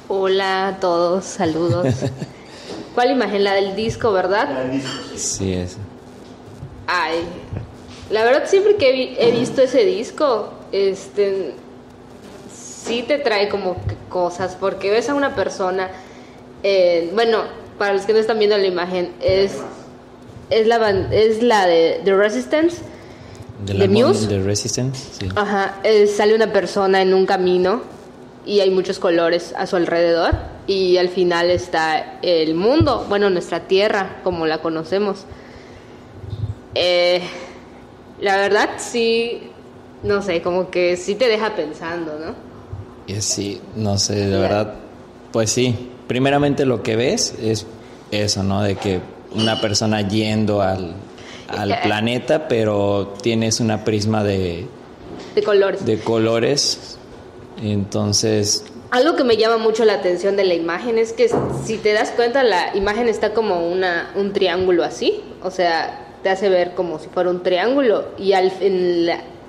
Hola 0.08 0.68
a 0.68 0.80
todos, 0.80 1.24
saludos. 1.24 1.94
¿Cuál 2.94 3.10
imagen? 3.10 3.44
La 3.44 3.52
del 3.54 3.76
disco, 3.76 4.12
¿verdad? 4.12 4.48
La 4.48 4.60
del 4.60 4.70
disco. 4.72 4.90
Sí, 5.16 5.52
es. 5.52 5.76
Ay, 6.86 7.24
la 8.12 8.24
verdad 8.24 8.44
siempre 8.46 8.76
que 8.76 9.16
he 9.18 9.32
visto 9.32 9.62
ese 9.62 9.84
disco, 9.86 10.52
este, 10.70 11.54
sí 12.52 13.02
te 13.02 13.18
trae 13.18 13.48
como 13.48 13.76
cosas, 14.10 14.56
porque 14.60 14.90
ves 14.90 15.08
a 15.08 15.14
una 15.14 15.34
persona, 15.34 15.88
eh, 16.62 17.10
bueno, 17.14 17.38
para 17.78 17.94
los 17.94 18.02
que 18.02 18.12
no 18.12 18.18
están 18.18 18.38
viendo 18.38 18.56
la 18.58 18.66
imagen, 18.66 19.12
es, 19.22 19.52
es, 20.50 20.66
la, 20.66 20.90
es 21.10 21.42
la 21.42 21.66
de 21.66 22.02
The 22.04 22.14
Resistance. 22.14 22.82
De, 23.64 23.74
la 23.74 23.86
Muse. 23.86 24.26
The 24.26 24.42
Resistance, 24.42 25.08
sí. 25.18 25.28
Ajá, 25.34 25.80
sale 26.14 26.34
una 26.34 26.52
persona 26.52 27.00
en 27.00 27.14
un 27.14 27.24
camino 27.24 27.80
y 28.44 28.60
hay 28.60 28.70
muchos 28.70 28.98
colores 28.98 29.54
a 29.56 29.66
su 29.66 29.76
alrededor 29.76 30.34
y 30.66 30.98
al 30.98 31.08
final 31.08 31.50
está 31.50 32.18
el 32.20 32.54
mundo, 32.54 33.06
bueno, 33.08 33.30
nuestra 33.30 33.60
tierra 33.60 34.20
como 34.22 34.46
la 34.46 34.58
conocemos. 34.58 35.24
Eh, 36.74 37.22
la 38.22 38.36
verdad 38.36 38.70
sí, 38.78 39.42
no 40.02 40.22
sé, 40.22 40.42
como 40.42 40.70
que 40.70 40.96
sí 40.96 41.16
te 41.16 41.28
deja 41.28 41.54
pensando, 41.56 42.18
¿no? 42.18 42.34
Y 43.06 43.20
sí, 43.20 43.60
no 43.74 43.98
sé, 43.98 44.14
de 44.14 44.38
verdad, 44.38 44.74
pues 45.32 45.50
sí, 45.50 45.90
primeramente 46.06 46.64
lo 46.64 46.82
que 46.84 46.94
ves 46.94 47.34
es 47.42 47.66
eso, 48.12 48.44
¿no? 48.44 48.62
De 48.62 48.76
que 48.76 49.00
una 49.34 49.60
persona 49.60 50.06
yendo 50.06 50.62
al, 50.62 50.94
al 51.48 51.80
planeta, 51.82 52.46
pero 52.46 53.14
tienes 53.22 53.58
una 53.58 53.84
prisma 53.84 54.22
de... 54.22 54.66
De 55.34 55.42
colores. 55.42 55.84
De 55.84 55.98
colores. 55.98 56.98
Entonces... 57.60 58.64
Algo 58.92 59.16
que 59.16 59.24
me 59.24 59.36
llama 59.36 59.56
mucho 59.56 59.84
la 59.84 59.94
atención 59.94 60.36
de 60.36 60.44
la 60.44 60.54
imagen 60.54 60.98
es 60.98 61.12
que 61.12 61.28
si 61.64 61.78
te 61.78 61.92
das 61.92 62.10
cuenta 62.10 62.44
la 62.44 62.76
imagen 62.76 63.08
está 63.08 63.32
como 63.32 63.66
una, 63.68 64.12
un 64.14 64.32
triángulo 64.32 64.84
así, 64.84 65.22
o 65.42 65.50
sea, 65.50 66.11
te 66.22 66.30
hace 66.30 66.48
ver 66.48 66.74
como 66.74 66.98
si 66.98 67.08
fuera 67.08 67.30
un 67.30 67.42
triángulo 67.42 68.06
y 68.18 68.32
al, 68.32 68.52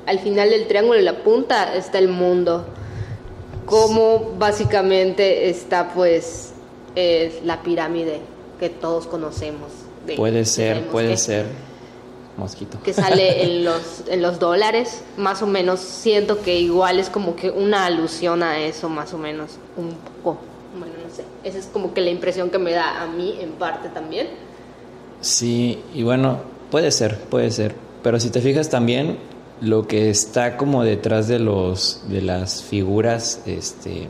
al 0.06 0.20
final 0.20 0.50
del 0.50 0.68
triángulo, 0.68 1.00
en 1.00 1.06
la 1.06 1.24
punta, 1.24 1.76
está 1.76 2.00
el 2.00 2.10
mundo. 2.10 2.66
Como 3.66 4.34
básicamente 4.38 5.50
está 5.50 5.94
pues 5.94 6.54
la 7.44 7.62
pirámide 7.64 8.20
que 8.60 8.70
todos 8.70 9.08
conocemos. 9.08 9.72
puede 10.16 10.46
ser, 10.46 10.88
puede 10.88 11.18
ser. 11.18 11.46
mosquito. 12.38 12.78
Que 12.84 12.94
sale 12.94 13.44
en 13.46 13.66
los, 13.66 14.04
en 14.08 14.22
los 14.22 14.40
dólares, 14.40 15.02
más 15.18 15.42
o 15.42 15.48
menos 15.48 15.80
siento 15.80 16.42
que 16.42 16.60
igual 16.60 17.00
es 17.00 17.10
como 17.10 17.36
que 17.36 17.50
una 17.50 17.86
alusión 17.86 18.44
a 18.44 18.60
eso, 18.60 18.90
más 18.90 19.14
o 19.14 19.18
menos, 19.18 19.58
un 19.78 19.92
poco. 20.24 20.40
Bueno, 20.78 20.96
no 21.04 21.14
sé. 21.14 21.24
Esa 21.44 21.60
es 21.60 21.66
como 21.68 21.94
que 21.94 22.02
la 22.02 22.10
impresión 22.10 22.50
que 22.50 22.58
me 22.58 22.72
da 22.72 23.02
a 23.02 23.08
mí 23.08 23.38
en 23.40 23.52
parte 23.52 23.90
también. 23.90 24.28
Sí, 25.22 25.82
y 25.94 26.04
bueno, 26.04 26.40
puede 26.74 26.90
ser, 26.90 27.20
puede 27.30 27.52
ser. 27.52 27.76
Pero 28.02 28.20
si 28.20 28.32
te 28.32 28.42
fijas 28.42 28.68
también, 28.68 29.20
lo 29.62 29.88
que 29.88 30.10
está 30.10 30.58
como 30.58 30.84
detrás 30.84 31.28
de 31.28 31.38
los 31.38 32.02
de 32.10 32.24
las 32.24 32.64
figuras, 32.64 33.42
este, 33.46 34.08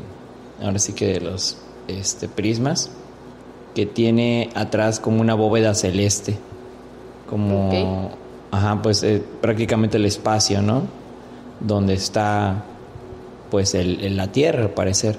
ahora 0.61 0.79
sí 0.79 0.93
que 0.93 1.07
de 1.07 1.19
los 1.19 1.57
este, 1.89 2.29
prismas, 2.29 2.89
que 3.75 3.85
tiene 3.85 4.49
atrás 4.55 5.01
como 5.01 5.19
una 5.19 5.33
bóveda 5.33 5.75
celeste, 5.75 6.37
como, 7.29 8.11
ajá, 8.49 8.81
pues 8.81 9.03
eh, 9.03 9.21
prácticamente 9.41 9.97
el 9.97 10.05
espacio, 10.05 10.61
¿no? 10.61 10.83
Donde 11.59 11.95
está, 11.95 12.63
pues, 13.51 13.75
el, 13.75 14.15
la 14.15 14.31
Tierra, 14.31 14.63
al 14.63 14.69
parecer. 14.69 15.17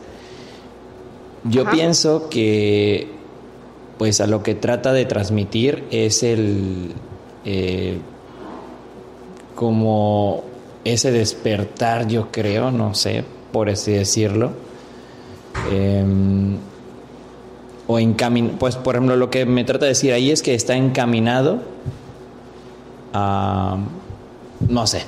Yo 1.45 1.71
pienso 1.71 2.31
que, 2.31 3.07
pues, 3.99 4.23
a 4.23 4.27
lo 4.27 4.43
que 4.43 4.55
trata 4.55 4.95
de 4.95 5.05
transmitir 5.05 5.85
es 5.91 6.23
el, 6.23 6.95
eh, 7.45 7.99
como 9.55 10.45
ese 10.85 11.11
despertar, 11.13 12.07
yo 12.09 12.31
creo, 12.31 12.71
no 12.71 12.95
sé, 12.95 13.25
por 13.53 13.71
así 13.71 13.93
decirlo. 13.93 14.53
Em, 15.71 16.57
o 17.87 17.99
encaminado, 17.99 18.59
pues 18.59 18.77
por 18.77 18.95
ejemplo 18.95 19.17
lo 19.17 19.31
que 19.31 19.45
me 19.47 19.65
trata 19.65 19.85
de 19.85 19.91
decir 19.91 20.13
ahí 20.13 20.31
es 20.31 20.43
que 20.43 20.55
está 20.55 20.75
encaminado 20.75 21.61
a, 23.13 23.79
no 24.69 24.87
sé, 24.87 25.03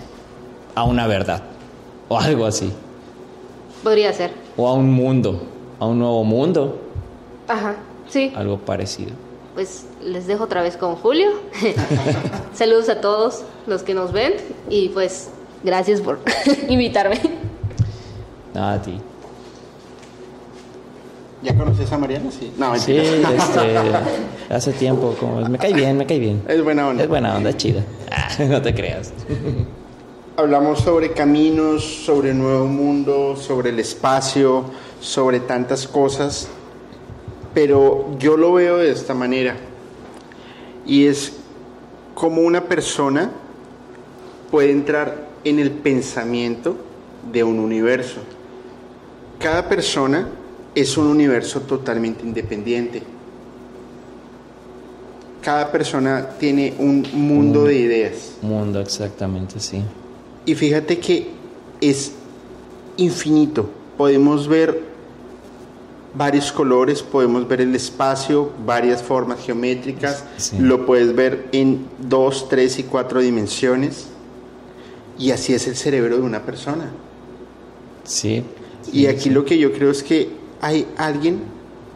a 0.74 0.84
una 0.84 1.06
verdad 1.06 1.42
o 2.08 2.18
algo 2.18 2.46
así. 2.46 2.72
Podría 3.82 4.12
ser. 4.12 4.32
O 4.56 4.68
a 4.68 4.74
un 4.74 4.92
mundo, 4.92 5.42
a 5.78 5.86
un 5.86 5.98
nuevo 5.98 6.24
mundo. 6.24 6.78
Ajá, 7.48 7.76
sí. 8.08 8.32
Algo 8.34 8.58
parecido. 8.58 9.12
Pues 9.56 9.86
les 10.04 10.26
dejo 10.26 10.44
otra 10.44 10.62
vez 10.62 10.76
con 10.76 10.96
Julio. 10.96 11.30
Saludos 12.54 12.90
a 12.90 13.00
todos 13.00 13.42
los 13.66 13.82
que 13.82 13.94
nos 13.94 14.12
ven 14.12 14.34
y 14.68 14.90
pues 14.90 15.30
gracias 15.64 16.02
por 16.02 16.20
invitarme. 16.68 17.18
Nada, 18.52 18.74
a 18.74 18.82
ti. 18.82 19.00
¿Ya 21.42 21.56
conoces 21.56 21.90
a 21.90 21.96
Mariana? 21.96 22.30
Sí. 22.30 22.52
No, 22.58 22.76
sí, 22.78 22.98
este, 22.98 23.80
hace 24.50 24.72
tiempo. 24.74 25.16
Como, 25.18 25.40
me 25.48 25.56
cae 25.56 25.72
bien, 25.72 25.96
me 25.96 26.04
cae 26.04 26.18
bien. 26.18 26.42
Es 26.46 26.62
buena 26.62 26.88
onda. 26.88 27.04
Es 27.04 27.08
buena 27.08 27.34
onda, 27.34 27.48
es 27.48 27.56
chida. 27.56 27.82
no 28.46 28.60
te 28.60 28.74
creas. 28.74 29.14
Hablamos 30.36 30.80
sobre 30.80 31.12
caminos, 31.12 31.82
sobre 32.04 32.34
nuevo 32.34 32.66
mundo, 32.66 33.36
sobre 33.36 33.70
el 33.70 33.78
espacio, 33.80 34.64
sobre 35.00 35.40
tantas 35.40 35.88
cosas, 35.88 36.46
pero 37.56 38.18
yo 38.18 38.36
lo 38.36 38.52
veo 38.52 38.76
de 38.76 38.90
esta 38.90 39.14
manera. 39.14 39.56
Y 40.84 41.06
es 41.06 41.32
como 42.14 42.42
una 42.42 42.64
persona 42.64 43.30
puede 44.50 44.70
entrar 44.70 45.26
en 45.42 45.58
el 45.58 45.70
pensamiento 45.70 46.76
de 47.32 47.42
un 47.44 47.58
universo. 47.58 48.20
Cada 49.38 49.70
persona 49.70 50.28
es 50.74 50.98
un 50.98 51.06
universo 51.06 51.62
totalmente 51.62 52.26
independiente. 52.26 53.02
Cada 55.40 55.72
persona 55.72 56.28
tiene 56.38 56.74
un 56.78 57.06
mundo 57.14 57.64
de 57.64 57.74
ideas. 57.74 58.36
Mundo, 58.42 58.82
exactamente, 58.82 59.60
sí. 59.60 59.80
Y 60.44 60.54
fíjate 60.54 60.98
que 60.98 61.30
es 61.80 62.12
infinito. 62.98 63.70
Podemos 63.96 64.46
ver 64.46 64.95
varios 66.16 66.52
colores, 66.52 67.02
podemos 67.02 67.46
ver 67.46 67.60
el 67.60 67.74
espacio, 67.74 68.50
varias 68.64 69.02
formas 69.02 69.40
geométricas, 69.44 70.24
lo 70.58 70.86
puedes 70.86 71.14
ver 71.14 71.48
en 71.52 71.86
dos, 71.98 72.48
tres 72.48 72.78
y 72.78 72.84
cuatro 72.84 73.20
dimensiones. 73.20 74.06
Y 75.18 75.30
así 75.30 75.54
es 75.54 75.66
el 75.66 75.76
cerebro 75.76 76.16
de 76.16 76.22
una 76.22 76.44
persona. 76.44 76.90
Sí. 78.04 78.44
y 78.92 79.06
aquí 79.06 79.30
lo 79.30 79.44
que 79.44 79.58
yo 79.58 79.72
creo 79.72 79.90
es 79.90 80.04
que 80.04 80.28
hay 80.60 80.86
alguien 80.96 81.40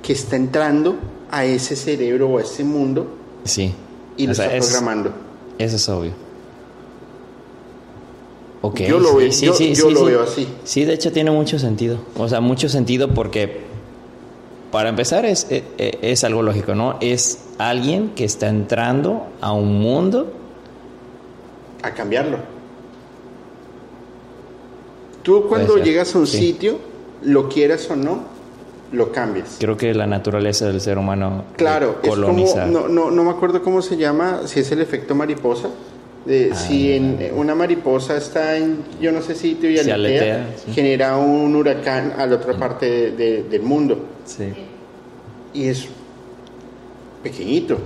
que 0.03 0.13
está 0.13 0.35
entrando 0.35 0.97
a 1.31 1.45
ese 1.45 1.77
cerebro 1.77 2.29
o 2.29 2.39
a 2.39 2.43
ese 2.43 2.65
mundo 2.65 3.07
sí. 3.45 3.73
y 4.17 4.27
lo 4.27 4.33
está 4.33 4.51
programando. 4.59 5.13
Eso 5.59 5.77
es 5.77 5.89
obvio. 5.89 6.13
Okay, 8.63 8.89
yo 8.89 8.99
lo, 8.99 9.17
veo, 9.17 9.31
yo, 9.31 9.91
lo 9.91 10.05
veo 10.05 10.23
así. 10.23 10.47
Sí, 10.65 10.85
de 10.85 10.93
hecho 10.93 11.13
tiene 11.13 11.31
mucho 11.31 11.59
sentido. 11.59 11.99
O 12.17 12.29
sea, 12.29 12.43
mucho 12.43 12.69
sentido 12.69 13.09
porque, 13.15 13.63
para 14.71 14.89
empezar, 14.89 15.25
es, 15.25 15.47
es, 15.51 15.63
e, 15.79 15.99
es 16.03 16.25
algo 16.25 16.43
lógico, 16.43 16.75
¿no? 16.75 16.97
Es 17.01 17.39
alguien 17.59 18.11
que 18.11 18.25
está 18.25 18.49
entrando 18.49 19.27
a 19.41 19.53
un 19.53 19.81
mundo. 19.81 20.33
A 21.83 21.93
cambiarlo. 21.93 22.39
Tú 25.23 25.47
cuando 25.49 25.77
llegas 25.77 26.15
a 26.15 26.19
un 26.19 26.27
sitio, 26.27 26.79
lo 27.23 27.49
quieras 27.49 27.91
o 27.91 27.97
no, 27.97 28.25
lo 28.93 29.13
cambias. 29.13 29.57
Creo 29.59 29.77
que 29.77 29.93
la 29.95 30.07
naturaleza 30.07 30.67
del 30.67 30.81
ser 30.81 30.99
humano 30.99 31.45
claro, 31.57 32.01
coloniza. 32.01 32.67
Es 32.67 32.73
como, 32.73 32.89
no, 32.89 33.11
no, 33.11 33.25
me 33.25 33.31
acuerdo 33.31 33.63
cómo 33.63 33.83
se 33.83 33.97
llama, 33.97 34.43
si 34.47 34.61
es 34.61 34.73
el 34.73 34.81
efecto 34.81 35.15
mariposa. 35.15 35.69
De, 36.25 36.51
ah, 36.53 36.55
si 36.55 36.93
en, 36.93 37.31
una 37.35 37.55
mariposa 37.55 38.17
está 38.17 38.57
en 38.57 38.85
yo 39.01 39.11
no 39.11 39.23
sé 39.23 39.35
sitio 39.35 39.71
y 39.71 39.79
aletea, 39.79 40.55
genera 40.75 41.17
un 41.17 41.57
huracán 41.57 42.13
a 42.19 42.27
la 42.27 42.37
otra 42.37 42.59
parte 42.59 43.11
del 43.13 43.63
mundo. 43.63 44.05
Sí. 44.27 44.53
Y 45.55 45.69
es 45.69 45.89
pequeñito. 47.23 47.79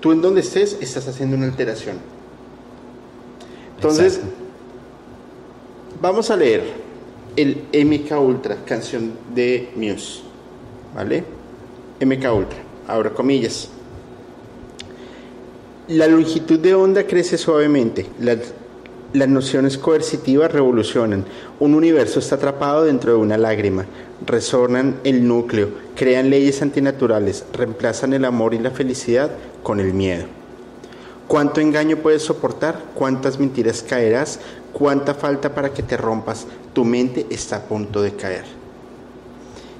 Tú 0.00 0.12
en 0.12 0.20
donde 0.20 0.42
estés 0.42 0.76
estás 0.80 1.08
haciendo 1.08 1.36
una 1.36 1.46
alteración. 1.46 1.96
Entonces, 3.76 4.20
vamos 6.00 6.30
a 6.30 6.36
leer 6.36 6.62
el 7.36 7.62
MK 7.72 8.20
Ultra, 8.20 8.56
canción 8.64 9.12
de 9.34 9.70
Muse. 9.76 10.22
¿Vale? 10.94 11.24
MK 12.00 12.32
Ultra, 12.34 12.58
abro 12.86 13.14
comillas. 13.14 13.70
La 15.88 16.06
longitud 16.06 16.58
de 16.58 16.74
onda 16.74 17.06
crece 17.06 17.38
suavemente. 17.38 18.04
Las, 18.20 19.26
nociones 19.26 19.78
coercitivas 19.78 20.52
revolucionan. 20.52 21.24
Un 21.60 21.72
universo 21.72 22.18
está 22.18 22.34
atrapado 22.34 22.84
dentro 22.84 23.12
de 23.12 23.16
una 23.16 23.38
lágrima. 23.38 23.86
Resonan 24.26 25.00
el 25.04 25.26
núcleo, 25.26 25.70
crean 25.96 26.28
leyes 26.28 26.60
antinaturales, 26.60 27.46
reemplazan 27.54 28.12
el 28.12 28.26
amor 28.26 28.52
y 28.52 28.58
la 28.58 28.70
felicidad 28.70 29.30
con 29.62 29.80
el 29.80 29.94
miedo. 29.94 30.26
¿Cuánto 31.26 31.62
engaño 31.62 31.96
puedes 31.96 32.20
soportar? 32.20 32.84
¿Cuántas 32.94 33.38
mentiras 33.38 33.82
caerás? 33.82 34.40
¿Cuánta 34.74 35.14
falta 35.14 35.54
para 35.54 35.72
que 35.72 35.82
te 35.82 35.96
rompas? 35.96 36.46
Tu 36.74 36.84
mente 36.84 37.24
está 37.30 37.56
a 37.56 37.62
punto 37.62 38.02
de 38.02 38.12
caer. 38.12 38.44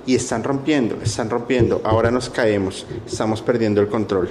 Y 0.06 0.14
están 0.14 0.42
rompiendo, 0.42 0.96
están 1.02 1.28
rompiendo. 1.28 1.82
Ahora 1.84 2.10
nos 2.10 2.30
caemos, 2.30 2.86
estamos 3.06 3.42
perdiendo 3.42 3.82
el 3.82 3.88
control. 3.88 4.30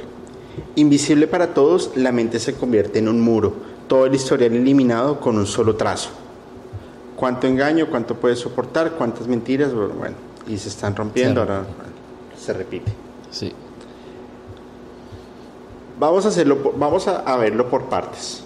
Invisible 0.75 1.27
para 1.27 1.53
todos, 1.53 1.91
la 1.95 2.11
mente 2.11 2.39
se 2.39 2.55
convierte 2.55 2.99
en 2.99 3.07
un 3.07 3.21
muro, 3.21 3.53
todo 3.87 4.05
el 4.05 4.15
historial 4.15 4.53
eliminado 4.53 5.19
con 5.19 5.37
un 5.37 5.45
solo 5.45 5.75
trazo. 5.75 6.09
¿Cuánto 7.15 7.47
engaño? 7.47 7.87
¿Cuánto 7.89 8.15
puedes 8.15 8.39
soportar? 8.39 8.91
¿Cuántas 8.91 9.27
mentiras? 9.27 9.73
Bueno, 9.73 10.15
y 10.47 10.57
se 10.57 10.69
están 10.69 10.95
rompiendo, 10.95 11.41
ahora 11.41 11.65
se 12.37 12.53
repite. 12.53 12.91
Sí. 13.31 13.51
Vamos 15.99 16.25
a 16.25 16.29
hacerlo, 16.29 16.73
vamos 16.77 17.07
a 17.07 17.37
verlo 17.37 17.69
por 17.69 17.85
partes. 17.85 18.43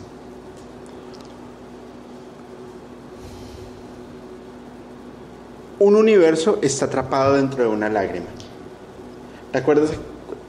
un 5.82 5.96
universo 5.96 6.60
está 6.62 6.86
atrapado 6.86 7.34
dentro 7.34 7.64
de 7.64 7.70
una 7.70 7.90
lágrima. 7.90 8.28
¿Te 9.52 9.58
acuerdas? 9.58 9.90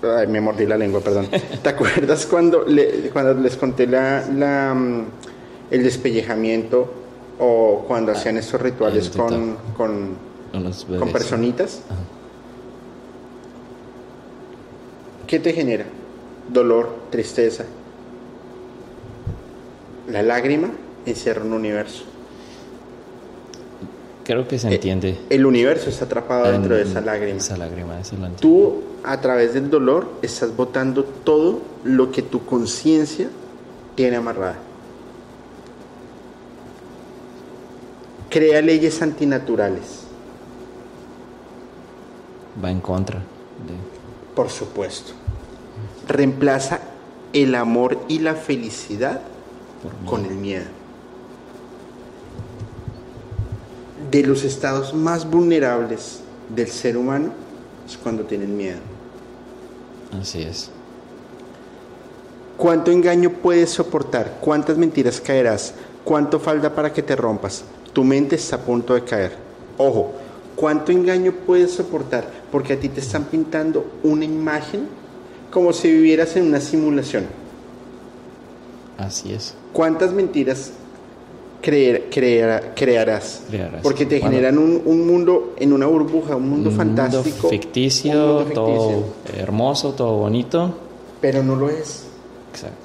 Ay, 0.02 0.26
me 0.26 0.40
mordí 0.40 0.66
la 0.66 0.76
lengua, 0.76 1.00
perdón. 1.00 1.28
¿Te 1.62 1.68
acuerdas 1.68 2.26
cuando, 2.26 2.66
cuando 3.12 3.34
les 3.34 3.56
conté 3.56 3.86
la, 3.86 4.74
mm, 4.74 5.04
el 5.70 5.82
despellejamiento 5.82 6.92
o 7.38 7.84
cuando 7.86 8.12
ah, 8.12 8.14
hacían 8.14 8.36
estos 8.36 8.60
rituales 8.60 9.10
con, 9.10 9.56
con, 9.76 10.16
con, 10.52 11.12
personitas? 11.12 11.82
¿Qué 15.26 15.38
te 15.38 15.52
genera? 15.52 15.84
Dolor, 16.48 16.90
tristeza. 17.10 17.64
La 20.08 20.22
lágrima 20.22 20.70
encierra 21.06 21.42
un 21.42 21.52
universo 21.52 22.11
creo 24.24 24.46
que 24.48 24.58
se 24.58 24.68
Eh, 24.68 24.74
entiende. 24.74 25.18
El 25.30 25.44
universo 25.46 25.90
está 25.90 26.04
atrapado 26.06 26.50
dentro 26.50 26.74
de 26.76 26.82
esa 26.82 27.00
lágrima. 27.00 27.36
Esa 27.38 27.56
lágrima, 27.56 28.00
eso 28.00 28.16
lo 28.16 28.26
entiendo. 28.26 28.40
Tú, 28.40 28.82
a 29.04 29.20
través 29.20 29.54
del 29.54 29.68
dolor, 29.70 30.08
estás 30.22 30.54
botando 30.56 31.04
todo 31.04 31.60
lo 31.84 32.10
que 32.12 32.22
tu 32.22 32.44
conciencia 32.46 33.28
tiene 33.96 34.16
amarrada. 34.16 34.56
Crea 38.30 38.62
leyes 38.62 39.02
antinaturales, 39.02 40.00
Va 42.64 42.70
en 42.70 42.80
contra. 42.80 43.18
de- 43.18 44.34
por 44.34 44.48
supuesto. 44.48 45.12
Reemplaza 46.08 46.80
el 47.34 47.54
amor 47.54 47.98
y 48.08 48.18
la 48.20 48.34
felicidad 48.34 49.20
con 50.06 50.24
el 50.24 50.34
miedo. 50.34 50.64
De 54.12 54.22
los 54.22 54.44
estados 54.44 54.92
más 54.92 55.28
vulnerables 55.28 56.20
del 56.54 56.68
ser 56.68 56.98
humano 56.98 57.30
es 57.86 57.96
cuando 57.96 58.24
tienen 58.24 58.54
miedo. 58.54 58.80
Así 60.20 60.42
es. 60.42 60.68
¿Cuánto 62.58 62.90
engaño 62.90 63.30
puedes 63.30 63.70
soportar? 63.70 64.36
¿Cuántas 64.42 64.76
mentiras 64.76 65.18
caerás? 65.18 65.72
¿Cuánto 66.04 66.38
falta 66.38 66.74
para 66.74 66.92
que 66.92 67.02
te 67.02 67.16
rompas? 67.16 67.64
Tu 67.94 68.04
mente 68.04 68.36
está 68.36 68.56
a 68.56 68.58
punto 68.58 68.92
de 68.92 69.02
caer. 69.02 69.32
Ojo, 69.78 70.12
¿cuánto 70.56 70.92
engaño 70.92 71.32
puedes 71.46 71.72
soportar? 71.72 72.30
Porque 72.52 72.74
a 72.74 72.78
ti 72.78 72.90
te 72.90 73.00
están 73.00 73.24
pintando 73.24 73.92
una 74.02 74.26
imagen 74.26 74.88
como 75.50 75.72
si 75.72 75.90
vivieras 75.90 76.36
en 76.36 76.48
una 76.48 76.60
simulación. 76.60 77.24
Así 78.98 79.32
es. 79.32 79.54
¿Cuántas 79.72 80.12
mentiras 80.12 80.72
creer- 81.62 82.08
crear- 82.10 82.72
crearás? 82.74 83.42
Crearás. 83.48 83.80
Porque 83.82 84.04
te 84.04 84.18
Bueno. 84.18 84.30
generan 84.34 84.58
un, 84.58 84.82
un 84.84 85.06
mundo 85.06 85.54
en 85.58 85.72
una 85.72 85.86
burbuja, 85.86 86.36
un 86.36 86.48
mundo 86.50 86.70
Un 86.70 86.76
fantástico. 86.76 87.48
ficticio, 87.48 88.12
un 88.12 88.34
mundo 88.44 88.52
todo 88.52 88.88
ficticio, 88.90 89.42
hermoso, 89.42 89.92
todo 89.92 90.16
bonito. 90.18 90.74
Pero 91.20 91.42
no 91.42 91.56
lo 91.56 91.70
es. 91.70 92.04
Exacto. 92.52 92.76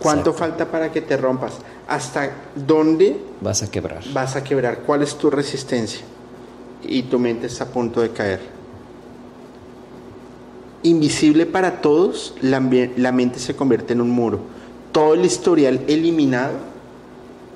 ¿Cuánto 0.00 0.32
falta 0.32 0.66
para 0.70 0.90
que 0.90 1.00
te 1.00 1.16
rompas? 1.16 1.52
¿Hasta 1.88 2.30
dónde 2.56 3.16
Vas 3.40 3.62
a 3.62 3.70
quebrar. 3.70 4.02
vas 4.12 4.34
a 4.34 4.42
quebrar? 4.42 4.80
¿Cuál 4.80 5.02
es 5.02 5.14
tu 5.14 5.30
resistencia? 5.30 6.00
Y 6.82 7.04
tu 7.04 7.18
mente 7.20 7.46
está 7.46 7.64
a 7.64 7.68
punto 7.68 8.00
de 8.00 8.10
caer. 8.10 8.40
Invisible 10.82 11.46
para 11.46 11.80
todos, 11.80 12.34
la, 12.42 12.60
la 12.96 13.12
mente 13.12 13.38
se 13.38 13.56
convierte 13.56 13.92
en 13.92 14.00
un 14.00 14.10
muro. 14.10 14.40
Todo 14.96 15.12
el 15.12 15.26
historial 15.26 15.82
eliminado 15.88 16.54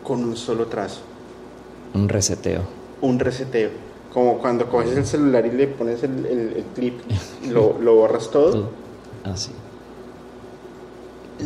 con 0.05 0.23
un 0.23 0.37
solo 0.37 0.67
trazo, 0.67 1.01
Un 1.95 2.07
reseteo. 2.07 2.61
un 3.01 3.19
reseteo. 3.19 3.71
Como 4.13 4.37
cuando 4.39 4.67
coges 4.69 4.95
el 4.95 5.07
celular 5.07 5.47
y 5.47 5.53
le 5.53 5.67
pones 5.69 6.03
el, 6.03 6.27
el- 6.27 6.53
el 6.59 6.65
clip, 6.75 7.01
lo, 7.49 7.79
lo 7.81 7.95
borras 7.95 8.31
todo. 8.31 8.69
Así. 9.25 9.53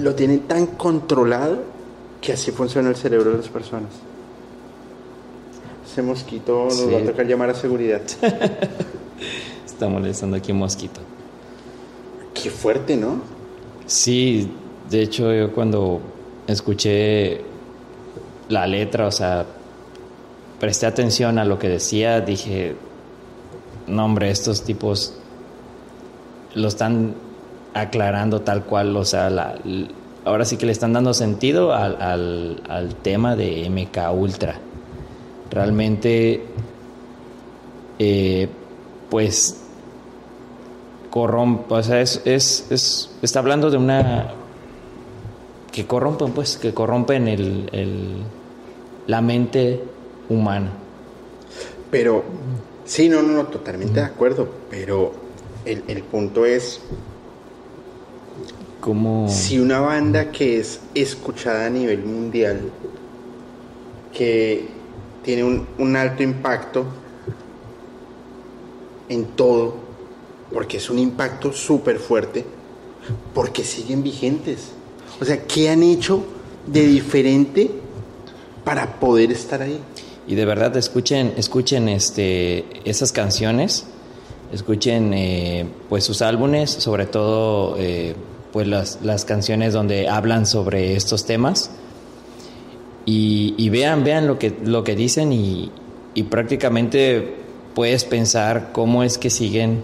Lo 0.00 0.16
tienen 0.16 0.40
tan 0.48 0.66
controlado 0.66 1.58
que 2.20 2.32
así 2.32 2.50
funciona 2.50 2.88
el 2.88 2.96
cerebro 2.96 3.30
de 3.30 3.36
las 3.36 3.48
personas. 3.48 3.90
Ese 5.88 6.02
mosquito 6.02 6.64
nos 6.64 6.74
Sí. 6.74 6.90
va 6.90 6.98
a 6.98 7.04
tocar 7.04 7.24
llamar 7.26 7.50
a 7.50 7.54
seguridad. 7.54 8.00
Está 9.64 9.88
molestando 9.88 10.36
aquí 10.36 10.50
un 10.50 10.58
mosquito. 10.58 11.00
Qué 12.32 12.50
fuerte, 12.50 12.96
¿no? 12.96 13.18
Sí, 13.86 14.50
de 14.90 15.02
hecho 15.02 15.32
yo 15.32 15.52
cuando 15.52 16.00
escuché 16.46 17.40
la 18.48 18.66
letra, 18.66 19.06
o 19.06 19.10
sea, 19.10 19.44
presté 20.60 20.86
atención 20.86 21.38
a 21.38 21.44
lo 21.44 21.58
que 21.58 21.68
decía, 21.68 22.20
dije, 22.20 22.74
no 23.86 24.04
hombre, 24.04 24.30
estos 24.30 24.62
tipos 24.62 25.14
lo 26.54 26.68
están 26.68 27.14
aclarando 27.74 28.40
tal 28.42 28.64
cual, 28.64 28.96
o 28.96 29.04
sea, 29.04 29.30
la- 29.30 29.56
ahora 30.24 30.44
sí 30.44 30.56
que 30.56 30.66
le 30.66 30.72
están 30.72 30.92
dando 30.92 31.12
sentido 31.14 31.72
al, 31.74 32.60
al- 32.68 32.94
tema 33.02 33.34
de 33.36 33.64
MK 33.68 34.12
Ultra. 34.12 34.58
Realmente, 35.50 36.44
eh, 37.98 38.48
pues 39.10 39.60
corrompe, 41.10 41.72
o 41.74 41.82
sea, 41.82 42.00
es, 42.00 42.22
es- 42.24 43.10
está 43.22 43.38
hablando 43.40 43.70
de 43.70 43.76
una 43.76 44.30
que 45.74 45.86
corrompen, 45.86 46.30
pues, 46.30 46.56
que 46.56 46.72
corrompen 46.72 47.26
el, 47.26 47.68
el- 47.72 48.22
la 49.08 49.20
mente 49.20 49.82
humana. 50.28 50.70
Pero, 51.90 52.22
sí, 52.84 53.08
no, 53.08 53.22
no, 53.22 53.32
no, 53.32 53.46
totalmente 53.46 54.00
de 54.00 54.06
acuerdo. 54.06 54.48
Pero 54.70 55.12
el, 55.64 55.82
el 55.88 56.02
punto 56.04 56.46
es, 56.46 56.80
Como 58.80 59.28
si 59.28 59.58
una 59.58 59.80
banda 59.80 60.30
que 60.30 60.60
es 60.60 60.80
escuchada 60.94 61.66
a 61.66 61.70
nivel 61.70 62.04
mundial, 62.04 62.60
que 64.12 64.68
tiene 65.24 65.44
un, 65.44 65.66
un 65.78 65.96
alto 65.96 66.22
impacto 66.22 66.84
en 69.08 69.24
todo, 69.36 69.74
porque 70.52 70.76
es 70.78 70.88
un 70.90 70.98
impacto 70.98 71.52
súper 71.52 71.98
fuerte, 71.98 72.44
porque 73.34 73.64
siguen 73.64 74.02
vigentes. 74.02 74.72
O 75.20 75.24
sea, 75.24 75.42
¿qué 75.46 75.70
han 75.70 75.82
hecho 75.82 76.24
de 76.66 76.86
diferente 76.86 77.70
para 78.64 78.98
poder 78.98 79.32
estar 79.32 79.62
ahí? 79.62 79.80
y 80.26 80.34
de 80.34 80.44
verdad 80.44 80.76
escuchen, 80.76 81.34
escuchen 81.36 81.88
este 81.88 82.64
esas 82.84 83.12
canciones, 83.12 83.86
escuchen 84.52 85.12
eh, 85.14 85.66
pues 85.88 86.04
sus 86.04 86.22
álbumes, 86.22 86.70
sobre 86.70 87.06
todo 87.06 87.76
eh, 87.78 88.14
pues 88.52 88.66
las, 88.66 89.00
las 89.02 89.24
canciones 89.24 89.72
donde 89.72 90.08
hablan 90.08 90.46
sobre 90.46 90.96
estos 90.96 91.26
temas 91.26 91.70
y, 93.06 93.68
vean, 93.68 94.02
vean 94.02 94.26
lo 94.26 94.38
que 94.38 94.54
lo 94.64 94.82
que 94.82 94.96
dicen 94.96 95.30
y, 95.32 95.70
y 96.14 96.22
prácticamente 96.22 97.34
puedes 97.74 98.04
pensar 98.04 98.70
cómo 98.72 99.02
es 99.02 99.18
que 99.18 99.28
siguen 99.28 99.82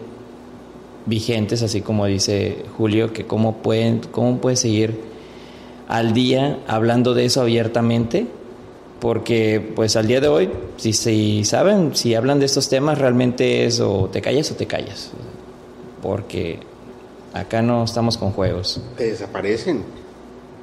vigentes, 1.05 1.62
así 1.62 1.83
como 1.83 2.07
dice 2.07 2.64
Julio, 2.78 3.12
que 3.12 3.26
cómo 3.26 3.59
pueden, 3.59 4.01
cómo 4.11 4.39
puede 4.39 4.57
seguir 4.57 5.10
al 5.91 6.12
día 6.12 6.61
hablando 6.68 7.14
de 7.14 7.24
eso 7.24 7.43
abiertamente, 7.43 8.28
porque 9.01 9.72
pues 9.74 9.97
al 9.97 10.07
día 10.07 10.20
de 10.20 10.28
hoy, 10.28 10.49
si, 10.76 10.93
si 10.93 11.45
saben, 11.45 11.97
si 11.97 12.14
hablan 12.14 12.38
de 12.38 12.47
estos 12.47 12.68
temas, 12.68 12.97
realmente 12.97 13.66
es 13.66 13.80
o 13.80 14.09
te 14.11 14.22
callas 14.22 14.53
o 14.53 14.55
te 14.55 14.66
callas, 14.66 15.11
porque 16.01 16.61
acá 17.34 17.61
no 17.61 17.82
estamos 17.82 18.16
con 18.16 18.30
juegos. 18.30 18.80
Te 18.97 19.11
desaparecen. 19.11 19.82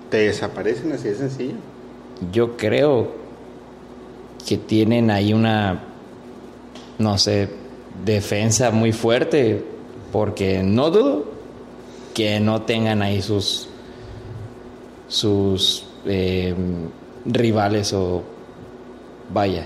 Te 0.09 0.17
desaparecen 0.17 0.93
así 0.93 1.09
de 1.09 1.15
sencillo. 1.15 1.55
Yo 2.32 2.55
creo 2.55 3.11
que 4.47 4.57
tienen 4.57 5.11
ahí 5.11 5.34
una, 5.34 5.84
no 6.99 7.17
sé, 7.17 7.49
defensa 8.05 8.71
muy 8.71 8.93
fuerte, 8.93 9.61
porque 10.13 10.63
no 10.63 10.89
dudo 10.89 11.25
que 12.13 12.39
no 12.39 12.61
tengan 12.61 13.01
ahí 13.01 13.21
sus, 13.21 13.67
sus 15.08 15.86
eh, 16.05 16.53
rivales 17.26 17.93
o, 17.93 18.24
vaya, 19.34 19.66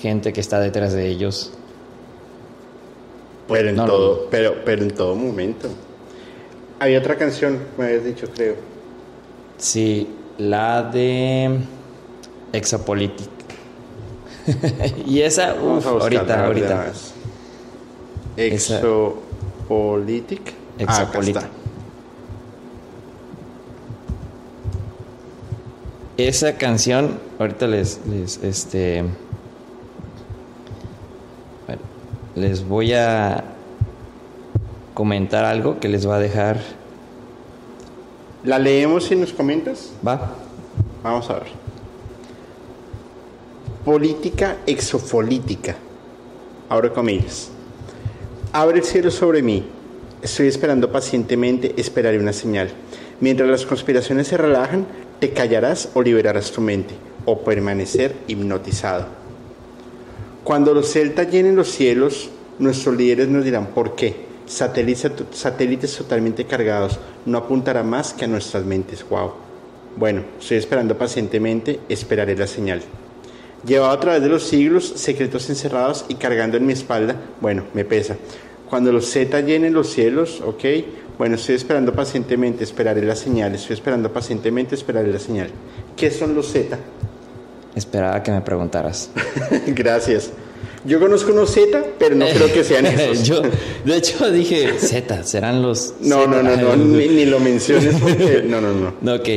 gente 0.00 0.32
que 0.32 0.40
está 0.40 0.60
detrás 0.60 0.92
de 0.92 1.08
ellos. 1.08 1.52
Pero 3.48 3.68
en 3.70 3.76
No, 3.76 3.82
no, 3.86 3.92
todo, 3.92 4.26
pero, 4.30 4.54
pero 4.64 4.82
en 4.82 4.90
todo 4.90 5.14
momento. 5.14 5.68
Había 6.80 6.98
otra 6.98 7.16
canción, 7.16 7.58
me 7.78 7.84
habías 7.86 8.04
dicho, 8.04 8.28
creo. 8.34 8.56
Sí, 9.58 10.08
la 10.38 10.82
de 10.82 11.58
Exopolitic. 12.52 13.30
y 15.06 15.20
esa, 15.22 15.54
Vamos 15.54 15.84
uf, 15.84 15.86
a 15.86 15.92
buscarla, 15.92 16.44
ahorita, 16.46 16.46
ahorita. 16.46 16.92
Esa- 18.36 18.74
Exopolitic. 18.78 20.52
Ah, 20.86 21.00
acá 21.02 21.18
Exopolitic. 21.18 21.36
está. 21.36 21.48
Esa 26.16 26.56
canción, 26.56 27.18
ahorita 27.38 27.66
les, 27.66 28.00
les, 28.06 28.42
este, 28.42 29.04
bueno, 31.66 31.82
les 32.34 32.66
voy 32.66 32.94
a 32.94 33.44
comentar 34.94 35.44
algo 35.44 35.78
que 35.78 35.88
les 35.88 36.08
va 36.08 36.16
a 36.16 36.18
dejar, 36.18 36.58
¿La 38.46 38.60
leemos 38.60 39.10
y 39.10 39.16
nos 39.16 39.32
comentas? 39.32 39.90
va, 40.06 40.34
Vamos 41.02 41.28
a 41.30 41.34
ver. 41.34 41.48
Política 43.84 44.58
exofolítica. 44.66 45.74
Abre 46.68 46.92
comillas. 46.92 47.50
Abre 48.52 48.78
el 48.78 48.84
cielo 48.84 49.10
sobre 49.10 49.42
mí. 49.42 49.64
Estoy 50.22 50.46
esperando 50.46 50.90
pacientemente, 50.92 51.74
esperaré 51.76 52.20
una 52.20 52.32
señal. 52.32 52.70
Mientras 53.20 53.48
las 53.48 53.66
conspiraciones 53.66 54.28
se 54.28 54.36
relajan, 54.36 54.86
te 55.20 55.30
callarás 55.30 55.90
o 55.94 56.02
liberarás 56.02 56.52
tu 56.52 56.60
mente, 56.60 56.94
o 57.24 57.40
permanecer 57.40 58.14
hipnotizado. 58.26 59.06
Cuando 60.44 60.74
los 60.74 60.92
celtas 60.92 61.30
llenen 61.30 61.56
los 61.56 61.68
cielos, 61.68 62.30
nuestros 62.58 62.96
líderes 62.96 63.28
nos 63.28 63.44
dirán 63.44 63.66
por 63.68 63.96
qué. 63.96 64.26
Satélites, 64.46 65.96
totalmente 65.96 66.44
cargados 66.44 67.00
no 67.24 67.38
apuntará 67.38 67.82
más 67.82 68.12
que 68.14 68.26
a 68.26 68.28
nuestras 68.28 68.64
mentes. 68.64 69.04
Wow. 69.08 69.32
Bueno, 69.96 70.22
estoy 70.38 70.58
esperando 70.58 70.96
pacientemente, 70.96 71.80
esperaré 71.88 72.36
la 72.36 72.46
señal. 72.46 72.82
Llevado 73.66 73.92
a 73.92 73.98
través 73.98 74.22
de 74.22 74.28
los 74.28 74.44
siglos, 74.44 74.92
secretos 74.94 75.50
encerrados 75.50 76.04
y 76.08 76.14
cargando 76.14 76.56
en 76.56 76.66
mi 76.66 76.74
espalda, 76.74 77.16
bueno, 77.40 77.64
me 77.74 77.84
pesa. 77.84 78.16
Cuando 78.68 78.92
los 78.92 79.10
Z 79.10 79.40
llenen 79.42 79.72
los 79.72 79.90
cielos, 79.90 80.42
ok, 80.44 80.64
bueno, 81.18 81.36
estoy 81.36 81.54
esperando 81.54 81.92
pacientemente, 81.92 82.64
esperaré 82.64 83.02
la 83.02 83.16
señal, 83.16 83.54
estoy 83.54 83.74
esperando 83.74 84.12
pacientemente, 84.12 84.74
esperaré 84.74 85.12
la 85.12 85.18
señal. 85.18 85.50
¿Qué 85.96 86.10
son 86.10 86.34
los 86.34 86.50
Z? 86.50 86.76
Esperaba 87.74 88.22
que 88.22 88.30
me 88.30 88.40
preguntaras. 88.40 89.10
Gracias. 89.68 90.30
Yo 90.84 91.00
conozco 91.00 91.32
unos 91.32 91.50
Z, 91.52 91.84
pero 91.98 92.14
no 92.14 92.26
creo 92.26 92.52
que 92.52 92.64
sean 92.64 92.86
esos. 92.86 93.22
Yo, 93.22 93.42
de 93.84 93.96
hecho, 93.96 94.30
dije 94.30 94.78
Z, 94.78 95.24
serán 95.24 95.62
los. 95.62 95.94
No, 96.00 96.26
no, 96.26 96.42
no, 96.42 96.56
no, 96.56 96.76
ni, 96.76 97.08
ni, 97.08 97.24
lo 97.24 97.40
menciones 97.40 97.96
porque. 98.00 98.44
No, 98.48 98.60
no, 98.60 98.72
no. 98.72 98.94
No, 99.00 99.14
ok. 99.14 99.28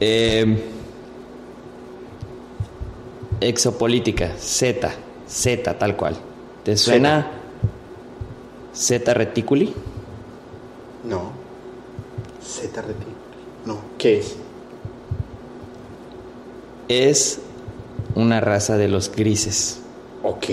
Eh, 0.00 0.56
exopolítica, 3.40 4.32
Z, 4.38 4.92
Z, 5.28 5.78
tal 5.78 5.96
cual. 5.96 6.16
¿Te 6.64 6.76
suena 6.76 7.30
Z 8.76 9.14
reticuli? 9.14 9.72
No. 11.04 11.30
Z 12.42 12.82
reticuli. 12.82 13.16
No. 13.64 13.78
¿Qué 13.96 14.18
es? 14.18 14.36
Es 16.88 17.40
una 18.14 18.40
raza 18.40 18.76
de 18.76 18.88
los 18.88 19.10
grises. 19.10 19.80
Ok. 20.22 20.46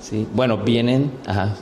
Sí, 0.00 0.28
bueno, 0.32 0.58
vienen 0.58 1.10
ajá, 1.26 1.56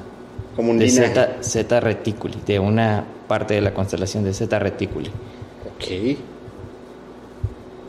Como 0.55 0.72
un 0.72 0.78
de 0.78 0.90
Z 0.90 1.80
reticuli, 1.80 2.36
de 2.47 2.59
una 2.59 3.05
parte 3.26 3.55
de 3.55 3.62
la 3.62 3.72
constelación 3.72 4.24
de 4.24 4.34
Z 4.34 4.59
reticuli. 4.59 5.09
Ok. 5.09 6.18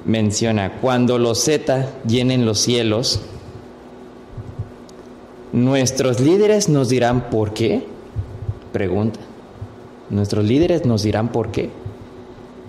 Menciona, 0.05 0.77
cuando 0.79 1.17
los 1.17 1.43
Z 1.43 1.89
llenen 2.07 2.45
los 2.45 2.59
cielos, 2.59 3.19
nuestros 5.55 6.19
líderes 6.19 6.67
nos 6.69 6.89
dirán 6.89 7.29
por 7.29 7.53
qué. 7.53 7.85
Pregunta. 8.73 9.19
Nuestros 10.09 10.43
líderes 10.45 10.85
nos 10.85 11.01
dirán 11.03 11.29
por 11.31 11.49
qué. 11.51 11.69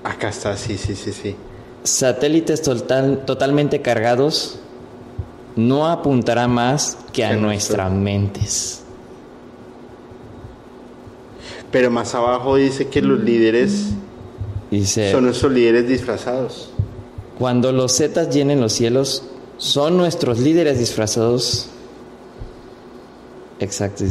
Acá 0.04 0.28
está, 0.28 0.56
sí, 0.56 0.78
sí, 0.78 0.94
sí, 0.94 1.12
sí. 1.12 1.34
Satélites 1.82 2.62
total- 2.62 3.24
totalmente 3.26 3.82
cargados 3.82 4.58
no 5.56 5.88
apuntará 5.88 6.46
más 6.48 6.96
que 7.12 7.24
a 7.24 7.30
nuestro- 7.30 7.46
nuestras 7.48 7.92
mentes. 7.92 8.82
Pero 11.70 11.90
más 11.90 12.14
abajo 12.14 12.56
dice 12.56 12.88
que 12.88 13.02
los 13.02 13.20
líderes 13.20 13.88
Dice, 14.70 15.12
son 15.12 15.24
nuestros 15.24 15.52
líderes 15.52 15.88
disfrazados. 15.88 16.70
cuando 17.38 17.72
los 17.72 17.96
Zetas 17.96 18.32
llenen 18.34 18.60
los 18.60 18.72
cielos, 18.72 19.24
son 19.58 19.96
nuestros 19.96 20.38
líderes 20.38 20.78
disfrazados. 20.78 21.68
Exacto. 23.60 24.04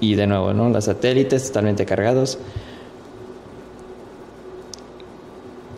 Y 0.00 0.14
de 0.14 0.26
nuevo, 0.26 0.52
¿no? 0.54 0.68
Los 0.70 0.84
satélites 0.86 1.46
totalmente 1.48 1.84
cargados. 1.86 2.38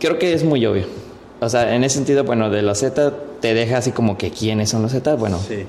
Creo 0.01 0.19
que 0.19 0.33
es 0.33 0.45
muy 0.45 0.65
obvio. 0.67 0.85
O 1.41 1.49
sea, 1.49 1.75
en 1.75 1.85
ese 1.85 1.97
sentido, 1.97 2.25
bueno, 2.25 2.51
de 2.51 2.63
los 2.63 2.79
Z 2.79 3.13
te 3.41 3.55
deja 3.55 3.79
así 3.79 3.91
como 3.93 4.17
que 4.17 4.31
quiénes 4.31 4.71
son 4.71 4.83
los 4.83 4.93
Z. 4.93 5.15
Bueno, 5.17 5.39
Sí. 5.39 5.65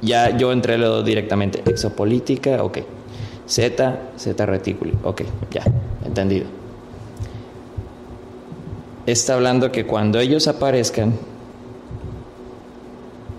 ya 0.00 0.36
yo 0.36 0.52
entré 0.52 0.78
lo 0.78 1.02
directamente. 1.02 1.62
Exopolítica, 1.68 2.62
ok. 2.62 2.78
Z, 3.46 3.98
Z 4.16 4.46
reticuli, 4.46 4.92
ok, 5.02 5.22
ya, 5.50 5.62
entendido. 6.04 6.46
Está 9.06 9.34
hablando 9.34 9.72
que 9.72 9.86
cuando 9.86 10.20
ellos 10.20 10.48
aparezcan, 10.48 11.14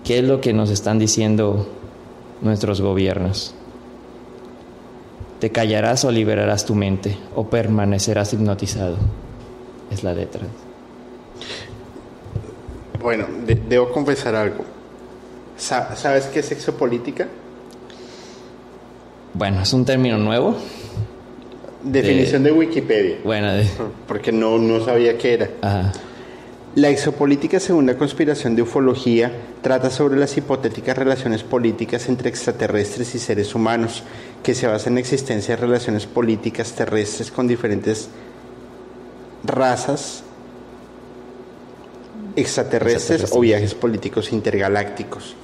¿qué 0.04 0.18
es 0.18 0.24
lo 0.24 0.40
que 0.40 0.52
nos 0.52 0.68
están 0.70 0.98
diciendo 0.98 1.68
nuestros 2.42 2.80
gobiernos? 2.80 3.54
Te 5.40 5.50
callarás 5.50 6.04
o 6.04 6.10
liberarás 6.12 6.66
tu 6.66 6.74
mente 6.74 7.16
o 7.34 7.48
permanecerás 7.48 8.32
hipnotizado. 8.34 8.96
Es 9.90 10.04
la 10.04 10.12
letra. 10.12 10.42
Bueno, 13.02 13.26
de- 13.46 13.54
debo 13.54 13.90
confesar 13.90 14.34
algo. 14.34 14.64
Sa- 15.56 15.96
¿Sabes 15.96 16.26
qué 16.26 16.40
es 16.40 16.52
exopolítica? 16.52 17.26
Bueno, 19.34 19.62
es 19.62 19.72
un 19.72 19.84
término 19.84 20.18
nuevo. 20.18 20.54
Definición 21.82 22.42
de 22.42 22.52
Wikipedia. 22.52 23.16
Bueno, 23.24 23.52
de- 23.52 23.66
Porque 24.06 24.32
no, 24.32 24.58
no 24.58 24.84
sabía 24.84 25.16
qué 25.16 25.34
era. 25.34 25.50
ajá. 25.62 25.92
La 26.76 26.88
exopolítica, 26.88 27.58
según 27.58 27.86
la 27.86 27.96
conspiración 27.96 28.54
de 28.54 28.62
ufología, 28.62 29.32
trata 29.60 29.90
sobre 29.90 30.18
las 30.18 30.36
hipotéticas 30.36 30.96
relaciones 30.96 31.42
políticas 31.42 32.08
entre 32.08 32.28
extraterrestres 32.28 33.12
y 33.16 33.18
seres 33.18 33.56
humanos, 33.56 34.04
que 34.44 34.54
se 34.54 34.68
basan 34.68 34.92
en 34.92 34.94
la 34.94 35.00
existencia 35.00 35.56
de 35.56 35.62
relaciones 35.62 36.06
políticas 36.06 36.72
terrestres 36.72 37.32
con 37.32 37.48
diferentes 37.48 38.08
razas 39.42 40.22
extraterrestres 42.36 43.08
o 43.10 43.24
Extraterrestres. 43.24 43.40
viajes 43.40 43.74
políticos 43.74 44.32
intergalácticos. 44.32 45.34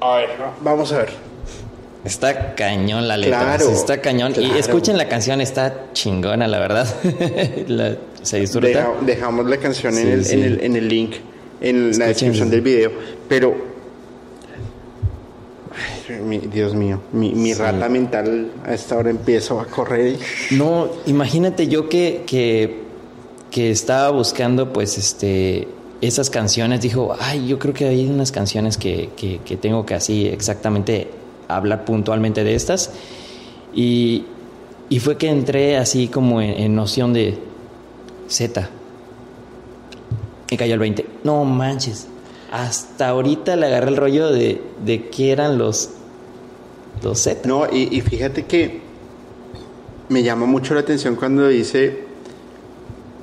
A 0.00 0.16
ver, 0.16 0.28
vamos 0.60 0.92
a 0.92 0.98
ver. 0.98 1.33
Está 2.04 2.54
cañón 2.54 3.08
la 3.08 3.16
letra. 3.16 3.40
Claro, 3.56 3.70
está 3.70 4.00
cañón. 4.00 4.34
Y 4.38 4.50
escuchen 4.58 4.98
la 4.98 5.08
canción, 5.08 5.40
está 5.40 5.86
chingona, 5.94 6.46
la 6.46 6.58
verdad. 6.58 6.86
La- 7.68 7.96
se 8.22 8.40
disfruta. 8.40 8.66
Deja- 8.68 8.92
dejamos 9.06 9.46
la 9.46 9.56
canción 9.58 9.96
en, 9.98 10.08
el, 10.08 10.24
sí. 10.24 10.34
en, 10.34 10.42
el, 10.44 10.60
en 10.62 10.76
el 10.76 10.88
link, 10.88 11.14
en 11.60 11.98
la 11.98 12.06
descripción 12.06 12.50
del 12.50 12.60
video. 12.62 12.90
Pero, 13.28 13.54
ay, 16.10 16.16
mi- 16.22 16.38
Dios 16.38 16.74
mío, 16.74 17.00
mi, 17.12 17.32
mi 17.34 17.52
Sí. 17.54 17.60
rata 17.60 17.88
mental 17.88 18.50
a 18.64 18.74
esta 18.74 18.96
hora 18.96 19.10
empiezo 19.10 19.60
a 19.60 19.66
correr. 19.66 20.16
No, 20.52 20.88
imagínate 21.06 21.68
yo 21.68 21.88
que, 21.88 22.22
que, 22.26 22.80
que 23.50 23.70
estaba 23.70 24.10
buscando, 24.10 24.72
pues, 24.72 24.98
este, 24.98 25.68
esas 26.00 26.30
canciones. 26.30 26.80
Dijo, 26.80 27.14
ay, 27.18 27.46
yo 27.46 27.58
creo 27.58 27.74
que 27.74 27.86
hay 27.86 28.06
unas 28.08 28.30
canciones 28.32 28.76
que, 28.76 29.10
que, 29.16 29.38
que 29.44 29.56
tengo 29.56 29.84
que 29.86 29.94
así 29.94 30.26
exactamente 30.26 31.08
hablar 31.48 31.84
puntualmente 31.84 32.44
de 32.44 32.54
estas. 32.54 32.92
Y, 33.74 34.24
y 34.88 35.00
fue 35.00 35.16
que 35.16 35.28
entré 35.28 35.76
así 35.76 36.08
como 36.08 36.40
en, 36.40 36.50
en 36.50 36.74
noción 36.74 37.12
de 37.12 37.38
Z. 38.28 38.68
Me 40.50 40.56
cayó 40.56 40.74
el 40.74 40.80
20. 40.80 41.06
No 41.24 41.44
manches. 41.44 42.06
Hasta 42.52 43.08
ahorita 43.08 43.56
le 43.56 43.66
agarré 43.66 43.88
el 43.88 43.96
rollo 43.96 44.30
de, 44.30 44.62
de 44.84 45.08
qué 45.08 45.32
eran 45.32 45.58
los, 45.58 45.90
los 47.02 47.18
Z. 47.18 47.48
No, 47.48 47.66
y, 47.70 47.88
y 47.90 48.00
fíjate 48.00 48.44
que 48.46 48.80
me 50.08 50.22
llama 50.22 50.46
mucho 50.46 50.74
la 50.74 50.80
atención 50.80 51.16
cuando 51.16 51.48
dice, 51.48 52.04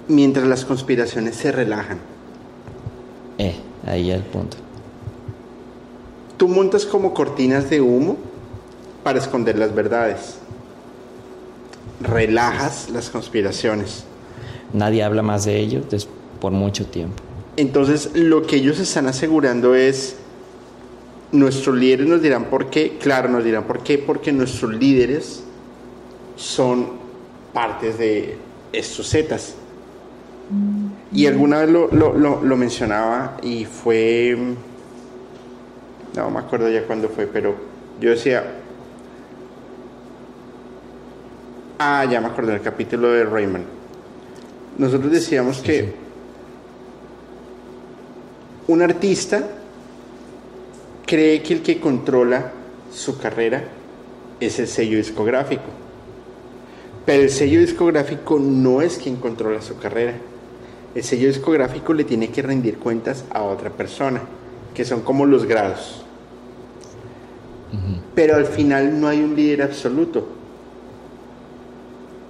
mientras 0.08 0.46
las 0.48 0.66
conspiraciones 0.66 1.36
se 1.36 1.52
relajan. 1.52 2.00
Eh, 3.38 3.56
ahí 3.86 4.12
el 4.12 4.24
punto. 4.24 4.58
Tú 6.42 6.48
montas 6.48 6.88
como 6.88 7.14
cortinas 7.14 7.70
de 7.70 7.82
humo 7.82 8.18
para 9.04 9.20
esconder 9.20 9.60
las 9.60 9.76
verdades. 9.76 10.38
Relajas 12.02 12.90
las 12.90 13.12
conspiraciones. 13.12 14.06
Nadie 14.74 15.04
habla 15.04 15.22
más 15.22 15.46
de 15.46 15.60
ello 15.60 15.82
por 16.40 16.52
mucho 16.52 16.88
tiempo. 16.88 17.22
Entonces, 17.58 18.10
lo 18.16 18.42
que 18.42 18.56
ellos 18.56 18.80
están 18.80 19.06
asegurando 19.06 19.76
es, 19.76 20.16
nuestros 21.32 21.78
líderes 21.78 22.08
nos 22.08 22.24
dirán 22.24 22.46
por 22.46 22.72
qué, 22.72 22.98
claro, 23.00 23.30
nos 23.30 23.44
dirán 23.44 23.66
por 23.66 23.84
qué, 23.84 24.00
porque 24.00 24.32
nuestros 24.32 24.74
líderes 24.74 25.44
son 26.38 26.88
partes 27.54 28.00
de 28.00 28.36
estos 28.74 29.08
zetas. 29.12 29.54
Y 31.14 31.28
alguna 31.28 31.60
vez 31.60 31.70
lo, 31.70 31.88
lo- 31.92 32.16
lo- 32.18 32.42
lo 32.42 32.58
mencionaba 32.58 33.38
y 33.44 33.66
fue, 33.66 34.56
no 36.16 36.30
me 36.30 36.40
acuerdo 36.40 36.70
ya 36.70 36.84
cuándo 36.86 37.10
fue, 37.10 37.28
pero 37.28 37.56
yo 38.00 38.10
decía, 38.10 38.44
ah, 41.80 42.06
ya 42.10 42.20
me 42.20 42.28
acuerdo, 42.28 42.52
en 42.52 42.58
el 42.58 42.64
capítulo 42.64 43.10
de 43.12 43.24
Raymond. 43.24 43.66
Nosotros 44.78 45.12
decíamos 45.12 45.60
que 45.60 45.82
sí. 45.82 45.94
un 48.68 48.82
artista 48.82 49.48
cree 51.06 51.42
que 51.44 51.54
el 51.54 51.62
que 51.62 51.80
controla 51.80 52.52
su 52.94 53.18
carrera 53.18 53.64
es 54.40 54.60
el 54.60 54.68
sello 54.68 54.98
discográfico. 54.98 55.64
Pero 57.06 57.24
el 57.24 57.30
sello 57.30 57.60
discográfico 57.60 58.40
no 58.40 58.82
es 58.82 58.98
quien 58.98 59.16
controla 59.16 59.62
su 59.62 59.78
carrera. 59.78 60.14
El 60.94 61.04
sello 61.04 61.28
discográfico 61.28 61.94
le 61.94 62.04
tiene 62.04 62.30
que 62.30 62.42
rendir 62.42 62.78
cuentas 62.78 63.24
a 63.32 63.44
otra 63.44 63.70
persona, 63.70 64.22
que 64.74 64.86
son 64.86 65.02
como 65.02 65.26
los 65.26 65.46
grados. 65.46 66.04
Pero 68.14 68.36
al 68.36 68.46
final 68.46 69.00
no 69.00 69.08
hay 69.08 69.22
un 69.22 69.36
líder 69.36 69.62
absoluto. 69.62 70.28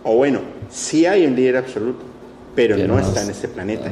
O 0.03 0.15
bueno, 0.15 0.39
sí 0.69 1.05
hay 1.05 1.25
un 1.25 1.35
líder 1.35 1.57
absoluto, 1.57 2.03
pero, 2.55 2.77
no, 2.87 2.99
está 2.99 3.23
en 3.23 3.29
este 3.31 3.47
planeta. 3.47 3.89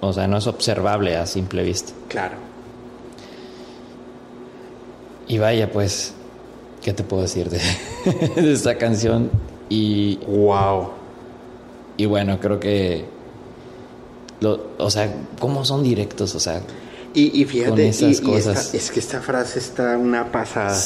O 0.00 0.12
sea, 0.12 0.26
no 0.28 0.36
es 0.36 0.46
observable 0.46 1.16
a 1.16 1.26
simple 1.26 1.62
vista. 1.62 1.92
Claro. 2.08 2.36
Y 5.26 5.38
vaya, 5.38 5.70
pues, 5.70 6.14
¿qué 6.82 6.92
te 6.92 7.02
puedo 7.02 7.22
decir 7.22 7.48
de, 7.48 7.60
de 8.42 8.52
esta 8.52 8.76
canción? 8.76 9.30
Y. 9.68 10.18
¡Wow! 10.26 10.90
Y 11.96 12.06
bueno, 12.06 12.38
creo 12.40 12.60
que. 12.60 13.06
O 14.44 14.90
sea, 14.90 15.12
¿cómo 15.38 15.64
son 15.64 15.82
directos? 15.82 16.34
O 16.34 16.40
sea. 16.40 16.60
Y, 17.16 17.44
fíjate, 17.44 17.88
esas 17.88 18.20
cosas. 18.20 18.74
es 18.74 18.90
que 18.90 18.98
esta 18.98 19.20
frase 19.20 19.60
está 19.60 19.96
una 19.96 20.32
pasada. 20.32 20.76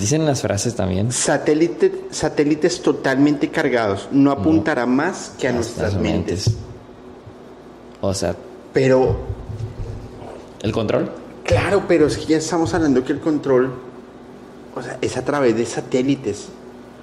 Dicen 0.00 0.24
las 0.24 0.40
frases 0.40 0.74
también. 0.74 1.12
Satélite, 1.12 2.06
satélites 2.10 2.80
totalmente 2.80 3.50
cargados. 3.50 4.08
No 4.10 4.30
apuntará 4.30 4.86
más 4.86 5.32
que 5.38 5.46
a 5.46 5.52
nuestras 5.52 5.94
mentes. 5.94 6.52
O 8.00 8.14
sea. 8.14 8.34
Pero. 8.72 9.16
¿El 10.62 10.72
control? 10.72 11.10
Claro, 11.44 11.84
pero 11.86 12.06
es 12.06 12.16
que 12.16 12.24
ya 12.24 12.38
estamos 12.38 12.72
hablando 12.72 13.04
que 13.04 13.12
el 13.12 13.20
control. 13.20 13.74
O 14.74 14.82
sea, 14.82 14.96
es 15.02 15.18
a 15.18 15.22
través 15.22 15.54
de 15.54 15.66
satélites. 15.66 16.46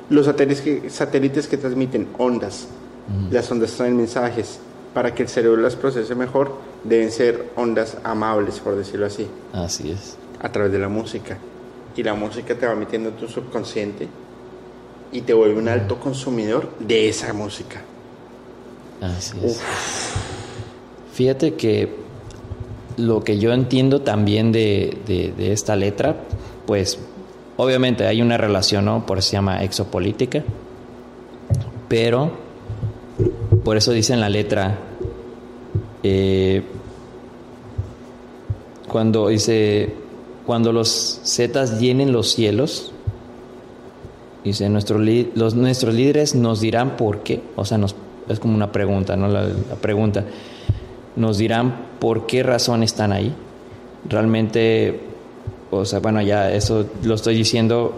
Los 0.09 0.25
satélites 0.25 0.61
que, 0.61 0.89
satélites 0.89 1.47
que 1.47 1.57
transmiten 1.57 2.07
ondas. 2.17 2.67
Las 3.29 3.51
ondas 3.51 3.71
traen 3.73 3.95
mensajes 3.95 4.59
para 4.93 5.13
que 5.13 5.23
el 5.23 5.29
cerebro 5.29 5.61
las 5.61 5.75
procese 5.75 6.15
mejor, 6.15 6.53
deben 6.83 7.11
ser 7.11 7.49
ondas 7.55 7.97
amables, 8.03 8.59
por 8.59 8.75
decirlo 8.75 9.05
así. 9.05 9.27
Así 9.53 9.91
es. 9.91 10.17
A 10.41 10.51
través 10.51 10.71
de 10.71 10.79
la 10.79 10.89
música. 10.89 11.37
Y 11.95 12.03
la 12.03 12.13
música 12.13 12.55
te 12.55 12.65
va 12.65 12.75
metiendo 12.75 13.09
en 13.09 13.15
tu 13.15 13.27
subconsciente 13.27 14.07
y 15.11 15.21
te 15.21 15.33
vuelve 15.33 15.59
un 15.59 15.67
alto 15.67 15.99
consumidor 15.99 16.69
de 16.79 17.09
esa 17.09 17.33
música. 17.33 17.81
Así 19.01 19.37
es. 19.43 19.59
Fíjate 21.13 21.55
que 21.55 21.89
lo 22.97 23.23
que 23.23 23.39
yo 23.39 23.53
entiendo 23.53 24.01
también 24.01 24.51
de, 24.51 24.97
de, 25.05 25.51
esta 25.51 25.75
letra, 25.75 26.17
pues 26.65 26.99
obviamente 27.57 28.05
hay 28.05 28.21
una 28.21 28.37
relación, 28.37 28.85
¿no? 28.85 29.05
Por 29.05 29.17
eso 29.17 29.29
se 29.29 29.33
llama 29.37 29.63
exopolítica, 29.63 30.43
pero 31.87 32.31
por 33.63 33.77
eso 33.77 33.91
dice 33.91 34.13
en 34.13 34.19
la 34.19 34.29
letra, 34.29 34.79
eh, 36.03 36.63
cuando 38.87 39.27
dice, 39.27 39.93
cuando 40.45 40.73
los 40.73 41.21
zetas 41.23 41.79
llenen 41.79 42.11
los 42.11 42.31
cielos, 42.31 42.91
dice, 44.43 44.67
nuestro 44.69 44.99
los, 44.99 45.55
nuestros 45.55 45.93
líderes 45.93 46.33
nos 46.35 46.59
dirán 46.59 46.97
por 46.97 47.19
qué, 47.19 47.41
o 47.55 47.65
sea, 47.65 47.79
es 48.27 48.39
como 48.39 48.55
una 48.55 48.71
pregunta, 48.71 49.15
¿no? 49.15 49.27
La, 49.27 49.43
la 49.43 49.75
pregunta, 49.79 50.25
nos 51.15 51.37
dirán 51.37 51.85
por 51.99 52.25
qué 52.25 52.43
razón 52.43 52.83
están 52.83 53.11
ahí. 53.11 53.33
Realmente, 54.09 54.99
o 55.69 55.85
sea, 55.85 55.99
bueno, 55.99 56.21
ya 56.21 56.51
eso 56.51 56.85
lo 57.03 57.13
estoy 57.13 57.35
diciendo 57.35 57.93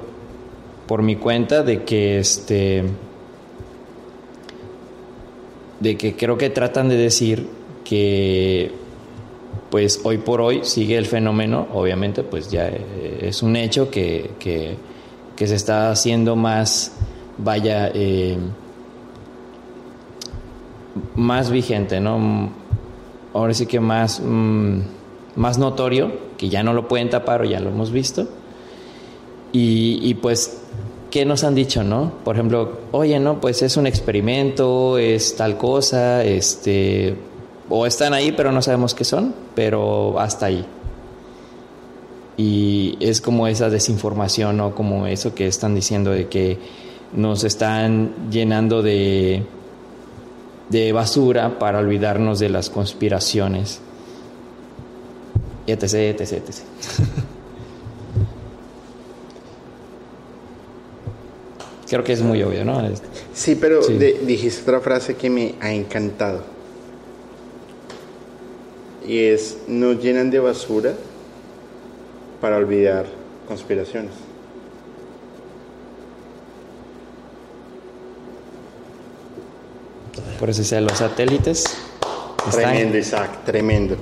por 0.88 1.02
mi 1.02 1.16
cuenta 1.16 1.64
de 1.64 1.84
que 1.84 2.20
este 2.20 2.84
de 5.84 5.98
que 5.98 6.16
creo 6.16 6.38
que 6.38 6.50
tratan 6.50 6.88
de 6.88 6.96
decir 6.96 7.46
que 7.84 8.72
pues 9.70 10.00
hoy 10.06 10.18
por 10.18 10.40
hoy 10.40 10.62
sigue 10.64 10.98
el 10.98 11.06
fenómeno, 11.06 11.68
obviamente 11.74 12.24
pues 12.24 12.50
ya 12.50 12.70
eh, 12.70 13.20
es 13.24 13.44
un 13.44 13.58
hecho 13.58 13.92
que, 13.92 14.32
que, 14.40 14.78
se 15.46 15.56
está 15.56 15.92
haciendo 15.92 16.38
más, 16.38 16.96
vaya, 17.38 17.92
eh, 17.94 18.38
más 21.16 21.52
vigente, 21.52 22.00
¿no? 22.00 22.50
Ahora 23.34 23.54
sí 23.54 23.66
que 23.66 23.82
más, 23.82 24.22
mm, 24.24 24.80
más 25.36 25.58
notorio, 25.58 26.14
que 26.38 26.48
ya 26.48 26.64
no 26.64 26.72
lo 26.72 26.88
pueden 26.88 27.10
tapar 27.10 27.42
o 27.42 27.44
ya 27.44 27.60
lo 27.60 27.72
hemos 27.72 27.92
visto. 27.92 28.30
Y, 29.52 30.00
y 30.02 30.14
pues 30.14 30.62
¿qué 31.14 31.26
nos 31.26 31.44
han 31.44 31.54
dicho, 31.54 31.84
no? 31.84 32.12
Por 32.24 32.36
ejemplo, 32.36 32.80
oye, 32.92 33.20
no, 33.20 33.40
pues 33.40 33.62
es 33.62 33.78
un 33.78 33.86
experimento, 33.86 34.98
es 34.98 35.36
tal 35.36 35.60
cosa, 35.60 36.24
este, 36.24 37.16
o 37.70 37.86
están 37.86 38.16
ahí 38.16 38.32
pero 38.32 38.52
no 38.52 38.64
sabemos 38.64 38.96
qué 38.96 39.04
son, 39.04 39.32
pero 39.54 40.20
hasta 40.20 40.48
ahí. 40.48 40.66
Y 42.36 42.98
es 43.00 43.22
como 43.22 43.46
esa 43.46 43.70
desinformación, 43.70 44.58
¿no? 44.58 44.74
Como 44.74 45.06
eso 45.06 45.36
que 45.36 45.46
están 45.46 45.76
diciendo 45.76 46.10
de 46.10 46.30
que 46.30 46.58
nos 47.16 47.44
están 47.44 48.32
llenando 48.32 48.82
de, 48.82 49.44
de 50.70 50.94
basura 50.94 51.60
para 51.60 51.78
olvidarnos 51.78 52.40
de 52.40 52.50
las 52.50 52.72
conspiraciones. 52.72 53.82
etc, 55.68 55.94
etc, 55.94 56.32
etc. 56.32 56.56
Creo 61.94 62.04
que 62.04 62.14
es 62.14 62.24
muy 62.24 62.42
obvio, 62.42 62.66
¿no? 62.66 62.82
Sí, 63.36 63.54
pero 63.54 63.80
dijiste 63.88 64.64
otra 64.64 64.80
frase 64.80 65.14
que 65.14 65.30
me 65.30 65.54
ha 65.62 65.72
encantado. 65.72 66.42
Y 69.08 69.20
es, 69.20 69.60
nos 69.68 70.02
llenan 70.02 70.32
de 70.32 70.40
basura 70.40 70.96
para 72.42 72.58
olvidar 72.58 73.06
conspiraciones. 73.48 74.10
Por 80.40 80.50
eso 80.50 80.64
sea 80.64 80.82
los 80.82 80.98
satélites. 80.98 81.64
Tremendo, 82.50 82.98
Isaac, 82.98 83.46
tremendo. 83.46 83.98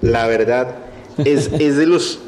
La 0.00 0.26
verdad, 0.26 0.74
es, 1.18 1.50
es 1.52 1.76
de 1.76 1.84
los 1.84 2.18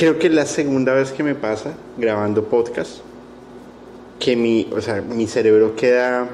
creo 0.00 0.18
que 0.18 0.28
es 0.28 0.32
la 0.32 0.46
segunda 0.46 0.94
vez 0.94 1.12
que 1.12 1.22
me 1.22 1.34
pasa 1.34 1.74
grabando 1.98 2.44
podcast 2.44 3.00
que 4.18 4.34
mi, 4.34 4.66
o 4.74 4.80
sea, 4.80 5.02
mi 5.02 5.26
cerebro 5.26 5.76
queda 5.76 6.26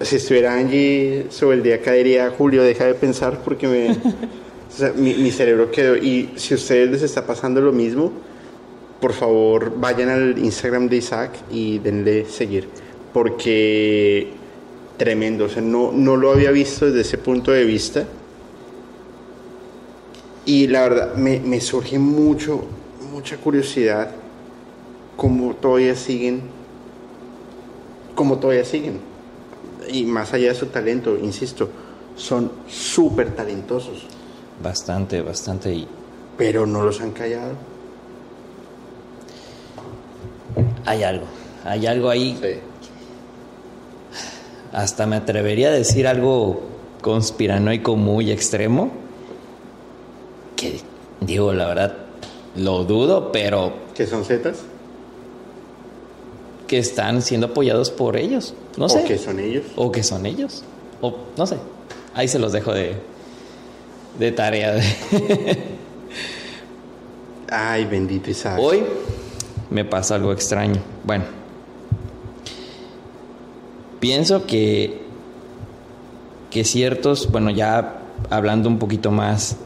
si 0.00 0.16
estuviera 0.16 0.54
Angie 0.54 1.26
sobre 1.30 1.58
el 1.58 1.62
día 1.62 1.76
acá 1.76 1.92
diría 1.92 2.28
Julio 2.36 2.64
deja 2.64 2.86
de 2.86 2.94
pensar 2.94 3.38
porque 3.44 3.68
me 3.68 3.90
o 3.92 4.76
sea, 4.76 4.92
mi, 4.96 5.14
mi, 5.14 5.30
cerebro 5.30 5.70
quedó 5.70 5.96
y 5.96 6.30
si 6.34 6.54
a 6.54 6.56
ustedes 6.56 6.90
les 6.90 7.02
está 7.02 7.24
pasando 7.24 7.60
lo 7.60 7.70
mismo 7.70 8.10
por 9.00 9.12
favor 9.12 9.72
vayan 9.78 10.08
al 10.08 10.38
Instagram 10.38 10.88
de 10.88 10.96
Isaac 10.96 11.30
y 11.52 11.78
denle 11.78 12.24
seguir 12.24 12.66
porque 13.12 14.32
tremendo 14.96 15.44
o 15.44 15.48
sea 15.48 15.62
no, 15.62 15.92
no 15.92 16.16
lo 16.16 16.32
había 16.32 16.50
visto 16.50 16.86
desde 16.86 17.02
ese 17.02 17.18
punto 17.18 17.52
de 17.52 17.64
vista 17.64 18.06
y 20.50 20.66
la 20.66 20.80
verdad, 20.80 21.14
me, 21.14 21.60
surge 21.60 21.96
mucho, 21.96 22.64
mucha 23.12 23.36
curiosidad 23.36 24.10
cómo 25.16 25.54
todavía 25.54 25.94
siguen, 25.94 26.42
cómo 28.16 28.36
todavía 28.36 28.64
siguen. 28.64 28.98
Y 29.92 30.02
más 30.06 30.32
allá 30.32 30.48
de 30.48 30.56
su 30.56 30.66
talento, 30.66 31.16
insisto, 31.16 31.68
son 32.16 32.50
súper 32.66 33.30
talentosos. 33.36 34.02
Bastante, 34.60 35.20
bastante. 35.22 35.86
Pero 36.36 36.66
no 36.66 36.82
los 36.82 37.00
han 37.00 37.12
callado. 37.12 37.52
Hay 40.84 41.04
algo, 41.04 41.26
hay 41.64 41.86
algo 41.86 42.10
ahí. 42.10 42.36
Hasta 44.72 45.06
me 45.06 45.14
atrevería 45.14 45.68
a 45.68 45.72
decir 45.72 46.08
algo 46.08 46.60
conspiranoico 47.02 47.94
muy 47.94 48.32
extremo 48.32 48.99
que 50.60 50.80
digo, 51.22 51.54
la 51.54 51.68
verdad, 51.68 51.96
lo 52.54 52.84
dudo, 52.84 53.32
pero... 53.32 53.72
¿Que 53.94 54.06
son 54.06 54.26
Zetas? 54.26 54.58
Que 56.66 56.78
están 56.78 57.22
siendo 57.22 57.46
apoyados 57.48 57.90
por 57.90 58.16
ellos, 58.16 58.54
no 58.76 58.88
sé. 58.88 59.00
O 59.00 59.04
que 59.04 59.18
son 59.18 59.40
ellos. 59.40 59.64
O 59.76 59.90
que 59.90 60.02
son 60.02 60.26
ellos. 60.26 60.62
O 61.00 61.16
no 61.36 61.46
sé. 61.46 61.56
Ahí 62.14 62.28
se 62.28 62.38
los 62.38 62.52
dejo 62.52 62.74
de, 62.74 62.94
de 64.18 64.32
tarea. 64.32 64.78
Ay, 67.50 67.86
bendito 67.86 68.30
Isaac. 68.30 68.58
Hoy 68.60 68.84
me 69.70 69.84
pasa 69.84 70.16
algo 70.16 70.32
extraño. 70.32 70.80
Bueno, 71.04 71.24
pienso 73.98 74.46
que, 74.46 75.00
que 76.50 76.64
ciertos, 76.64 77.30
bueno, 77.32 77.50
ya 77.50 78.02
hablando 78.28 78.68
un 78.68 78.78
poquito 78.78 79.10
más 79.10 79.56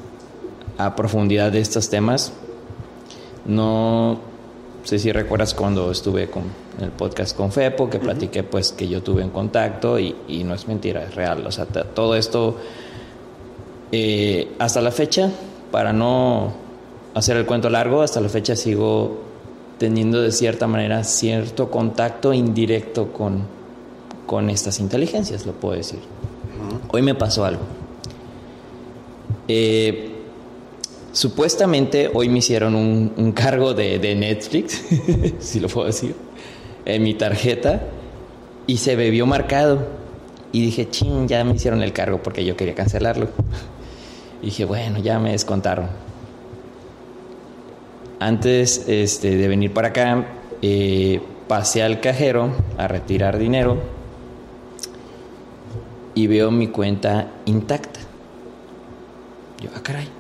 a 0.79 0.97
profundidad 0.97 1.53
de 1.53 1.61
estos 1.61 1.89
temas, 1.89 2.33
no, 3.47 4.19
sé 4.85 4.99
si 4.99 5.13
recuerdas 5.13 5.55
cuando 5.55 5.91
estuve 5.91 6.29
con 6.29 6.45
el 6.81 6.91
podcast 6.91 7.37
con 7.37 7.51
Fepo, 7.51 7.89
que 7.89 7.99
platiqué 7.99 8.43
pues 8.43 8.73
que 8.73 8.87
yo 8.87 9.03
tuve 9.03 9.23
en 9.23 9.31
contacto 9.31 9.99
y, 9.99 10.15
y 10.29 10.45
no 10.45 10.55
es 10.55 10.69
mentira, 10.69 11.03
es 11.05 11.15
real. 11.15 11.47
O 11.47 11.51
sea, 11.51 11.67
todo 11.67 12.15
esto, 12.15 12.57
eh, 13.91 14.53
hasta 14.59 14.81
la 14.81 14.91
fecha, 14.91 15.31
para 15.71 15.93
no 15.93 16.53
hacer 17.15 17.37
el 17.37 17.47
cuento 17.47 17.71
largo, 17.71 18.03
hasta 18.03 18.21
la 18.21 18.29
fecha 18.29 18.55
sigo 18.57 19.23
teniendo 19.79 20.21
de 20.21 20.33
cierta 20.33 20.67
manera 20.67 21.03
cierto 21.03 21.71
contacto 21.71 22.33
indirecto 22.33 23.13
con, 23.13 23.43
con 24.27 24.51
estas 24.51 24.81
inteligencias, 24.81 25.47
lo 25.47 25.53
puedo 25.53 25.77
decir. 25.77 26.01
Hoy 26.93 27.03
me 27.03 27.15
pasó 27.15 27.45
algo. 27.45 27.63
Eh, 29.49 30.14
Supuestamente 31.15 32.11
hoy 32.13 32.29
me 32.29 32.39
hicieron 32.39 32.75
un, 32.75 33.33
cargo 33.33 33.73
de, 33.73 34.17
Netflix, 34.17 34.85
si 35.39 35.61
lo 35.61 35.69
puedo 35.69 35.87
decir, 35.87 36.17
en 36.85 37.05
mi 37.05 37.15
tarjeta 37.15 37.85
y 38.67 38.79
se 38.79 38.97
vio 38.97 39.25
marcado. 39.25 39.87
Y 40.51 40.61
dije, 40.61 40.91
ching, 40.91 41.29
ya 41.29 41.45
me 41.45 41.55
hicieron 41.55 41.85
el 41.85 41.93
cargo 41.93 42.21
porque 42.21 42.45
yo 42.45 42.57
quería 42.57 42.75
cancelarlo. 42.75 43.29
Y 44.43 44.47
dije, 44.47 44.67
bueno, 44.67 44.99
ya 44.99 45.19
me 45.19 45.31
descontaron. 45.31 45.89
Antes 48.21 48.85
este, 48.89 49.37
de 49.37 49.49
venir 49.49 49.73
para 49.73 49.89
acá, 49.89 50.27
eh, 50.61 51.23
pasé 51.49 51.83
al 51.83 52.01
cajero 52.01 52.51
a 52.77 52.87
retirar 52.87 53.39
dinero 53.39 53.79
y 56.15 56.27
veo 56.27 56.51
mi 56.51 56.69
cuenta 56.69 57.31
intacta. 57.47 58.01
Yo, 59.63 59.71
ah, 59.75 59.81
caray 59.83 60.14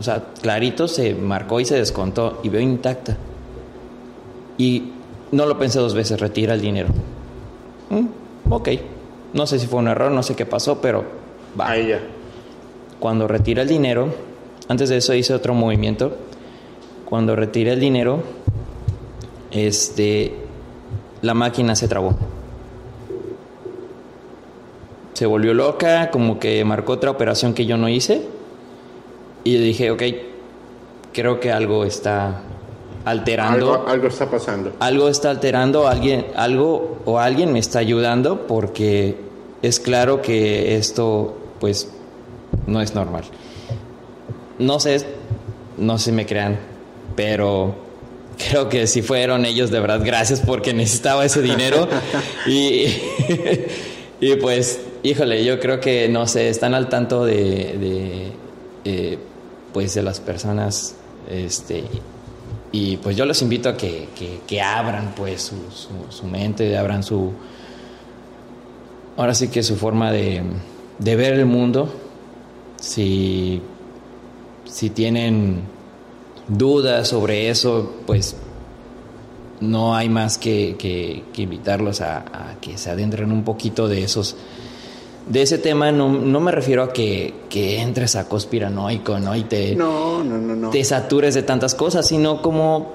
o 0.00 0.02
sea, 0.02 0.24
clarito 0.40 0.88
se 0.88 1.14
marcó 1.14 1.60
y 1.60 1.66
se 1.66 1.76
descontó 1.76 2.40
y 2.42 2.48
veo 2.48 2.62
intacta. 2.62 3.18
Y 4.56 4.92
no 5.30 5.44
lo 5.44 5.58
pensé 5.58 5.78
dos 5.78 5.92
veces, 5.92 6.18
retira 6.18 6.54
el 6.54 6.62
dinero. 6.62 6.88
Mm, 7.90 8.06
ok, 8.50 8.68
no 9.34 9.46
sé 9.46 9.58
si 9.58 9.66
fue 9.66 9.78
un 9.78 9.88
error, 9.88 10.10
no 10.10 10.22
sé 10.22 10.34
qué 10.34 10.46
pasó, 10.46 10.80
pero 10.80 11.04
va. 11.58 11.68
Ahí 11.68 11.88
ya. 11.88 12.00
Cuando 12.98 13.28
retira 13.28 13.60
el 13.60 13.68
dinero, 13.68 14.08
antes 14.68 14.88
de 14.88 14.96
eso 14.96 15.12
hice 15.12 15.34
otro 15.34 15.52
movimiento. 15.52 16.16
Cuando 17.04 17.36
retira 17.36 17.74
el 17.74 17.80
dinero, 17.80 18.22
este, 19.50 20.32
la 21.20 21.34
máquina 21.34 21.76
se 21.76 21.88
trabó. 21.88 22.14
Se 25.12 25.26
volvió 25.26 25.52
loca, 25.52 26.10
como 26.10 26.38
que 26.38 26.64
marcó 26.64 26.94
otra 26.94 27.10
operación 27.10 27.52
que 27.52 27.66
yo 27.66 27.76
no 27.76 27.90
hice 27.90 28.39
y 29.44 29.56
dije, 29.56 29.90
ok, 29.90 30.02
creo 31.12 31.40
que 31.40 31.50
algo 31.52 31.84
está 31.84 32.42
alterando. 33.04 33.86
Algo, 33.86 34.08
está 34.08 34.30
pasando. 34.30 34.72
Algo 34.80 35.08
está 35.08 35.30
alterando, 35.30 35.88
alguien, 35.88 36.26
algo 36.36 36.98
o 37.04 37.18
alguien 37.18 37.52
me 37.52 37.58
está 37.58 37.78
ayudando 37.78 38.46
porque 38.46 39.16
es 39.62 39.80
claro 39.80 40.22
que 40.22 40.76
esto, 40.76 41.36
pues, 41.58 41.90
no 42.66 42.80
es 42.80 42.94
normal. 42.94 43.24
No 44.58 44.78
sé, 44.80 45.06
no 45.78 45.98
sé 45.98 46.06
si 46.06 46.12
me 46.12 46.26
crean, 46.26 46.58
pero 47.16 47.74
creo 48.50 48.68
que 48.68 48.86
si 48.86 49.02
fueron 49.02 49.44
ellos, 49.44 49.70
de 49.70 49.80
verdad, 49.80 50.02
gracias 50.04 50.40
porque 50.40 50.74
necesitaba 50.74 51.24
ese 51.24 51.42
dinero. 51.42 51.88
y, 52.46 52.86
y 54.20 54.36
pues, 54.36 54.80
híjole, 55.02 55.44
yo 55.44 55.58
creo 55.60 55.80
que, 55.80 56.08
no 56.08 56.26
sé, 56.26 56.48
están 56.48 56.74
al 56.74 56.88
tanto 56.88 57.24
de, 57.24 58.32
eh, 58.84 59.18
pues 59.72 59.94
de 59.94 60.02
las 60.02 60.20
personas 60.20 60.94
este 61.28 61.84
y 62.72 62.98
pues 62.98 63.16
yo 63.16 63.24
los 63.24 63.42
invito 63.42 63.68
a 63.68 63.76
que, 63.76 64.08
que, 64.46 64.62
abran 64.62 65.12
pues 65.16 65.42
su, 65.42 65.56
su, 66.08 66.26
mente, 66.26 66.76
abran 66.78 67.02
su 67.02 67.32
ahora 69.16 69.34
sí 69.34 69.48
que 69.48 69.62
su 69.64 69.76
forma 69.76 70.12
de, 70.12 70.42
de 70.98 71.16
ver 71.16 71.34
el 71.34 71.46
mundo. 71.46 71.92
Si 72.76 73.60
si 74.64 74.90
tienen 74.90 75.62
dudas 76.46 77.08
sobre 77.08 77.50
eso 77.50 77.96
pues 78.06 78.36
no 79.60 79.94
hay 79.94 80.08
más 80.08 80.38
que, 80.38 80.76
que, 80.78 81.42
invitarlos 81.42 82.00
a, 82.00 82.18
a, 82.18 82.60
que 82.60 82.78
se 82.78 82.90
adentren 82.90 83.30
un 83.32 83.44
poquito 83.44 83.88
de 83.88 84.04
esos 84.04 84.36
de 85.30 85.42
ese 85.42 85.58
tema 85.58 85.92
no, 85.92 86.08
me 86.08 86.50
refiero 86.50 86.82
a 86.82 86.92
que, 86.92 87.32
entres 87.52 88.16
a 88.16 88.28
conspiranoico, 88.28 89.20
¿no? 89.20 89.36
Y 89.36 89.44
te, 89.44 89.76
no, 89.76 90.24
no, 90.24 90.38
no, 90.38 90.70
te 90.70 90.82
satures 90.82 91.34
de 91.34 91.44
tantas 91.44 91.76
cosas, 91.76 92.08
sino 92.08 92.42
como 92.42 92.92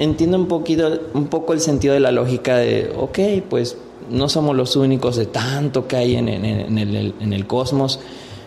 entiendo 0.00 0.36
un 0.36 0.48
poquito, 0.48 1.00
un 1.14 1.28
poco 1.28 1.52
el 1.52 1.60
sentido 1.60 1.94
de 1.94 2.00
la 2.00 2.10
lógica 2.10 2.56
de, 2.56 2.92
ok, 2.98 3.18
pues 3.48 3.76
no 4.10 4.28
somos 4.28 4.56
los 4.56 4.74
únicos 4.74 5.14
de 5.14 5.26
tanto 5.26 5.86
que 5.86 5.94
hay 5.94 6.16
en, 6.16 6.28
en, 6.28 6.76
el, 6.76 7.14
en 7.20 7.32
el 7.32 7.46
cosmos, 7.46 8.00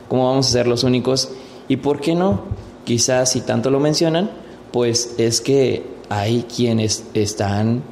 ¿cómo 0.09 0.27
vamos 0.27 0.47
a 0.47 0.51
ser 0.51 0.67
los 0.67 0.83
únicos? 0.83 1.29
Y 1.69 1.77
por 1.77 2.01
qué 2.01 2.15
no, 2.15 2.41
quizás 2.83 3.31
si 3.31 3.39
tanto 3.39 3.69
lo 3.71 3.79
mencionan, 3.79 4.31
pues 4.73 5.15
es 5.17 5.39
que 5.39 5.83
hay 6.09 6.43
quienes 6.53 7.05
están 7.13 7.83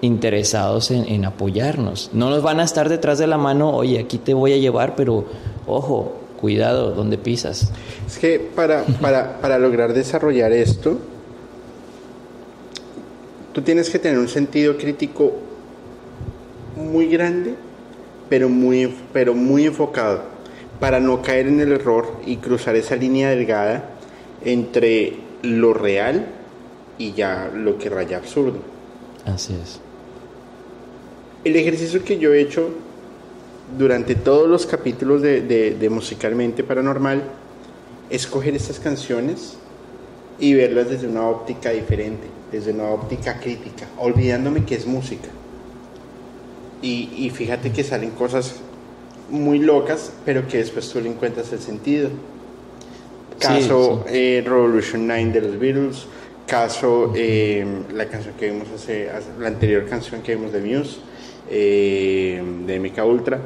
interesados 0.00 0.90
en, 0.90 1.24
apoyarnos. 1.24 2.10
No 2.12 2.30
nos 2.30 2.42
van 2.42 2.60
a 2.60 2.64
estar 2.64 2.88
detrás 2.88 3.18
de 3.18 3.26
la 3.26 3.38
mano, 3.38 3.70
oye, 3.70 3.98
aquí 3.98 4.18
te 4.18 4.34
voy 4.34 4.52
a 4.52 4.56
llevar, 4.56 4.94
pero 4.94 5.24
ojo, 5.66 6.14
cuidado 6.40 6.92
donde 6.92 7.18
pisas. 7.18 7.70
Es 8.06 8.18
que 8.18 8.38
para, 8.38 8.84
para, 9.00 9.40
para 9.40 9.58
lograr 9.58 9.92
desarrollar 9.92 10.52
esto, 10.52 10.98
tú 13.52 13.62
tienes 13.62 13.90
que 13.90 13.98
tener 13.98 14.18
un 14.18 14.28
sentido 14.28 14.76
crítico 14.76 15.32
muy 16.76 17.08
grande, 17.08 17.54
pero 18.28 18.48
muy, 18.48 18.94
pero 19.12 19.34
muy 19.34 19.66
enfocado, 19.66 20.22
para 20.78 21.00
no 21.00 21.22
caer 21.22 21.48
en 21.48 21.60
el 21.60 21.72
error 21.72 22.06
y 22.24 22.36
cruzar 22.36 22.76
esa 22.76 22.94
línea 22.94 23.30
delgada 23.30 23.90
entre 24.44 25.16
lo 25.42 25.74
real 25.74 26.26
y 26.98 27.12
ya 27.12 27.50
lo 27.52 27.78
que 27.78 27.88
raya 27.88 28.18
absurdo. 28.18 28.58
Así 29.24 29.56
es. 29.60 29.80
El 31.44 31.54
ejercicio 31.54 32.04
que 32.04 32.18
yo 32.18 32.34
he 32.34 32.40
hecho 32.40 32.70
durante 33.76 34.14
todos 34.14 34.48
los 34.48 34.66
capítulos 34.66 35.22
de, 35.22 35.88
Musicalmente 35.90 36.64
Paranormal 36.64 37.22
es 38.10 38.26
coger 38.26 38.56
estas 38.56 38.80
canciones 38.80 39.56
y 40.40 40.54
verlas 40.54 40.88
desde 40.88 41.06
una 41.06 41.28
óptica 41.28 41.70
diferente, 41.70 42.26
desde 42.50 42.72
una 42.72 42.88
óptica 42.88 43.38
crítica, 43.38 43.86
olvidándome 43.98 44.64
que 44.64 44.74
es 44.74 44.86
música. 44.86 45.28
Y, 46.80 47.30
fíjate 47.34 47.72
que 47.72 47.82
salen 47.84 48.10
cosas 48.10 48.56
muy 49.30 49.58
locas, 49.58 50.12
pero 50.24 50.46
que 50.46 50.58
después 50.58 50.88
tú 50.88 51.00
le 51.00 51.08
encuentras 51.08 51.52
el 51.52 51.58
sentido. 51.58 52.08
Caso 53.38 54.04
eh, 54.08 54.42
Revolution 54.44 55.06
9 55.06 55.30
de 55.32 55.40
los 55.40 55.58
Beatles, 55.58 56.06
caso 56.46 57.12
eh, 57.14 57.64
la 57.92 58.06
canción 58.08 58.34
que 58.34 58.50
vimos 58.50 58.68
hace, 58.74 59.08
la 59.38 59.48
anterior 59.48 59.86
canción 59.86 60.22
que 60.22 60.34
vimos 60.34 60.52
de 60.52 60.60
Muse, 60.60 60.98
eh, 61.50 62.42
de 62.66 62.80
MK 62.80 63.04
Ultra, 63.04 63.40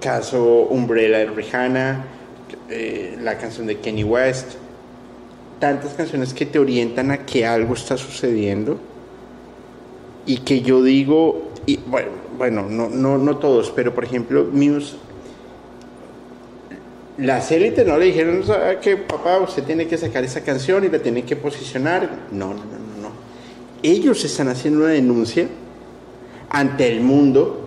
caso 0.00 0.66
Umbrella 0.70 1.18
de 1.18 1.26
Rihanna, 1.26 2.04
eh, 2.68 3.16
la 3.20 3.38
canción 3.38 3.66
de 3.66 3.78
Kenny 3.78 4.04
West, 4.04 4.52
tantas 5.58 5.94
canciones 5.94 6.32
que 6.32 6.46
te 6.46 6.58
orientan 6.58 7.10
a 7.10 7.26
que 7.26 7.46
algo 7.46 7.74
está 7.74 7.96
sucediendo 7.96 8.78
y 10.26 10.38
que 10.38 10.62
yo 10.62 10.82
digo, 10.82 11.50
bueno, 11.86 12.08
bueno 12.36 12.66
no, 12.68 12.88
no, 12.88 13.18
no 13.18 13.36
todos, 13.36 13.70
pero 13.70 13.94
por 13.94 14.04
ejemplo, 14.04 14.48
Muse 14.50 14.96
las 17.20 17.52
élites 17.52 17.86
no 17.86 17.98
le 17.98 18.06
dijeron 18.06 18.42
que 18.80 18.96
papá 18.96 19.38
usted 19.38 19.62
tiene 19.64 19.86
que 19.86 19.98
sacar 19.98 20.24
esa 20.24 20.42
canción 20.42 20.84
y 20.84 20.88
la 20.88 21.00
tiene 21.00 21.22
que 21.22 21.36
posicionar. 21.36 22.08
No, 22.32 22.48
no, 22.48 22.54
no, 22.54 22.54
no, 22.54 23.02
no. 23.02 23.10
Ellos 23.82 24.24
están 24.24 24.48
haciendo 24.48 24.80
una 24.80 24.88
denuncia 24.88 25.46
ante 26.50 26.92
el 26.92 27.00
mundo, 27.00 27.60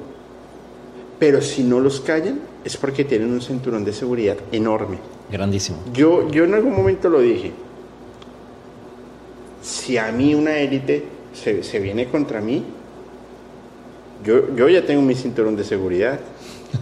pero 1.17 1.41
si 1.41 1.63
no 1.63 1.79
los 1.79 2.01
callan 2.01 2.41
es 2.63 2.77
porque 2.77 3.03
tienen 3.03 3.31
un 3.31 3.41
cinturón 3.41 3.83
de 3.83 3.93
seguridad 3.93 4.37
enorme. 4.51 4.97
Grandísimo. 5.31 5.79
Yo, 5.93 6.29
yo 6.29 6.43
en 6.43 6.53
algún 6.53 6.75
momento 6.75 7.09
lo 7.09 7.21
dije. 7.21 7.51
Si 9.61 9.97
a 9.97 10.11
mí 10.11 10.35
una 10.35 10.57
élite 10.57 11.05
se, 11.33 11.79
viene 11.79 12.07
contra 12.07 12.41
mí, 12.41 12.63
yo, 14.23 14.53
yo 14.55 14.69
ya 14.69 14.85
tengo 14.85 15.01
mi 15.01 15.15
cinturón 15.15 15.55
de 15.55 15.63
seguridad. 15.63 16.19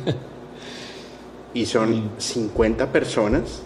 y 1.53 1.65
son 1.65 2.11
50 2.17 2.91
personas 2.91 3.61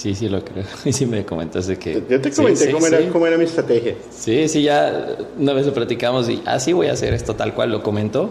Sí, 0.00 0.14
sí, 0.14 0.30
lo 0.30 0.42
creo. 0.42 0.64
Y 0.86 0.92
sí 0.94 1.04
me 1.04 1.26
comentaste 1.26 1.76
que... 1.76 2.02
Yo 2.08 2.18
te 2.22 2.30
comenté 2.30 2.70
cómo, 2.70 2.86
era, 2.86 3.06
cómo, 3.10 3.26
era, 3.26 3.36
mi 3.36 3.44
estrategia. 3.44 3.96
Sí, 4.10 4.48
sí, 4.48 4.62
ya 4.62 5.08
una 5.38 5.52
vez 5.52 5.66
lo 5.66 5.74
platicamos 5.74 6.26
y 6.30 6.42
así 6.46 6.70
ah, 6.70 6.74
voy 6.74 6.86
a 6.86 6.92
hacer 6.92 7.12
esto 7.12 7.36
tal 7.36 7.52
cual 7.52 7.70
lo 7.70 7.82
comentó. 7.82 8.30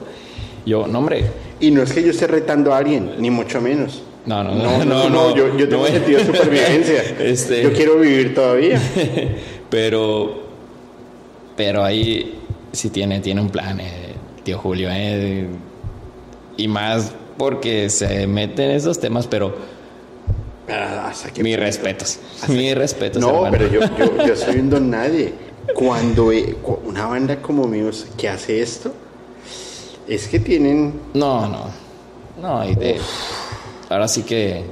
Yo, 0.65 0.87
no, 0.87 0.97
hombre. 0.97 1.25
Y 1.59 1.69
no 1.69 1.83
es 1.83 1.93
que 1.93 2.01
yo 2.01 2.09
esté 2.09 2.25
retando 2.25 2.73
a 2.73 2.79
alguien, 2.79 3.11
ni 3.19 3.29
mucho 3.29 3.61
menos. 3.61 4.01
No, 4.25 4.43
no, 4.43 4.55
no, 4.55 4.83
no, 4.83 5.09
no, 5.11 5.35
yo, 5.35 5.55
yo 5.55 5.69
tengo 5.69 5.85
sentido 5.85 6.17
de 6.17 6.25
supervivencia. 6.25 7.03
Este... 7.19 7.61
Yo 7.61 7.71
quiero 7.71 7.99
vivir 7.99 8.33
todavía. 8.33 8.81
Pero, 9.69 10.41
pero 11.55 11.83
ahí 11.83 12.39
sí 12.71 12.89
tiene, 12.89 13.19
tiene 13.19 13.39
un 13.39 13.51
plan, 13.51 13.79
eh, 13.79 14.15
tío 14.43 14.57
Julio, 14.57 14.89
eh, 14.91 15.45
y 16.57 16.67
más 16.67 17.11
porque 17.37 17.91
se 17.91 18.25
mete 18.25 18.65
en 18.65 18.71
esos 18.71 18.99
temas, 18.99 19.27
pero 19.27 19.53
mis 21.41 21.59
respetos, 21.59 22.19
mis 22.47 22.75
respetos. 22.75 23.21
No, 23.21 23.47
pero 23.51 23.67
yo, 23.67 23.79
yo, 24.25 24.35
soy 24.35 24.59
un 24.59 24.69
don 24.69 24.89
nadie. 24.89 25.33
Cuando 25.73 26.31
una 26.83 27.05
banda 27.05 27.41
como 27.41 27.67
Muse 27.67 28.07
que 28.17 28.27
hace 28.27 28.61
esto, 28.61 28.93
es 30.07 30.27
que 30.27 30.39
tienen... 30.39 30.99
No, 31.13 31.47
no, 31.47 31.65
no, 32.41 32.67
y 32.67 32.75
de, 32.75 32.99
ahora 33.89 34.07
sí 34.07 34.23
que 34.23 34.63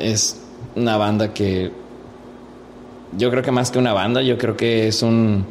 es 0.00 0.40
una 0.74 0.96
banda 0.96 1.32
que 1.32 1.70
yo 3.16 3.30
creo 3.30 3.42
que 3.42 3.52
más 3.52 3.70
que 3.70 3.78
una 3.78 3.92
banda, 3.92 4.22
yo 4.22 4.38
creo 4.38 4.56
que 4.56 4.88
es 4.88 5.02
un 5.02 5.44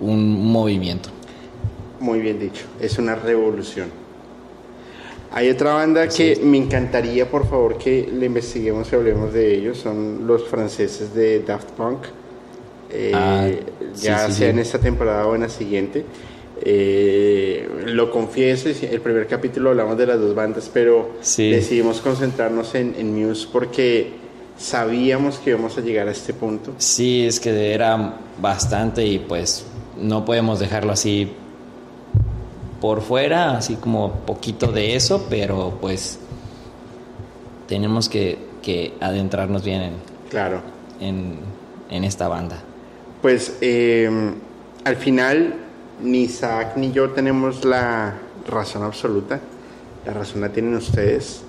un 0.00 0.52
movimiento. 0.52 1.10
Muy 2.00 2.20
bien 2.20 2.38
dicho, 2.38 2.66
es 2.80 2.98
una 2.98 3.14
revolución. 3.14 3.90
Hay 5.30 5.50
otra 5.50 5.74
banda 5.74 6.08
que 6.08 6.40
me 6.42 6.56
encantaría, 6.56 7.30
por 7.30 7.48
favor, 7.48 7.76
que 7.76 8.08
le 8.12 8.26
investiguemos 8.26 8.90
y 8.92 8.96
hablemos 8.96 9.32
de 9.32 9.54
ellos. 9.54 9.78
Son 9.78 10.26
los 10.26 10.48
franceses 10.48 11.14
de 11.14 11.40
Daft 11.40 11.70
Punk. 11.72 11.98
Eh, 12.90 13.12
ah, 13.14 13.48
ya 13.94 14.30
sea 14.30 14.48
en 14.48 14.58
esta 14.58 14.78
temporada 14.78 15.26
o 15.26 15.34
en 15.34 15.42
la 15.42 15.48
siguiente. 15.48 16.04
Eh, 16.62 17.68
lo 17.86 18.10
confieso, 18.10 18.68
el 18.68 19.00
primer 19.00 19.26
capítulo 19.26 19.70
hablamos 19.70 19.96
de 19.96 20.06
las 20.06 20.18
dos 20.18 20.34
bandas, 20.34 20.70
pero 20.72 21.10
decidimos 21.36 22.00
concentrarnos 22.00 22.74
en, 22.74 22.94
en 22.98 23.14
Muse 23.14 23.46
porque 23.52 24.12
sabíamos 24.58 25.38
que 25.38 25.50
íbamos 25.50 25.78
a 25.78 25.80
llegar 25.80 26.08
a 26.08 26.10
este 26.10 26.34
punto. 26.34 26.74
Sí, 26.78 27.26
es 27.26 27.38
que 27.38 27.72
era 27.72 28.18
bastante 28.40 29.04
y 29.04 29.18
pues 29.18 29.64
no 29.96 30.24
podemos 30.24 30.58
dejarlo 30.58 30.92
así 30.92 31.32
por 32.80 33.02
fuera, 33.02 33.56
así 33.56 33.76
como 33.76 34.12
poquito 34.26 34.72
de 34.72 34.96
eso, 34.96 35.26
pero 35.28 35.78
pues 35.80 36.18
tenemos 37.66 38.08
que, 38.08 38.46
adentrarnos 39.00 39.64
bien 39.64 39.80
en, 39.80 39.92
claro. 40.28 40.60
en, 41.00 42.04
esta 42.04 42.28
banda. 42.28 42.62
Pues 43.22 43.56
em, 43.62 44.34
al 44.84 44.96
final 44.96 45.54
ni 46.02 46.24
Isaac 46.24 46.76
ni 46.76 46.92
yo 46.92 47.10
tenemos 47.10 47.64
la 47.64 48.14
razón 48.46 48.82
absoluta, 48.82 49.40
la 50.04 50.12
razón 50.12 50.42
la 50.42 50.50
tienen 50.50 50.74
ustedes 50.74 51.42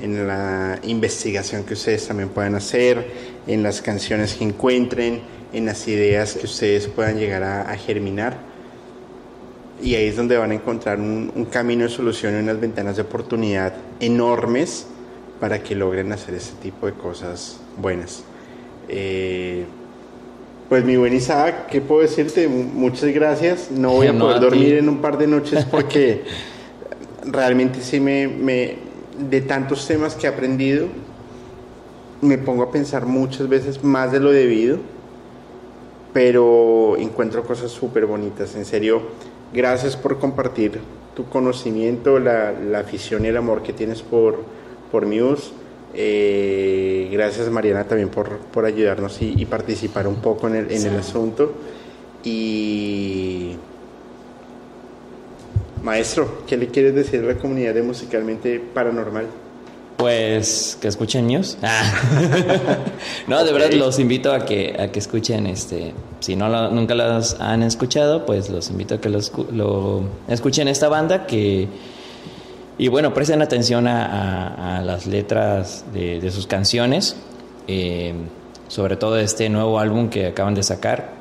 en 0.00 0.26
la 0.26 0.80
investigación 0.82 1.64
que 1.64 1.74
ustedes 1.74 2.08
también 2.08 2.28
puedan 2.30 2.56
hacer, 2.56 3.06
en 3.46 3.62
las 3.62 3.80
canciones 3.80 4.34
que 4.34 4.44
encuentren, 4.44 5.20
en 5.52 5.66
las 5.66 5.86
ideas 5.86 6.34
que 6.34 6.46
ustedes 6.46 6.88
puedan 6.88 7.18
llegar 7.18 7.44
a, 7.44 7.76
germinar. 7.76 8.36
Y 9.82 9.96
ahí 9.96 10.06
es 10.06 10.16
donde 10.16 10.36
van 10.36 10.52
a 10.52 10.54
encontrar 10.54 11.00
un, 11.00 11.46
camino 11.50 11.82
de 11.82 11.90
solución 11.90 12.36
y 12.36 12.38
unas 12.38 12.60
ventanas 12.60 12.96
de 12.96 13.02
oportunidad 13.02 13.74
enormes 14.00 14.86
para 15.40 15.62
que 15.62 15.74
logren 15.74 16.12
hacer 16.12 16.34
ese 16.34 16.52
tipo 16.62 16.86
de 16.86 16.92
cosas 16.92 17.58
buenas. 17.76 18.22
Eh, 18.88 19.64
pues 20.68 20.84
mi 20.84 20.96
buen 20.96 21.14
Isaac, 21.14 21.66
¿qué 21.68 21.80
puedo 21.80 22.02
decirte? 22.02 22.46
Muchas 22.46 23.10
gracias. 23.12 23.70
No 23.70 23.90
voy 23.90 24.06
a 24.06 24.16
poder 24.16 24.40
dormir 24.40 24.74
en 24.74 24.88
un 24.88 25.00
par 25.00 25.18
de 25.18 25.26
noches 25.26 25.64
porque 25.70 26.22
realmente 27.26 27.80
sí 27.80 27.98
me, 27.98 28.28
me, 28.28 28.76
de 29.18 29.40
tantos 29.40 29.86
temas 29.86 30.14
que 30.14 30.26
he 30.26 30.30
aprendido, 30.30 30.86
me 32.20 32.38
pongo 32.38 32.62
a 32.62 32.70
pensar 32.70 33.04
muchas 33.04 33.48
veces 33.48 33.82
más 33.82 34.12
de 34.12 34.20
lo 34.20 34.30
debido 34.30 34.78
pero 36.12 36.96
encuentro 36.98 37.44
cosas 37.44 37.70
súper 37.70 38.06
bonitas. 38.06 38.54
En 38.54 38.64
serio, 38.64 39.02
gracias 39.52 39.96
por 39.96 40.18
compartir 40.18 40.80
tu 41.14 41.28
conocimiento, 41.28 42.18
la, 42.18 42.52
la 42.52 42.80
afición 42.80 43.24
y 43.24 43.28
el 43.28 43.36
amor 43.36 43.62
que 43.62 43.72
tienes 43.72 44.02
por, 44.02 44.42
por 44.90 45.06
Muse. 45.06 45.52
Eh, 45.94 47.10
gracias 47.12 47.50
Mariana 47.50 47.84
también 47.84 48.08
por, 48.08 48.38
por 48.38 48.64
ayudarnos 48.64 49.20
y, 49.20 49.44
participar 49.44 50.06
un 50.06 50.16
poco 50.16 50.48
en 50.48 50.56
el, 50.56 50.70
en 50.70 50.86
el 50.86 50.96
asunto. 50.96 51.52
Y 52.24 53.56
maestro, 55.82 56.44
¿qué 56.46 56.56
le 56.56 56.68
quieres 56.68 56.94
decir 56.94 57.20
a 57.20 57.26
la 57.26 57.34
comunidad 57.36 57.74
de 57.74 57.82
Musicalmente 57.82 58.60
Paranormal? 58.60 59.26
Pues 60.02 60.76
que 60.80 60.88
escuchen 60.88 61.28
News. 61.28 61.58
Ah. 61.62 61.84
no, 63.28 63.44
de 63.44 63.52
verdad 63.52 63.70
los 63.74 64.00
invito 64.00 64.32
a 64.32 64.44
que, 64.44 64.74
a 64.76 64.90
que 64.90 64.98
escuchen 64.98 65.46
este. 65.46 65.94
Si 66.18 66.34
no 66.34 66.70
nunca 66.72 66.96
los 66.96 67.40
han 67.40 67.62
escuchado, 67.62 68.26
pues 68.26 68.50
los 68.50 68.68
invito 68.68 68.96
a 68.96 69.00
que 69.00 69.08
los, 69.08 69.30
lo 69.52 70.02
escuchen 70.26 70.66
esta 70.66 70.88
banda 70.88 71.24
que. 71.24 71.68
Y 72.78 72.88
bueno, 72.88 73.14
presten 73.14 73.42
atención 73.42 73.86
a, 73.86 74.82
las 74.84 75.06
letras 75.06 75.84
de, 75.94 76.28
sus 76.32 76.48
canciones. 76.48 77.14
Eh, 77.68 78.12
sobre 78.66 78.96
todo 78.96 79.20
este 79.20 79.48
nuevo 79.50 79.78
álbum 79.78 80.10
que 80.10 80.26
acaban 80.26 80.56
de 80.56 80.64
sacar. 80.64 81.12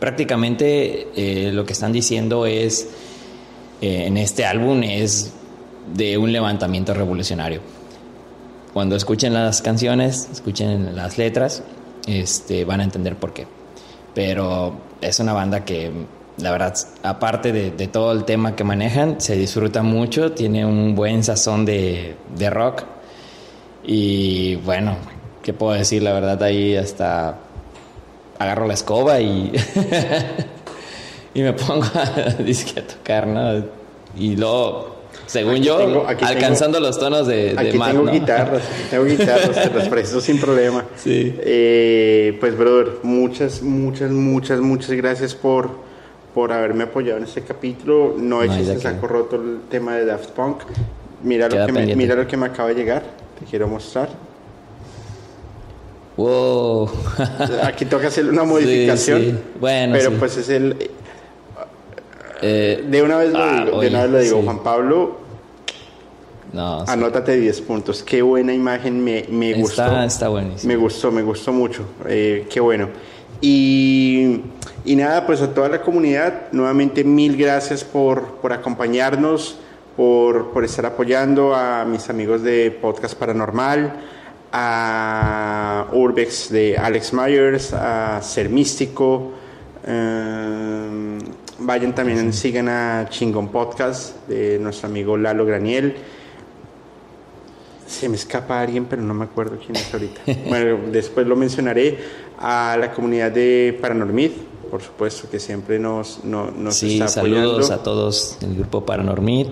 prácticamente 0.00 1.08
eh, 1.14 1.52
lo 1.52 1.66
que 1.66 1.74
están 1.74 1.92
diciendo 1.92 2.46
es. 2.46 2.88
Eh, 3.82 4.06
en 4.06 4.16
este 4.16 4.46
álbum 4.46 4.82
es 4.84 5.32
de 5.94 6.18
un 6.18 6.32
levantamiento 6.32 6.94
revolucionario. 6.94 7.60
Cuando 8.72 8.96
escuchen 8.96 9.34
las 9.34 9.60
canciones, 9.60 10.28
escuchen 10.32 10.96
las 10.96 11.18
letras, 11.18 11.62
este, 12.06 12.64
van 12.64 12.80
a 12.80 12.84
entender 12.84 13.16
por 13.16 13.32
qué. 13.32 13.46
Pero 14.14 14.74
es 15.00 15.20
una 15.20 15.32
banda 15.32 15.64
que, 15.64 15.90
la 16.38 16.50
verdad, 16.52 16.74
aparte 17.02 17.52
de, 17.52 17.70
todo 17.88 18.12
el 18.12 18.24
tema 18.24 18.56
que 18.56 18.64
manejan, 18.64 19.20
se 19.20 19.36
disfruta 19.36 19.82
mucho, 19.82 20.32
tiene 20.32 20.64
un 20.64 20.94
buen 20.94 21.22
sazón 21.22 21.64
de, 21.64 22.16
de 22.36 22.50
rock. 22.50 22.84
Y 23.84 24.56
bueno, 24.56 24.96
¿qué 25.42 25.52
puedo 25.52 25.72
decir? 25.72 26.02
La 26.02 26.12
verdad, 26.12 26.42
ahí 26.42 26.76
hasta 26.76 27.38
agarro 28.38 28.66
la 28.66 28.74
escoba 28.74 29.20
y, 29.20 29.52
y 31.34 31.42
me 31.42 31.52
pongo 31.52 31.84
a, 31.94 32.02
a 32.02 32.82
tocar, 32.86 33.26
¿no? 33.26 33.64
Y 34.16 34.36
luego 34.36 34.91
según 35.32 35.62
yo, 35.62 36.06
alcanzando 36.06 36.78
los 36.78 36.98
tonos 36.98 37.26
de, 37.26 37.54
de 37.54 37.58
aquí 37.58 37.78
tengo 37.78 38.04
guitarras, 38.04 38.62
tengo 38.90 39.04
guitarras, 39.06 39.50
te 39.50 39.74
las 39.74 39.88
presto 39.88 40.20
sin 40.20 40.38
problema. 40.38 40.84
Sí. 40.96 41.34
Eh, 41.40 42.36
pues, 42.38 42.56
brother, 42.56 42.98
muchas, 43.02 43.62
muchas, 43.62 44.10
muchas, 44.10 44.60
muchas 44.60 44.90
gracias 44.90 45.34
por, 45.34 45.70
por 46.34 46.52
haberme 46.52 46.84
apoyado 46.84 47.16
en 47.16 47.24
este 47.24 47.40
capítulo. 47.40 48.14
No 48.18 48.42
he 48.42 48.46
hecho 48.46 48.78
saco 48.78 49.06
roto 49.06 49.36
el 49.36 49.60
tema 49.70 49.96
de 49.96 50.04
Daft 50.04 50.30
Punk. 50.32 50.58
Mira 51.22 51.48
lo, 51.48 51.66
que 51.66 51.72
me, 51.72 51.96
mira 51.96 52.14
lo 52.14 52.26
que 52.26 52.36
me 52.36 52.46
acaba 52.46 52.68
de 52.68 52.74
llegar. 52.74 53.02
Te 53.40 53.46
quiero 53.46 53.66
mostrar. 53.66 54.10
Wow. 56.18 56.90
Aquí 57.64 57.86
toca 57.86 58.08
hacer 58.08 58.28
una 58.28 58.44
modificación. 58.44 59.22
Sí, 59.22 59.38
Bueno, 59.58 59.94
pero 59.96 60.12
pues 60.12 60.36
es 60.36 60.50
el 60.50 60.90
eh, 62.42 62.84
de 62.88 63.02
una 63.02 63.16
vez 63.16 63.32
lo 63.32 63.38
ah, 63.38 63.64
digo, 63.64 63.80
de 63.80 63.88
una 63.88 64.02
vez 64.02 64.10
lo 64.10 64.18
digo 64.18 64.42
Juan 64.42 64.62
Pablo. 64.64 65.21
No, 66.52 66.84
Anótate 66.86 67.36
10 67.36 67.60
puntos. 67.62 68.02
Qué 68.02 68.22
buena 68.22 68.52
imagen, 68.52 69.02
me, 69.02 69.24
me 69.30 69.54
gustó. 69.54 70.02
Está 70.02 70.28
buenísimo. 70.28 70.72
Me 70.72 70.76
gustó, 70.76 71.10
me 71.10 71.22
gustó 71.22 71.52
mucho. 71.52 71.84
Eh, 72.06 72.46
qué 72.50 72.60
bueno. 72.60 72.88
Y, 73.40 74.40
y, 74.84 74.94
nada, 74.96 75.26
pues 75.26 75.40
a 75.40 75.52
toda 75.52 75.68
la 75.68 75.82
comunidad, 75.82 76.52
nuevamente 76.52 77.02
mil 77.02 77.36
gracias 77.36 77.82
por, 77.82 78.36
por 78.36 78.52
acompañarnos, 78.52 79.56
por, 79.96 80.52
por, 80.52 80.64
estar 80.64 80.86
apoyando 80.86 81.54
a 81.54 81.84
mis 81.84 82.08
amigos 82.08 82.42
de 82.42 82.70
Podcast 82.70 83.14
Paranormal, 83.14 83.94
a 84.52 85.86
Urbex 85.92 86.50
de 86.50 86.76
Alex 86.78 87.12
Myers, 87.12 87.72
a 87.72 88.20
Ser 88.22 88.48
Místico. 88.48 89.32
Eh, 89.84 91.18
Vayan 91.64 91.94
también, 91.94 92.32
sigan 92.32 92.68
a 92.68 93.06
Chingón 93.08 93.48
Podcast 93.48 94.26
de 94.26 94.58
nuestro 94.58 94.88
amigo 94.88 95.16
Lalo 95.16 95.46
Graniel. 95.46 95.94
Se 97.92 98.08
me 98.08 98.16
escapa 98.16 98.60
alguien, 98.60 98.86
pero 98.86 99.02
no 99.02 99.14
me 99.14 99.24
acuerdo 99.24 99.58
quién 99.58 99.76
es 99.76 99.92
ahorita. 99.92 100.22
bueno, 100.48 100.78
después 100.90 101.26
lo 101.26 101.36
mencionaré. 101.36 101.98
A 102.38 102.76
la 102.76 102.90
comunidad 102.92 103.30
de 103.30 103.78
Paranormid, 103.80 104.32
por 104.68 104.82
supuesto, 104.82 105.28
que 105.30 105.38
siempre 105.38 105.78
nos, 105.78 106.24
nos 106.24 106.74
sí, 106.74 106.98
está 106.98 107.20
apoyando. 107.20 107.50
saludos 107.50 107.70
a 107.70 107.82
todos 107.82 108.38
del 108.40 108.56
grupo 108.56 108.84
Paranormid. 108.84 109.48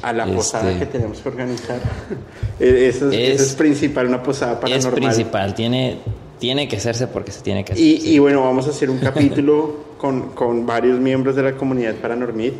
A 0.00 0.12
la 0.12 0.26
posada 0.26 0.72
este, 0.72 0.86
que 0.86 0.92
tenemos 0.92 1.18
que 1.18 1.28
organizar. 1.28 1.78
E-, 2.58 2.88
eso, 2.88 3.10
es, 3.10 3.54
principal, 3.54 4.08
una 4.08 4.22
posada 4.22 4.58
paranormal. 4.58 5.02
Es 5.02 5.14
principal, 5.14 5.54
tiene, 5.54 5.98
tiene 6.40 6.66
que 6.68 6.76
hacerse 6.78 7.06
porque 7.06 7.30
se 7.30 7.42
tiene 7.42 7.64
que 7.64 7.74
hacer. 7.74 7.84
Y, 7.84 8.14
y 8.14 8.18
bueno, 8.18 8.42
vamos 8.42 8.66
a 8.66 8.70
hacer 8.70 8.90
un 8.90 8.98
capítulo 8.98 9.76
con, 9.98 10.30
con 10.30 10.66
varios 10.66 10.98
miembros 10.98 11.36
de 11.36 11.42
la 11.44 11.52
comunidad 11.52 11.94
Paranormid, 11.96 12.52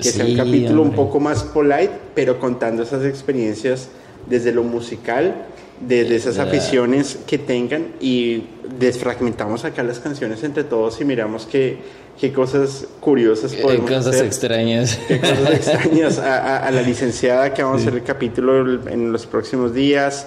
que 0.00 0.08
es 0.08 0.18
un 0.18 0.36
capítulo 0.36 0.82
un 0.82 0.92
poco 0.92 1.20
más 1.20 1.44
polite, 1.44 1.92
pero 2.14 2.40
contando 2.40 2.82
esas 2.82 3.04
experiencias 3.04 3.90
desde 4.28 4.52
lo 4.52 4.62
musical 4.62 5.46
de, 5.80 6.14
esas 6.14 6.38
aficiones 6.38 7.18
que 7.26 7.38
tengan 7.38 7.88
y 8.00 8.44
desfragmentamos 8.78 9.64
acá 9.64 9.82
las 9.82 9.98
canciones 9.98 10.42
entre 10.44 10.64
todos 10.64 11.00
y 11.00 11.04
miramos 11.04 11.46
qué, 11.46 11.78
qué 12.20 12.32
cosas 12.32 12.86
curiosas 13.00 13.54
podemos 13.54 13.88
qué 13.88 13.96
cosas 13.96 14.20
extrañas. 14.20 15.00
Qué 15.08 15.20
cosas 15.20 15.50
extrañas. 15.52 16.18
A, 16.18 16.70
la 16.70 16.82
licenciada 16.82 17.54
que 17.54 17.62
vamos 17.62 17.80
a 17.80 17.82
hacer 17.82 17.94
el 17.94 18.04
capítulo 18.04 18.88
en 18.88 19.12
los 19.12 19.26
próximos 19.26 19.74
días. 19.74 20.26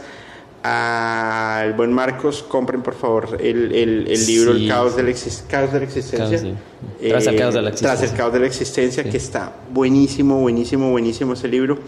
Al 0.66 1.74
buen 1.74 1.92
Marcos, 1.92 2.42
compren 2.42 2.82
por 2.82 2.94
favor 2.94 3.38
el, 3.38 3.74
el, 3.74 4.26
libro 4.26 4.54
El 4.54 4.70
caos 4.70 4.96
de 4.96 5.04
la, 5.04 5.14
caos 5.50 5.74
de 5.74 5.80
la 5.80 5.84
existencia. 5.84 6.56
Tras 7.02 7.28
el 7.28 7.36
caos 7.36 7.54
de 7.54 7.62
la 7.62 7.70
existencia. 7.70 7.98
Tras 7.98 8.12
el 8.12 8.18
caos 8.18 8.34
de 8.34 8.40
la 8.40 8.48
existencia, 8.48 9.04
que 9.04 9.18
está 9.18 9.52
buenísimo, 9.74 10.40
buenísimo, 10.40 10.90
buenísimo 10.90 11.34
ese 11.34 11.50
libro. 11.50 11.80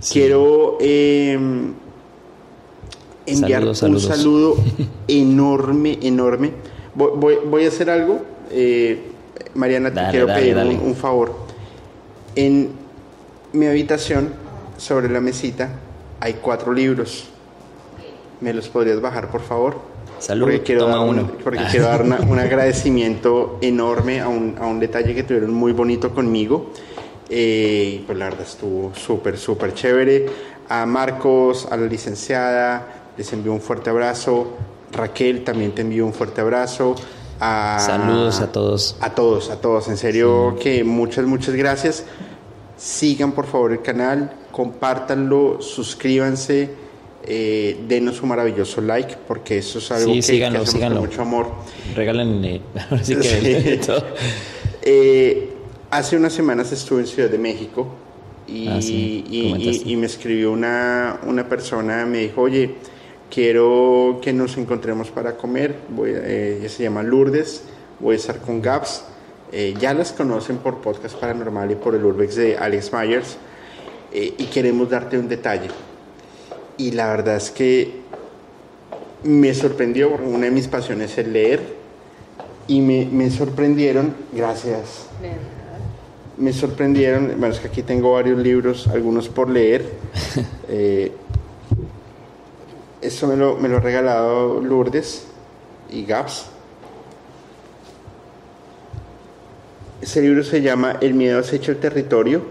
Quiero 0.00 0.76
eh, 0.80 1.38
enviar 3.26 3.64
un 3.64 3.74
saludo 3.74 4.56
enorme, 5.08 5.98
enorme. 6.02 6.52
Voy, 6.94 7.38
voy, 7.44 7.64
a 7.64 7.68
hacer 7.68 7.90
algo. 7.90 8.22
Eh, 8.50 9.12
Mariana, 9.54 9.92
te 9.92 10.00
quiero 10.10 10.26
pedir 10.26 10.56
Un, 10.56 10.94
favor. 10.94 11.34
En 12.34 12.70
mi 13.52 13.66
habitación, 13.66 14.32
sobre 14.76 15.08
la 15.08 15.20
mesita, 15.20 15.70
hay 16.20 16.34
cuatro 16.34 16.72
libros. 16.72 17.28
¿Me 18.40 18.52
los 18.52 18.68
podrías 18.68 19.00
bajar, 19.00 19.30
por 19.30 19.42
favor? 19.42 19.78
Salud, 20.18 20.46
porque 20.46 20.62
quiero 20.62 20.86
dar, 20.86 21.00
uno. 21.00 21.30
Porque 21.42 21.62
quiero 21.70 21.86
dar 21.86 22.02
un 22.02 22.38
agradecimiento 22.38 23.58
enorme 23.60 24.20
a 24.20 24.28
un, 24.28 24.56
a 24.58 24.66
un, 24.66 24.80
detalle 24.80 25.14
que 25.14 25.22
tuvieron 25.22 25.52
muy 25.52 25.72
bonito 25.72 26.14
conmigo. 26.14 26.72
Eh, 27.28 28.02
pues 28.06 28.18
la 28.18 28.26
verdad 28.26 28.46
estuvo 28.46 28.94
súper, 28.94 29.38
súper 29.38 29.74
chévere. 29.74 30.26
A 30.68 30.86
Marcos, 30.86 31.68
a 31.70 31.76
la 31.76 31.86
licenciada, 31.86 33.12
les 33.16 33.32
envío 33.32 33.52
un 33.52 33.60
fuerte 33.60 33.90
abrazo. 33.90 34.52
Raquel, 34.92 35.44
también 35.44 35.72
te 35.72 35.82
envío 35.82 36.06
un 36.06 36.12
fuerte 36.12 36.40
abrazo. 36.40 36.94
Saludos 37.38 38.40
a 38.40 38.50
todos. 38.50 38.96
A 39.00 39.14
todos, 39.14 39.50
a 39.50 39.60
todos. 39.60 39.88
En 39.88 39.96
serio 39.96 40.56
que 40.60 40.84
muchas, 40.84 41.26
muchas 41.26 41.54
gracias. 41.54 42.04
Sigan 42.76 43.32
por 43.32 43.46
favor 43.46 43.72
el 43.72 43.82
canal, 43.82 44.32
compártanlo, 44.52 45.62
suscríbanse, 45.62 46.70
eh, 47.24 47.84
denos 47.88 48.20
un 48.20 48.28
maravilloso 48.28 48.82
like, 48.82 49.16
porque 49.26 49.58
eso 49.58 49.78
es 49.78 49.90
algo 49.90 50.12
que, 50.12 50.22
síganlo, 50.22 50.62
con 50.64 50.98
mucho 50.98 51.22
amor. 51.22 51.46
Regálenle, 51.94 52.60
sí 53.02 53.16
que 53.16 53.80
eh, 54.82 55.55
hace 55.90 56.16
unas 56.16 56.32
semanas 56.32 56.72
estuve 56.72 57.00
en 57.00 57.06
Ciudad 57.06 57.30
de 57.30 57.38
México 57.38 57.88
y, 58.46 58.68
ah, 58.68 58.78
y, 58.80 59.96
me 59.96 60.06
escribió 60.06 60.52
una, 60.52 61.20
una 61.26 61.48
persona, 61.48 62.06
me 62.06 62.18
dijo, 62.18 62.42
oye, 62.42 62.74
quiero 63.30 64.20
que 64.22 64.32
nos 64.32 64.56
encontremos 64.56 65.10
para 65.10 65.36
comer, 65.36 65.74
voy, 65.88 66.10
eh, 66.14 66.58
ella 66.60 66.68
se 66.68 66.84
llama 66.84 67.02
Lourdes, 67.02 67.64
voy 67.98 68.14
a 68.14 68.18
estar 68.18 68.40
con 68.40 68.62
Gaps, 68.62 69.02
eh, 69.52 69.74
ya 69.80 69.94
las 69.94 70.12
conocen 70.12 70.58
por 70.58 70.80
Podcast 70.80 71.16
Paranormal 71.16 71.72
y 71.72 71.74
por 71.74 71.94
el 71.94 72.04
Urbex 72.04 72.36
de 72.36 72.56
Alex 72.56 72.92
Myers, 72.92 73.36
eh, 74.12 74.34
y 74.38 74.44
queremos 74.44 74.90
darte 74.90 75.18
un 75.18 75.28
detalle. 75.28 75.68
Y 76.78 76.92
la 76.92 77.08
verdad 77.08 77.36
es 77.36 77.50
que 77.50 78.00
me 79.24 79.54
sorprendió, 79.54 80.10
una 80.10 80.44
de 80.44 80.50
mis 80.52 80.68
pasiones 80.68 81.18
es 81.18 81.26
leer, 81.26 81.60
y 82.68 82.80
me, 82.80 83.06
me 83.06 83.30
sorprendieron, 83.30 84.14
gracias. 84.32 85.06
Me 86.38 86.52
sorprendieron, 86.52 87.34
bueno, 87.38 87.54
es 87.54 87.60
que 87.60 87.68
aquí 87.68 87.82
tengo 87.82 88.12
varios 88.12 88.38
libros, 88.38 88.88
algunos 88.88 89.28
por 89.28 89.48
leer. 89.48 89.86
Eso 93.06 93.28
me 93.28 93.36
lo, 93.36 93.56
me 93.56 93.68
lo 93.68 93.76
ha 93.76 93.80
regalado 93.80 94.60
Lourdes 94.60 95.28
y 95.90 96.04
Gaps. 96.04 96.46
Ese 100.00 100.22
libro 100.22 100.42
se 100.42 100.60
llama 100.60 100.96
El 101.00 101.14
miedo 101.14 101.38
acecha 101.38 101.70
el 101.72 101.78
territorio. 101.78 102.42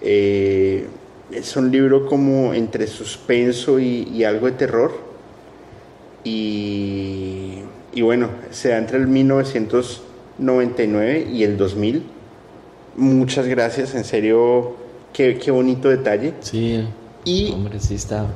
Eh, 0.00 0.86
es 1.32 1.56
un 1.56 1.70
libro 1.70 2.06
como 2.06 2.54
entre 2.54 2.86
suspenso 2.86 3.80
y, 3.80 4.24
algo 4.24 4.46
de 4.46 4.52
terror. 4.52 4.92
Y, 6.22 7.60
y, 7.94 8.02
bueno, 8.02 8.28
se 8.50 8.68
da 8.70 8.78
entre 8.78 8.98
el 8.98 9.06
1999 9.06 11.28
y 11.32 11.44
el 11.44 11.56
2000. 11.56 12.15
Muchas 12.96 13.46
gracias, 13.46 13.94
en 13.94 14.04
serio, 14.04 14.74
qué, 15.12 15.38
qué 15.38 15.50
bonito 15.50 15.88
detalle. 15.88 16.34
Sí, 16.40 16.82
y 17.24 17.52
hombre, 17.52 17.78
sí 17.80 17.94
está 17.94 18.26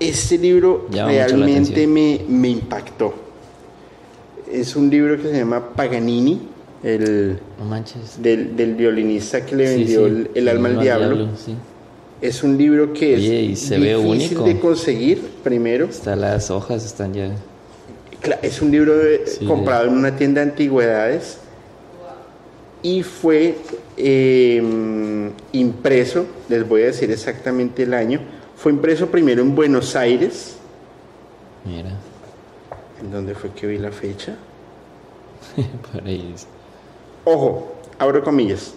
este 0.00 0.38
libro 0.38 0.86
realmente 0.90 1.86
me, 1.86 2.20
me, 2.28 2.48
impactó. 2.48 3.14
Es 4.50 4.76
un 4.76 4.90
libro 4.90 5.16
que 5.16 5.28
se 5.30 5.38
llama 5.38 5.74
Paganini, 5.74 6.40
el 6.82 7.38
del, 8.18 8.74
violinista 8.74 9.44
que 9.44 9.56
le 9.56 9.64
vendió 9.64 10.06
El, 10.06 10.48
alma 10.48 10.68
al 10.68 10.80
diablo. 10.80 11.28
Es 12.20 12.42
un 12.42 12.56
libro 12.56 12.92
que 12.92 13.14
es 13.14 13.66
difícil 13.68 14.44
de 14.44 14.58
conseguir 14.60 15.20
primero. 15.42 15.86
Está, 15.86 16.16
las 16.16 16.50
hojas 16.50 16.84
están 16.84 17.14
ya. 17.14 17.30
Es 18.42 18.60
un 18.62 18.70
libro 18.70 18.94
comprado 19.46 19.88
en 19.88 19.94
una 19.94 20.16
tienda 20.16 20.44
de 20.44 20.50
antigüedades 20.50 21.38
y 22.86 23.02
fue 23.02 23.58
em, 23.96 25.32
impreso, 25.50 26.24
les 26.48 26.66
voy 26.68 26.82
a 26.82 26.86
decir 26.86 27.10
exactamente 27.10 27.82
el 27.82 27.92
año, 27.92 28.20
fue 28.54 28.70
impreso 28.70 29.08
primero 29.08 29.42
en 29.42 29.56
Buenos 29.56 29.96
Aires. 29.96 30.56
Mira. 31.64 31.90
¿En 33.00 33.10
dónde 33.10 33.34
fue 33.34 33.50
que 33.50 33.66
vi 33.66 33.78
la 33.78 33.90
fecha? 33.90 34.36
Por 35.92 36.06
ahí. 36.06 36.32
Ojo, 37.24 37.74
abro 37.98 38.22
comillas. 38.22 38.72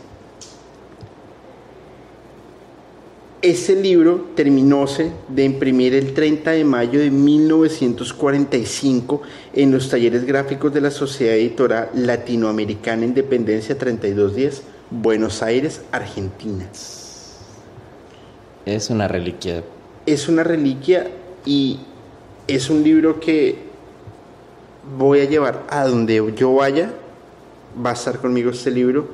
Ese 3.42 3.74
libro 3.74 4.32
terminóse 4.36 5.14
de 5.30 5.46
imprimir 5.46 5.94
el 5.94 6.14
30 6.14 6.52
de 6.52 6.66
mayo 6.66 7.00
de 7.00 7.10
1945 7.10 9.22
en 9.54 9.72
los 9.72 9.90
talleres 9.90 10.26
gráficos 10.26 10.74
de 10.74 10.82
la 10.82 10.92
Sociedad 10.92 11.36
Editora 11.36 11.90
Latinoamericana 11.94 13.06
Independencia 13.06 13.78
3210, 13.78 14.64
Buenos 14.92 15.42
Aires, 15.42 15.84
Argentina. 15.94 16.68
Es 18.66 18.90
una 18.90 19.08
reliquia. 19.08 19.64
Es 20.06 20.28
una 20.28 20.44
reliquia 20.44 21.08
y 21.46 21.80
es 22.46 22.70
un 22.70 22.84
libro 22.84 23.22
que 23.22 23.56
voy 24.98 25.22
a 25.22 25.30
llevar 25.30 25.66
a 25.70 25.86
donde 25.86 26.22
yo 26.36 26.56
vaya. 26.56 26.92
Va 27.86 27.92
a 27.92 27.94
estar 27.94 28.20
conmigo 28.20 28.52
este 28.52 28.70
libro. 28.70 29.08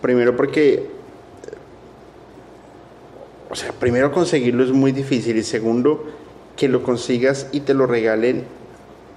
Primero 0.00 0.36
porque, 0.36 0.86
o 3.50 3.54
sea, 3.54 3.72
primero 3.72 4.12
conseguirlo 4.12 4.64
es 4.64 4.70
muy 4.70 4.92
difícil 4.92 5.36
y 5.36 5.42
segundo, 5.42 6.04
que 6.56 6.68
lo 6.68 6.82
consigas 6.82 7.48
y 7.52 7.60
te 7.60 7.74
lo 7.74 7.86
regalen, 7.86 8.44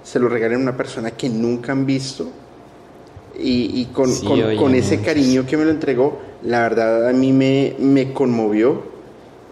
se 0.02 0.18
lo 0.18 0.28
regalen 0.28 0.60
a 0.60 0.62
una 0.62 0.76
persona 0.76 1.12
que 1.12 1.28
nunca 1.28 1.72
han 1.72 1.86
visto 1.86 2.30
y, 3.40 3.84
con, 3.86 4.10
con, 4.56 4.74
ese 4.74 5.00
cariño 5.00 5.46
que 5.46 5.56
me 5.56 5.64
lo 5.64 5.70
entregó, 5.70 6.18
la 6.42 6.62
verdad 6.62 7.08
a 7.08 7.12
mí 7.12 7.32
me, 7.32 7.76
me 7.78 8.12
conmovió 8.12 8.82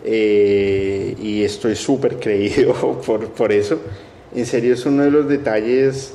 eh, 0.05 1.17
y 1.21 1.43
estoy 1.43 1.77
súper 1.77 2.19
creído 2.19 2.73
por, 3.07 3.29
por 3.31 3.53
eso. 3.53 3.79
En 4.35 4.47
serio 4.47 4.75
es 4.75 4.85
uno 4.87 5.03
de 5.03 5.11
los 5.11 5.29
detalles 5.29 6.15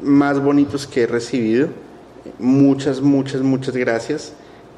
más 0.00 0.40
bonitos 0.40 0.86
que 0.86 1.02
he 1.02 1.06
recibido. 1.06 1.68
Muchas, 2.38 3.00
muchas, 3.00 3.42
muchas 3.42 3.76
gracias. 3.76 4.32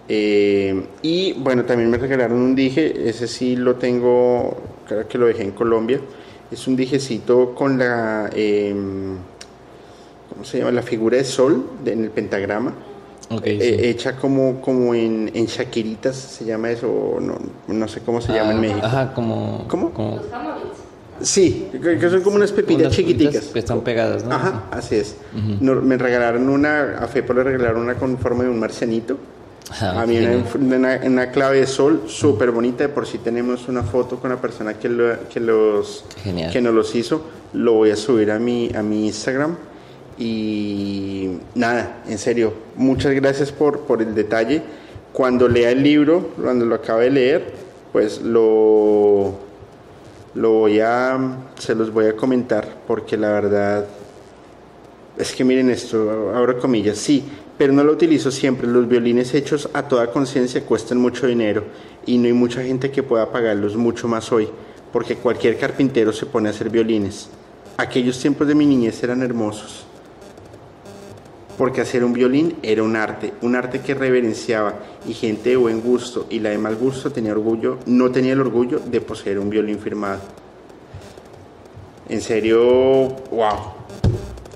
Eh, 0.09 0.85
y 1.03 1.33
bueno, 1.35 1.65
también 1.65 1.91
me 1.91 1.99
regalaron 1.99 2.39
un 2.39 2.55
dije, 2.55 3.09
ese 3.09 3.27
sí 3.27 3.57
lo 3.57 3.77
tengo, 3.77 4.57
creo 4.87 5.09
que 5.09 5.19
lo 5.19 5.27
dejé 5.27 5.43
en 5.43 5.53
Colombia. 5.53 6.01
Es 6.51 6.67
un 6.69 6.77
dijecito 6.77 7.55
con 7.55 7.79
la, 7.79 8.31
em, 8.35 9.17
¿cómo 10.31 10.45
se 10.45 10.59
llama? 10.59 10.73
La 10.73 10.83
figura 10.83 11.17
de 11.17 11.25
sol 11.25 11.65
en 11.85 12.05
el 12.05 12.11
pentagrama. 12.11 12.75
Eh, 13.43 13.89
hecha 13.89 14.17
como, 14.17 14.61
como 14.61 14.95
en, 14.95 15.31
en 15.35 15.47
Shakiritas, 15.47 16.15
se 16.15 16.45
llama 16.45 16.71
eso, 16.71 17.19
no, 17.21 17.39
no 17.67 17.89
sé 17.89 18.01
cómo 18.01 18.21
se 18.21 18.33
llama 18.33 18.53
en 18.53 18.59
ah, 18.59 18.61
México. 18.61 18.87
Ajá, 18.87 19.15
como... 19.15 19.67
¿Cómo? 19.67 19.93
Sí, 21.21 21.69
que 21.73 22.11
son 22.11 22.23
como 22.23 22.37
unas 22.37 22.53
pepitas 22.53 22.93
chiquiticas. 22.93 23.47
Que 23.47 23.61
están 23.61 23.81
pegadas, 23.81 24.25
¿no? 24.25 24.35
Ajá, 24.35 24.65
así 24.71 24.97
es. 24.97 25.17
me 25.61 25.97
regalaron 25.97 26.49
una, 26.49 26.99
a 26.99 27.07
Fepo 27.09 27.33
le 27.33 27.45
regalaron 27.45 27.83
una 27.83 27.95
con 27.95 28.19
forma 28.19 28.45
de 28.45 28.51
un 28.51 28.59
marcianito. 28.59 29.17
Ah, 29.71 30.03
a 30.03 30.07
mí 30.07 30.19
una, 30.19 31.01
una, 31.05 31.31
clave 31.31 31.61
de 31.61 31.67
sol 31.67 32.03
súper 32.07 32.51
bonita. 32.51 32.89
Por 32.89 33.07
si 33.07 33.19
tenemos 33.19 33.69
una 33.69 33.83
foto 33.83 34.19
con 34.19 34.31
la 34.31 34.37
persona 34.37 34.75
que, 34.75 34.89
que, 35.31 35.41
los, 35.41 36.05
que 36.53 36.61
nos 36.61 36.75
los 36.75 36.95
hizo. 36.95 37.23
Lo 37.55 37.75
voy 37.75 37.91
a 37.91 37.97
subir 37.97 38.31
a 38.31 38.39
mi, 38.39 38.71
a 38.75 38.83
mi 38.83 39.07
Instagram. 39.07 39.57
Y 40.19 41.39
nada, 41.55 42.03
en 42.07 42.19
serio, 42.19 42.53
muchas 42.77 43.13
gracias 43.15 43.51
por, 43.51 43.81
por 43.81 44.03
el 44.03 44.15
detalle. 44.15 44.63
Cuando 45.13 45.49
lea 45.49 45.71
el 45.71 45.83
libro, 45.83 46.31
cuando 46.41 46.67
lo 46.67 46.75
acabe 46.75 47.05
de 47.05 47.11
leer, 47.11 47.53
pues 47.93 48.21
lo, 48.21 49.35
lo 50.35 50.35
lo 50.35 50.51
voy 50.51 50.81
a, 50.81 51.19
se 51.59 51.75
los 51.75 51.93
voy 51.93 52.07
a 52.07 52.17
comentar 52.17 52.67
porque 52.87 53.17
la 53.17 53.29
verdad 53.29 53.87
es 55.17 55.33
que 55.33 55.45
miren 55.45 55.71
esto, 55.71 56.33
abro 56.35 56.59
comillas, 56.59 56.99
sí, 56.99 57.25
pero 57.59 57.73
no 57.73 57.85
lo 57.85 57.93
utilizo 57.93 58.31
siempre. 58.31 58.67
Los 58.67 58.89
violines 58.89 59.35
hechos 59.35 59.69
a 59.73 59.89
toda 59.89 60.11
conciencia 60.11 60.65
cuestan 60.65 60.99
mucho 60.99 61.27
dinero 61.27 61.65
y 62.07 62.19
no 62.19 62.27
hay 62.27 62.33
mucha 62.33 62.63
gente 62.63 62.91
que 62.91 63.03
pueda 63.03 63.31
pagarlos 63.31 63.77
mucho 63.77 64.09
más 64.09 64.33
hoy, 64.33 64.49
porque 64.93 65.17
cualquier 65.17 65.59
carpintero 65.59 66.13
se 66.13 66.27
pone 66.27 66.49
a 66.49 66.53
hacer 66.53 66.71
violines. 66.71 67.29
Aquellos 67.77 68.19
tiempos 68.21 68.47
de 68.47 68.55
mi 68.55 68.67
niñez 68.67 69.03
eran 69.03 69.23
hermosos, 69.23 69.85
porque 71.59 71.81
hacer 71.81 72.05
un 72.05 72.13
violín 72.13 72.57
era 72.63 72.83
un 72.83 72.95
arte, 72.95 73.33
un 73.43 73.57
arte 73.57 73.81
que 73.81 73.95
reverenciaba 73.95 74.75
y 75.09 75.15
gente 75.15 75.51
de 75.51 75.57
buen 75.57 75.81
gusto 75.81 76.27
y 76.31 76.39
la 76.41 76.51
de 76.51 76.59
mal 76.59 76.77
gusto 76.77 77.11
tenía 77.11 77.33
orgullo, 77.33 77.79
no 77.87 78.11
tenía 78.11 78.33
el 78.33 78.41
orgullo 78.41 78.79
de 78.79 79.01
poseer 79.01 79.39
un 79.39 79.51
violín 79.51 79.79
firmado. 79.79 80.21
En 82.09 82.21
serio, 82.21 82.61
wow, 83.31 83.59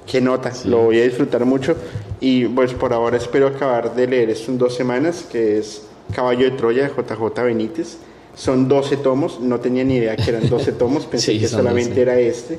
qué 0.06 0.20
nota, 0.20 0.52
lo 0.66 0.84
voy 0.84 1.00
a 1.00 1.04
disfrutar 1.04 1.44
mucho 1.44 1.74
y 2.20 2.46
pues 2.46 2.74
por 2.74 2.92
ahora 2.92 3.16
espero 3.16 3.46
acabar 3.46 3.94
de 3.94 4.06
leer 4.06 4.30
esto 4.30 4.50
en 4.50 4.58
dos 4.58 4.74
semanas, 4.74 5.24
que 5.30 5.58
es 5.58 5.82
Caballo 6.14 6.50
de 6.50 6.56
Troya 6.56 6.88
de 6.88 6.90
JJ 6.90 7.42
Benítez. 7.42 7.98
Son 8.34 8.68
12 8.68 8.98
tomos, 8.98 9.40
no 9.40 9.58
tenía 9.60 9.84
ni 9.84 9.96
idea 9.96 10.16
que 10.16 10.30
eran 10.30 10.48
12 10.48 10.72
tomos, 10.78 11.06
pensé 11.06 11.38
que 11.38 11.48
solamente 11.48 12.00
era 12.00 12.18
este, 12.18 12.58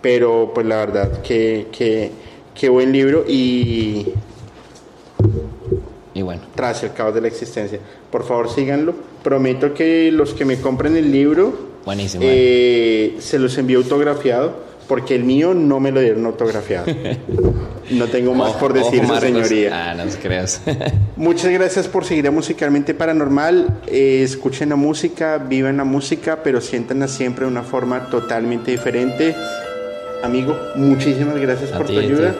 pero 0.00 0.52
pues 0.54 0.66
la 0.66 0.76
verdad 0.76 1.22
que, 1.22 1.66
que, 1.72 2.68
buen 2.68 2.92
libro 2.92 3.24
y... 3.26 4.12
Y 6.14 6.22
bueno. 6.22 6.42
Tras 6.56 6.82
el 6.82 6.92
caos 6.92 7.14
de 7.14 7.20
la 7.20 7.28
existencia. 7.28 7.78
Por 8.10 8.24
favor 8.24 8.50
síganlo. 8.50 8.94
Prometo 9.22 9.72
que 9.72 10.10
los 10.10 10.34
que 10.34 10.44
me 10.44 10.60
compren 10.60 10.96
el 10.96 11.12
libro... 11.12 11.68
Buenísimo. 11.84 12.24
Eh, 12.26 13.16
se 13.20 13.38
los 13.38 13.56
envío 13.56 13.78
autografiado 13.78 14.67
porque 14.88 15.14
el 15.14 15.24
mío 15.24 15.54
no 15.54 15.78
me 15.78 15.92
lo 15.92 16.00
dieron 16.00 16.26
autografiado. 16.26 16.86
No 17.90 18.06
tengo 18.06 18.34
más 18.34 18.52
por 18.52 18.74
decir, 18.74 19.02
señoría. 19.18 19.90
Ah, 19.90 19.94
no 19.94 20.10
se 20.10 20.18
creas. 20.18 20.60
Muchas 21.16 21.50
gracias 21.50 21.88
por 21.88 22.04
seguir 22.04 22.26
a 22.28 22.30
Musicalmente 22.30 22.92
Paranormal. 22.92 23.80
Eh, 23.86 24.20
escuchen 24.22 24.68
la 24.68 24.76
música, 24.76 25.38
vivan 25.38 25.78
la 25.78 25.84
música, 25.84 26.40
pero 26.42 26.60
siéntanla 26.60 27.08
siempre 27.08 27.46
de 27.46 27.50
una 27.50 27.62
forma 27.62 28.10
totalmente 28.10 28.72
diferente. 28.72 29.34
Amigo, 30.22 30.54
muchísimas 30.74 31.36
gracias 31.36 31.70
por 31.70 31.86
tu 31.86 31.98
ayuda. 31.98 32.34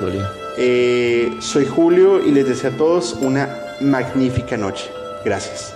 Eh, 0.59 1.31
soy 1.41 1.65
Julio 1.65 2.23
y 2.23 2.33
les 2.33 2.47
deseo 2.47 2.71
a 2.73 2.77
todos 2.77 3.15
una 3.15 3.49
magnífica 3.81 4.59
noche. 4.59 4.91
Gracias. 5.25 5.73